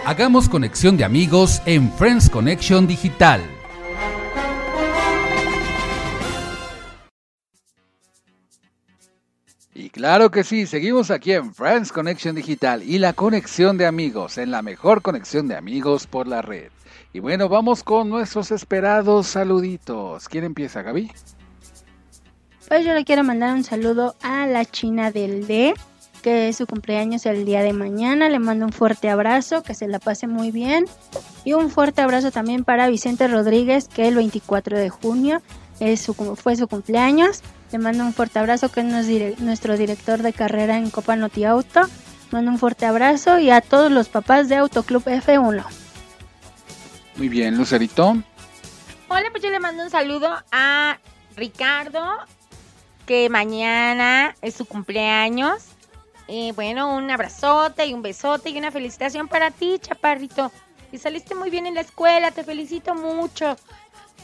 Hagamos 0.06 0.48
conexión 0.48 0.98
de 0.98 1.04
amigos 1.04 1.64
en 1.66 1.92
Friends 1.94 2.30
Connection 2.30 2.86
Digital. 2.86 3.55
Claro 9.96 10.30
que 10.30 10.44
sí, 10.44 10.68
seguimos 10.68 11.10
aquí 11.10 11.32
en 11.32 11.54
Friends 11.54 11.94
Connection 11.94 12.36
Digital 12.36 12.84
y 12.84 13.00
la 13.00 13.14
conexión 13.14 13.78
de 13.78 13.86
amigos, 13.86 14.38
en 14.38 14.52
la 14.52 14.62
mejor 14.62 15.02
conexión 15.02 15.48
de 15.48 15.56
amigos 15.56 16.06
por 16.06 16.28
la 16.28 16.42
red. 16.42 16.70
Y 17.14 17.22
bueno, 17.22 17.48
vamos 17.48 17.82
con 17.82 18.10
nuestros 18.10 18.52
esperados 18.52 19.28
saluditos. 19.28 20.28
¿Quién 20.28 20.44
empieza, 20.44 20.82
Gaby? 20.82 21.10
Pues 22.68 22.86
yo 22.86 22.94
le 22.94 23.06
quiero 23.06 23.24
mandar 23.24 23.54
un 23.54 23.64
saludo 23.64 24.16
a 24.22 24.46
la 24.48 24.66
China 24.66 25.12
del 25.12 25.48
D, 25.48 25.74
que 26.22 26.50
es 26.50 26.58
su 26.58 26.68
cumpleaños 26.68 27.26
el 27.26 27.46
día 27.46 27.64
de 27.64 27.72
mañana. 27.72 28.28
Le 28.28 28.40
mando 28.40 28.66
un 28.66 28.74
fuerte 28.74 29.10
abrazo, 29.10 29.64
que 29.64 29.74
se 29.74 29.88
la 29.88 30.00
pase 30.00 30.28
muy 30.28 30.52
bien. 30.52 30.88
Y 31.46 31.54
un 31.54 31.70
fuerte 31.70 32.02
abrazo 32.02 32.32
también 32.32 32.66
para 32.66 32.90
Vicente 32.90 33.30
Rodríguez, 33.30 33.88
que 33.88 34.10
el 34.10 34.16
24 34.16 34.78
de 34.78 34.90
junio 34.90 35.42
es 35.80 36.02
su, 36.02 36.14
fue 36.36 36.56
su 36.56 36.68
cumpleaños. 36.68 37.42
Le 37.72 37.80
mando 37.80 38.04
un 38.04 38.14
fuerte 38.14 38.40
abrazo, 38.40 38.72
que 38.72 38.82
es 38.82 39.40
nuestro 39.40 39.78
director 39.78 40.22
de 40.22 40.34
carrera 40.34 40.78
en 40.78 40.90
Copa 40.90 41.16
Noti 41.16 41.44
Auto. 41.44 41.82
Mando 42.32 42.52
un 42.52 42.60
fuerte 42.60 42.86
abrazo 42.86 43.40
y 43.40 43.50
a 43.50 43.62
todos 43.62 43.92
los 43.92 44.10
papás 44.10 44.50
de 44.50 44.56
Autoclub 44.56 45.04
F1. 45.04 45.64
Muy 47.18 47.30
bien, 47.30 47.58
Lucerito. 47.58 48.18
Hola, 49.08 49.28
pues 49.32 49.44
yo 49.44 49.50
le 49.50 49.60
mando 49.60 49.84
un 49.84 49.90
saludo 49.90 50.30
a 50.52 51.00
Ricardo, 51.36 52.04
que 53.06 53.30
mañana 53.30 54.36
es 54.42 54.56
su 54.56 54.66
cumpleaños. 54.66 55.64
Eh, 56.28 56.54
bueno, 56.56 56.96
un 56.96 57.10
abrazote 57.12 57.86
y 57.86 57.94
un 57.94 58.02
besote 58.02 58.50
y 58.50 58.58
una 58.58 58.72
felicitación 58.72 59.28
para 59.28 59.52
ti, 59.52 59.78
chaparrito. 59.80 60.52
Y 60.92 60.98
saliste 60.98 61.36
muy 61.36 61.50
bien 61.50 61.68
en 61.68 61.76
la 61.76 61.82
escuela, 61.82 62.32
te 62.32 62.44
felicito 62.44 62.96
mucho. 62.96 63.56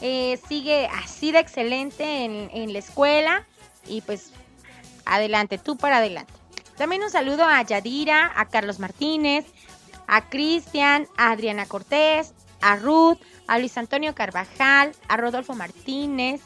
Eh, 0.00 0.40
sigue 0.48 0.88
así 0.88 1.30
de 1.30 1.38
excelente 1.38 2.24
en, 2.24 2.50
en 2.52 2.72
la 2.72 2.80
escuela 2.80 3.46
y 3.86 4.00
pues 4.00 4.32
adelante, 5.04 5.58
tú 5.58 5.76
para 5.76 5.98
adelante. 5.98 6.32
También 6.76 7.02
un 7.02 7.10
saludo 7.10 7.44
a 7.44 7.62
Yadira, 7.62 8.32
a 8.34 8.46
Carlos 8.48 8.78
Martínez, 8.78 9.46
a 10.06 10.28
Cristian, 10.28 11.06
a 11.16 11.30
Adriana 11.30 11.66
Cortés, 11.66 12.34
a 12.60 12.76
Ruth, 12.76 13.18
a 13.46 13.58
Luis 13.58 13.76
Antonio 13.76 14.14
Carvajal, 14.14 14.92
a 15.08 15.16
Rodolfo 15.16 15.54
Martínez, 15.54 16.40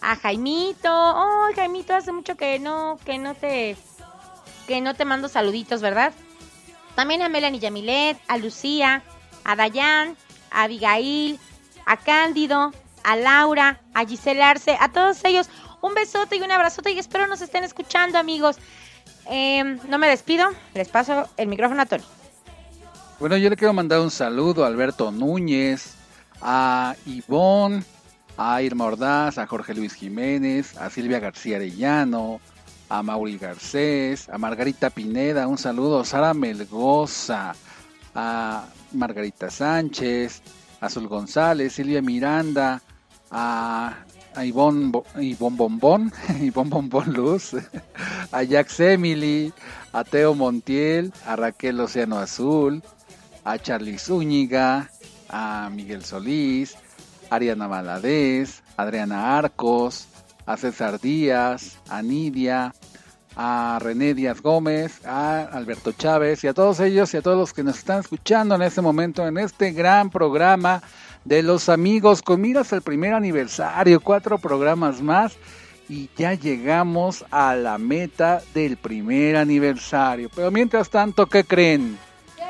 a 0.00 0.16
Jaimito. 0.16 0.90
Oh, 0.90 1.48
Jaimito, 1.54 1.94
hace 1.94 2.12
mucho 2.12 2.36
que 2.36 2.58
no, 2.58 2.98
que 3.04 3.18
no 3.18 3.34
te, 3.34 3.76
que 4.66 4.80
no 4.80 4.94
te 4.94 5.04
mando 5.04 5.28
saluditos, 5.28 5.80
¿verdad? 5.80 6.12
También 6.94 7.22
a 7.22 7.28
Melanie 7.28 7.60
Yamilet, 7.60 8.18
a 8.28 8.36
Lucía, 8.36 9.02
a 9.44 9.56
Dayan, 9.56 10.16
a 10.50 10.64
Abigail, 10.64 11.38
a 11.86 11.96
Cándido, 11.96 12.72
a 13.04 13.16
Laura, 13.16 13.80
a 13.94 14.06
Giselle 14.06 14.42
Arce, 14.42 14.76
a 14.80 14.90
todos 14.90 15.24
ellos. 15.24 15.48
Un 15.80 15.94
besote 15.94 16.36
y 16.36 16.40
un 16.40 16.50
abrazote 16.50 16.92
y 16.92 16.98
espero 16.98 17.26
nos 17.26 17.40
estén 17.40 17.64
escuchando, 17.64 18.18
amigos. 18.18 18.56
Em, 19.26 19.78
no 19.88 19.98
me 19.98 20.08
despido, 20.08 20.48
les 20.74 20.88
paso 20.88 21.28
el 21.36 21.48
micrófono 21.48 21.82
a 21.82 21.86
Tony. 21.86 22.04
Bueno, 23.18 23.36
yo 23.36 23.50
le 23.50 23.56
quiero 23.56 23.72
mandar 23.72 24.00
un 24.00 24.10
saludo 24.10 24.64
a 24.64 24.66
Alberto 24.66 25.10
Núñez, 25.12 25.94
a 26.40 26.96
Ivonne, 27.06 27.84
a 28.36 28.62
Irma 28.62 28.86
Ordaz, 28.86 29.38
a 29.38 29.46
Jorge 29.46 29.74
Luis 29.74 29.94
Jiménez, 29.94 30.76
a 30.76 30.90
Silvia 30.90 31.20
García 31.20 31.56
Arellano, 31.56 32.40
a 32.88 33.02
Mauri 33.02 33.38
Garcés, 33.38 34.28
a 34.28 34.38
Margarita 34.38 34.90
Pineda, 34.90 35.46
un 35.46 35.58
saludo, 35.58 36.04
Sara 36.04 36.34
Melgoza, 36.34 37.54
a 38.14 38.64
Margarita 38.92 39.50
Sánchez, 39.50 40.42
a 40.80 40.88
Sol 40.88 41.08
González, 41.08 41.72
Silvia 41.72 42.02
Miranda, 42.02 42.82
a, 43.32 43.96
a 44.36 44.44
Ivonne, 44.44 44.90
Bo- 44.92 45.06
Ivonne 45.18 45.56
Bombón, 45.56 46.12
Ivonne 46.40 46.70
Bombón 46.70 47.12
Luz, 47.12 47.54
a 48.32 48.44
Jax 48.44 48.78
Emily, 48.80 49.52
a 49.92 50.04
Teo 50.04 50.34
Montiel, 50.34 51.12
a 51.26 51.34
Raquel 51.36 51.80
Océano 51.80 52.18
Azul, 52.18 52.82
a 53.44 53.58
Charlie 53.58 53.98
Zúñiga, 53.98 54.90
a 55.28 55.70
Miguel 55.72 56.04
Solís, 56.04 56.76
Ariana 57.30 57.66
Valadez, 57.66 58.62
Adriana 58.76 59.38
Arcos, 59.38 60.06
a 60.46 60.56
César 60.56 61.00
Díaz, 61.00 61.78
a 61.88 62.02
Nidia, 62.02 62.74
a 63.34 63.78
René 63.80 64.12
Díaz 64.12 64.42
Gómez, 64.42 65.04
a 65.06 65.40
Alberto 65.44 65.92
Chávez 65.92 66.44
y 66.44 66.48
a 66.48 66.54
todos 66.54 66.80
ellos 66.80 67.14
y 67.14 67.16
a 67.16 67.22
todos 67.22 67.38
los 67.38 67.52
que 67.54 67.64
nos 67.64 67.78
están 67.78 68.00
escuchando 68.00 68.54
en 68.54 68.62
este 68.62 68.82
momento 68.82 69.26
en 69.26 69.38
este 69.38 69.72
gran 69.72 70.10
programa 70.10 70.82
de 71.24 71.42
los 71.42 71.68
amigos 71.68 72.22
con 72.22 72.40
miras 72.40 72.72
al 72.72 72.82
primer 72.82 73.14
aniversario, 73.14 74.00
cuatro 74.00 74.38
programas 74.38 75.00
más 75.00 75.36
y 75.88 76.08
ya 76.16 76.34
llegamos 76.34 77.24
a 77.30 77.54
la 77.54 77.78
meta 77.78 78.42
del 78.54 78.76
primer 78.76 79.36
aniversario. 79.36 80.30
Pero 80.34 80.50
mientras 80.50 80.90
tanto, 80.90 81.26
¿qué 81.26 81.44
creen? 81.44 81.98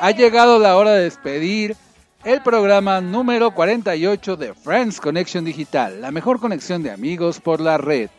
Ha 0.01 0.11
llegado 0.11 0.59
la 0.59 0.77
hora 0.77 0.93
de 0.93 1.05
despedir 1.05 1.77
el 2.25 2.41
programa 2.43 3.01
número 3.01 3.53
48 3.53 4.37
de 4.37 4.55
Friends 4.55 5.01
Connection 5.01 5.45
Digital, 5.45 6.01
la 6.01 6.13
mejor 6.13 6.39
conexión 6.39 6.83
de 6.83 6.93
amigos 6.93 7.41
por 7.41 7.61
la 7.61 7.79
red. 7.79 8.11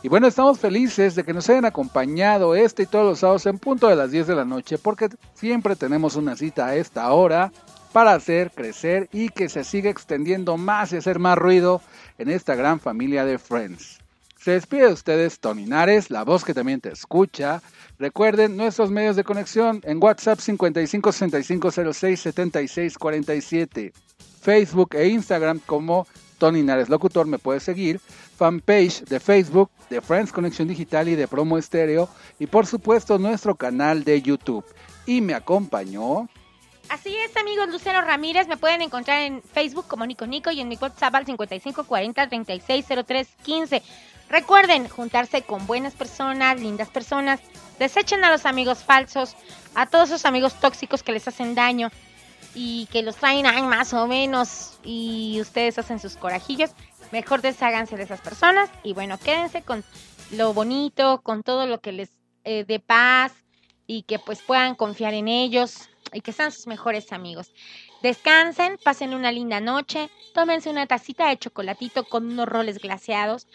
Y 0.00 0.08
bueno, 0.08 0.28
estamos 0.28 0.60
felices 0.60 1.16
de 1.16 1.24
que 1.24 1.34
nos 1.34 1.48
hayan 1.50 1.64
acompañado 1.64 2.54
este 2.54 2.84
y 2.84 2.86
todos 2.86 3.04
los 3.04 3.18
sábados 3.18 3.46
en 3.46 3.58
punto 3.58 3.88
de 3.88 3.96
las 3.96 4.12
10 4.12 4.28
de 4.28 4.36
la 4.36 4.44
noche, 4.44 4.78
porque 4.78 5.08
siempre 5.34 5.74
tenemos 5.74 6.14
una 6.14 6.36
cita 6.36 6.66
a 6.66 6.76
esta 6.76 7.10
hora 7.10 7.50
para 7.92 8.14
hacer 8.14 8.50
crecer 8.50 9.08
y 9.12 9.28
que 9.28 9.48
se 9.48 9.64
siga 9.64 9.90
extendiendo 9.90 10.56
más 10.56 10.92
y 10.92 10.96
hacer 10.96 11.18
más 11.18 11.38
ruido 11.38 11.80
en 12.18 12.30
esta 12.30 12.54
gran 12.54 12.80
familia 12.80 13.24
de 13.24 13.38
Friends. 13.38 13.98
Se 14.40 14.52
despide 14.52 14.86
de 14.86 14.92
ustedes 14.92 15.40
Tony 15.40 15.66
Nares, 15.66 16.10
la 16.10 16.24
voz 16.24 16.44
que 16.44 16.54
también 16.54 16.80
te 16.80 16.90
escucha. 16.90 17.60
Recuerden 17.98 18.56
nuestros 18.56 18.90
medios 18.90 19.16
de 19.16 19.24
conexión 19.24 19.80
en 19.84 20.02
WhatsApp 20.02 20.38
55 20.38 21.12
65 21.12 21.70
06 21.92 22.20
76 22.20 22.98
47, 22.98 23.92
Facebook 24.40 24.94
e 24.94 25.08
Instagram 25.08 25.58
como 25.66 26.06
Tony 26.38 26.62
Nares 26.62 26.88
Locutor 26.88 27.26
me 27.26 27.38
puedes 27.38 27.64
seguir, 27.64 28.00
fanpage 28.36 29.04
de 29.04 29.18
Facebook 29.18 29.70
de 29.90 30.00
Friends 30.00 30.32
Conexión 30.32 30.68
Digital 30.68 31.08
y 31.08 31.16
de 31.16 31.26
Promo 31.26 31.58
Estéreo 31.58 32.08
y 32.38 32.46
por 32.46 32.66
supuesto 32.66 33.18
nuestro 33.18 33.56
canal 33.56 34.04
de 34.04 34.22
YouTube. 34.22 34.64
Y 35.04 35.20
me 35.20 35.34
acompañó 35.34 36.28
Así 36.88 37.14
es, 37.14 37.36
amigos, 37.36 37.68
Lucero 37.68 38.00
Ramírez. 38.00 38.48
Me 38.48 38.56
pueden 38.56 38.80
encontrar 38.80 39.20
en 39.20 39.42
Facebook 39.42 39.86
como 39.86 40.06
Nico 40.06 40.26
Nico 40.26 40.50
y 40.50 40.60
en 40.60 40.68
mi 40.68 40.76
WhatsApp 40.76 41.14
al 41.14 41.26
5540 41.26 42.28
360315. 42.28 43.82
Recuerden 44.30 44.88
juntarse 44.88 45.42
con 45.42 45.66
buenas 45.66 45.94
personas, 45.94 46.58
lindas 46.58 46.88
personas. 46.88 47.40
Desechen 47.78 48.24
a 48.24 48.30
los 48.30 48.46
amigos 48.46 48.84
falsos, 48.84 49.36
a 49.74 49.86
todos 49.86 50.08
esos 50.08 50.24
amigos 50.24 50.54
tóxicos 50.54 51.02
que 51.02 51.12
les 51.12 51.28
hacen 51.28 51.54
daño 51.54 51.90
y 52.54 52.86
que 52.86 53.02
los 53.02 53.16
traen 53.16 53.46
ahí 53.46 53.62
más 53.62 53.92
o 53.92 54.06
menos 54.06 54.78
y 54.82 55.38
ustedes 55.42 55.78
hacen 55.78 56.00
sus 56.00 56.16
corajillos. 56.16 56.70
Mejor 57.12 57.42
desháganse 57.42 57.96
de 57.96 58.04
esas 58.04 58.20
personas 58.20 58.70
y 58.82 58.94
bueno, 58.94 59.18
quédense 59.18 59.60
con 59.60 59.84
lo 60.30 60.54
bonito, 60.54 61.20
con 61.22 61.42
todo 61.42 61.66
lo 61.66 61.80
que 61.80 61.92
les 61.92 62.10
eh, 62.44 62.64
dé 62.66 62.80
paz 62.80 63.32
y 63.86 64.02
que 64.02 64.18
pues 64.18 64.40
puedan 64.40 64.74
confiar 64.74 65.12
en 65.12 65.28
ellos 65.28 65.88
y 66.12 66.20
que 66.20 66.32
sean 66.32 66.52
sus 66.52 66.66
mejores 66.66 67.12
amigos. 67.12 67.52
Descansen, 68.02 68.78
pasen 68.82 69.14
una 69.14 69.32
linda 69.32 69.60
noche, 69.60 70.08
tómense 70.34 70.70
una 70.70 70.86
tacita 70.86 71.28
de 71.28 71.38
chocolatito 71.38 72.04
con 72.04 72.26
unos 72.26 72.48
roles 72.48 72.78
glaseados. 72.78 73.46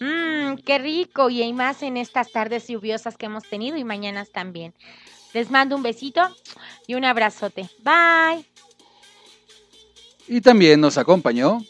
Mmm, 0.00 0.54
qué 0.64 0.78
rico 0.78 1.30
y 1.30 1.42
hay 1.42 1.52
más 1.52 1.82
en 1.82 1.96
estas 1.96 2.30
tardes 2.30 2.68
lluviosas 2.68 3.16
que 3.16 3.26
hemos 3.26 3.44
tenido 3.44 3.76
y 3.76 3.84
mañanas 3.84 4.30
también. 4.30 4.74
Les 5.34 5.50
mando 5.50 5.76
un 5.76 5.82
besito 5.82 6.22
y 6.86 6.94
un 6.94 7.04
abrazote. 7.04 7.68
Bye. 7.82 8.44
y 10.26 10.40
también 10.40 10.80
nos 10.80 10.98
acompañó 10.98 11.62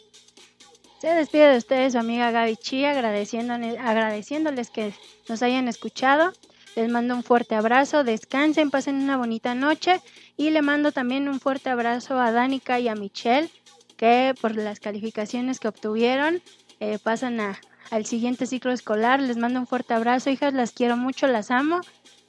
Se 0.99 1.07
despide 1.07 1.47
de 1.51 1.57
ustedes 1.57 1.93
su 1.93 1.99
amiga 1.99 2.29
Gaby 2.31 2.57
Chía, 2.57 2.91
agradeciéndole- 2.91 3.77
agradeciéndoles 3.79 4.69
que 4.69 4.93
nos 5.29 5.41
hayan 5.41 5.67
escuchado. 5.69 6.33
Les 6.79 6.89
mando 6.89 7.13
un 7.13 7.23
fuerte 7.23 7.55
abrazo, 7.55 8.05
descansen, 8.05 8.71
pasen 8.71 8.95
una 9.03 9.17
bonita 9.17 9.53
noche 9.53 9.99
y 10.37 10.49
le 10.51 10.61
mando 10.61 10.93
también 10.93 11.27
un 11.27 11.41
fuerte 11.41 11.69
abrazo 11.69 12.17
a 12.17 12.31
Danica 12.31 12.79
y 12.79 12.87
a 12.87 12.95
Michelle 12.95 13.49
que 13.97 14.33
por 14.39 14.55
las 14.55 14.79
calificaciones 14.79 15.59
que 15.59 15.67
obtuvieron 15.67 16.41
eh, 16.79 16.97
pasan 17.03 17.41
a- 17.41 17.59
al 17.91 18.05
siguiente 18.05 18.45
ciclo 18.45 18.71
escolar. 18.71 19.19
Les 19.19 19.35
mando 19.35 19.59
un 19.59 19.67
fuerte 19.67 19.93
abrazo, 19.93 20.29
hijas, 20.29 20.53
las 20.53 20.71
quiero 20.71 20.95
mucho, 20.95 21.27
las 21.27 21.51
amo 21.51 21.81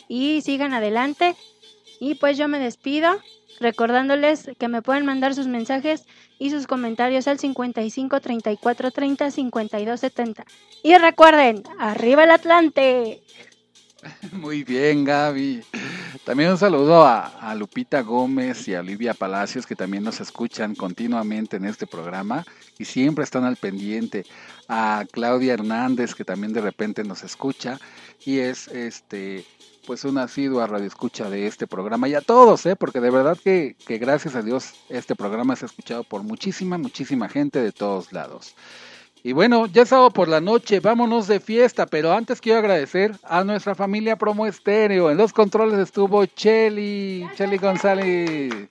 y 0.09 0.41
sigan 0.43 0.73
adelante. 0.75 1.37
Y 2.01 2.17
pues 2.17 2.37
yo 2.37 2.49
me 2.49 2.59
despido 2.59 3.21
recordándoles 3.61 4.51
que 4.59 4.67
me 4.67 4.83
pueden 4.83 5.07
mandar 5.07 5.33
sus 5.33 5.47
mensajes 5.47 6.07
y 6.41 6.51
sus 6.51 6.67
comentarios 6.67 7.29
al 7.29 7.39
55 7.39 8.21
34 8.21 8.91
30 8.91 9.31
52 9.31 10.01
70. 10.01 10.45
Y 10.83 10.97
recuerden, 10.97 11.63
arriba 11.79 12.25
el 12.25 12.33
Atlante. 12.33 13.23
Muy 14.33 14.65
bien, 14.65 15.05
Gaby. 15.05 15.63
También 16.25 16.51
un 16.51 16.59
saludo 16.59 17.05
a, 17.05 17.55
Lupita 17.55 18.03
Gómez 18.03 18.69
y 18.69 18.75
a 18.75 18.81
Olivia 18.81 19.15
Palacios 19.15 19.67
que 19.67 19.77
también 19.77 20.05
nos 20.05 20.21
escuchan 20.21 20.75
continuamente 20.75 21.57
en 21.57 21.65
este 21.65 21.87
programa 21.87 22.45
y 22.79 22.85
siempre 22.85 23.25
están 23.25 23.45
al 23.45 23.57
pendiente. 23.57 24.25
A 24.69 25.05
Claudia 25.11 25.55
Hernández 25.55 26.15
que 26.15 26.25
también 26.25 26.53
de 26.53 26.61
repente 26.61 27.05
nos 27.05 27.23
escucha 27.25 27.79
y 28.25 28.39
es 28.39 28.69
este 28.69 29.45
pues 29.87 30.05
una 30.05 30.25
asidua 30.25 30.67
radio 30.67 30.87
escucha 30.87 31.29
de 31.29 31.47
este 31.47 31.67
programa 31.67 32.07
y 32.07 32.15
a 32.15 32.21
todos, 32.21 32.65
¿eh? 32.67 32.77
porque 32.77 33.01
de 33.01 33.11
verdad 33.11 33.37
que, 33.43 33.75
que 33.87 33.99
gracias 33.99 34.37
a 34.37 34.43
Dios 34.43 34.75
este 34.89 35.17
programa 35.17 35.55
es 35.55 35.63
escuchado 35.63 36.05
por 36.05 36.23
muchísima, 36.23 36.79
muchísima 36.79 37.29
gente 37.29 37.61
de 37.61 37.73
todos 37.73 38.13
lados. 38.13 38.55
Y 39.23 39.33
bueno, 39.33 39.67
ya 39.67 39.83
es 39.83 39.91
sábado 39.91 40.11
por 40.11 40.29
la 40.29 40.41
noche, 40.41 40.81
vámonos 40.81 41.27
de 41.27 41.41
fiesta, 41.41 41.85
pero 41.85 42.11
antes 42.11 42.41
quiero 42.41 42.61
agradecer 42.61 43.13
a 43.23 43.45
nuestra 43.45 43.75
familia 43.75 44.17
Promo 44.17 44.47
Estéreo. 44.47 45.11
En 45.11 45.19
los 45.19 45.35
controles 45.35 45.79
estuvo 45.79 46.25
Cheli, 46.25 47.29
Cheli 47.37 47.59
González. 47.59 48.71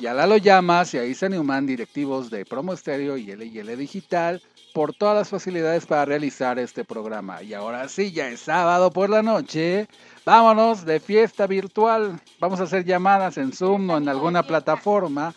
Y 0.00 0.06
a 0.06 0.14
Lalo 0.14 0.38
Llamas 0.38 0.94
y 0.94 0.98
a 0.98 1.04
Isa 1.04 1.28
Newman, 1.28 1.66
directivos 1.66 2.30
de 2.30 2.46
Promo 2.46 2.72
Estéreo 2.72 3.18
y 3.18 3.26
LL 3.26 3.76
Digital, 3.76 4.42
por 4.72 4.94
todas 4.94 5.14
las 5.14 5.28
facilidades 5.28 5.84
para 5.84 6.06
realizar 6.06 6.58
este 6.58 6.82
programa. 6.82 7.42
Y 7.42 7.52
ahora 7.52 7.86
sí, 7.88 8.12
ya 8.12 8.28
es 8.28 8.40
sábado 8.40 8.90
por 8.90 9.10
la 9.10 9.22
noche. 9.22 9.88
Vámonos 10.24 10.86
de 10.86 11.00
fiesta 11.00 11.46
virtual. 11.46 12.18
Vamos 12.40 12.60
a 12.60 12.64
hacer 12.64 12.86
llamadas 12.86 13.36
en 13.36 13.52
Zoom 13.52 13.90
o 13.90 13.98
en 13.98 14.08
alguna 14.08 14.42
plataforma, 14.42 15.34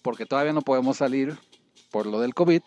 porque 0.00 0.26
todavía 0.26 0.52
no 0.52 0.62
podemos 0.62 0.96
salir 0.98 1.36
por 1.90 2.06
lo 2.06 2.20
del 2.20 2.34
COVID. 2.34 2.62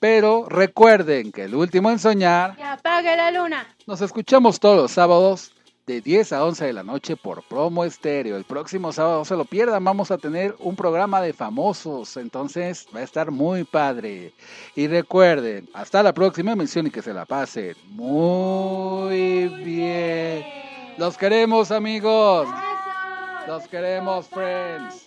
Pero 0.00 0.46
recuerden 0.48 1.32
que 1.32 1.44
el 1.44 1.54
último 1.54 1.90
en 1.90 1.98
soñar, 1.98 2.56
Que 2.56 2.64
apague 2.64 3.16
la 3.16 3.30
luna. 3.30 3.66
nos 3.86 4.00
escuchamos 4.00 4.60
todos 4.60 4.76
los 4.76 4.90
sábados 4.92 5.52
de 5.86 6.00
10 6.00 6.32
a 6.32 6.44
11 6.44 6.64
de 6.66 6.72
la 6.72 6.82
noche 6.82 7.16
por 7.16 7.44
Promo 7.44 7.84
Estéreo. 7.84 8.36
El 8.36 8.44
próximo 8.44 8.92
sábado 8.92 9.18
no 9.18 9.24
se 9.24 9.36
lo 9.36 9.44
pierdan, 9.44 9.84
vamos 9.84 10.10
a 10.10 10.18
tener 10.18 10.54
un 10.58 10.74
programa 10.74 11.20
de 11.20 11.32
famosos, 11.32 12.16
entonces 12.16 12.86
va 12.94 13.00
a 13.00 13.02
estar 13.04 13.30
muy 13.30 13.62
padre. 13.64 14.32
Y 14.74 14.88
recuerden, 14.88 15.68
hasta 15.72 16.02
la 16.02 16.12
próxima 16.12 16.52
emisión 16.52 16.88
y 16.88 16.90
que 16.90 17.02
se 17.02 17.14
la 17.14 17.24
pasen 17.24 17.74
muy 17.90 19.48
bien. 19.64 20.44
Los 20.98 21.16
queremos 21.16 21.70
amigos. 21.70 22.48
Los 23.46 23.68
queremos 23.68 24.26
friends. 24.28 25.06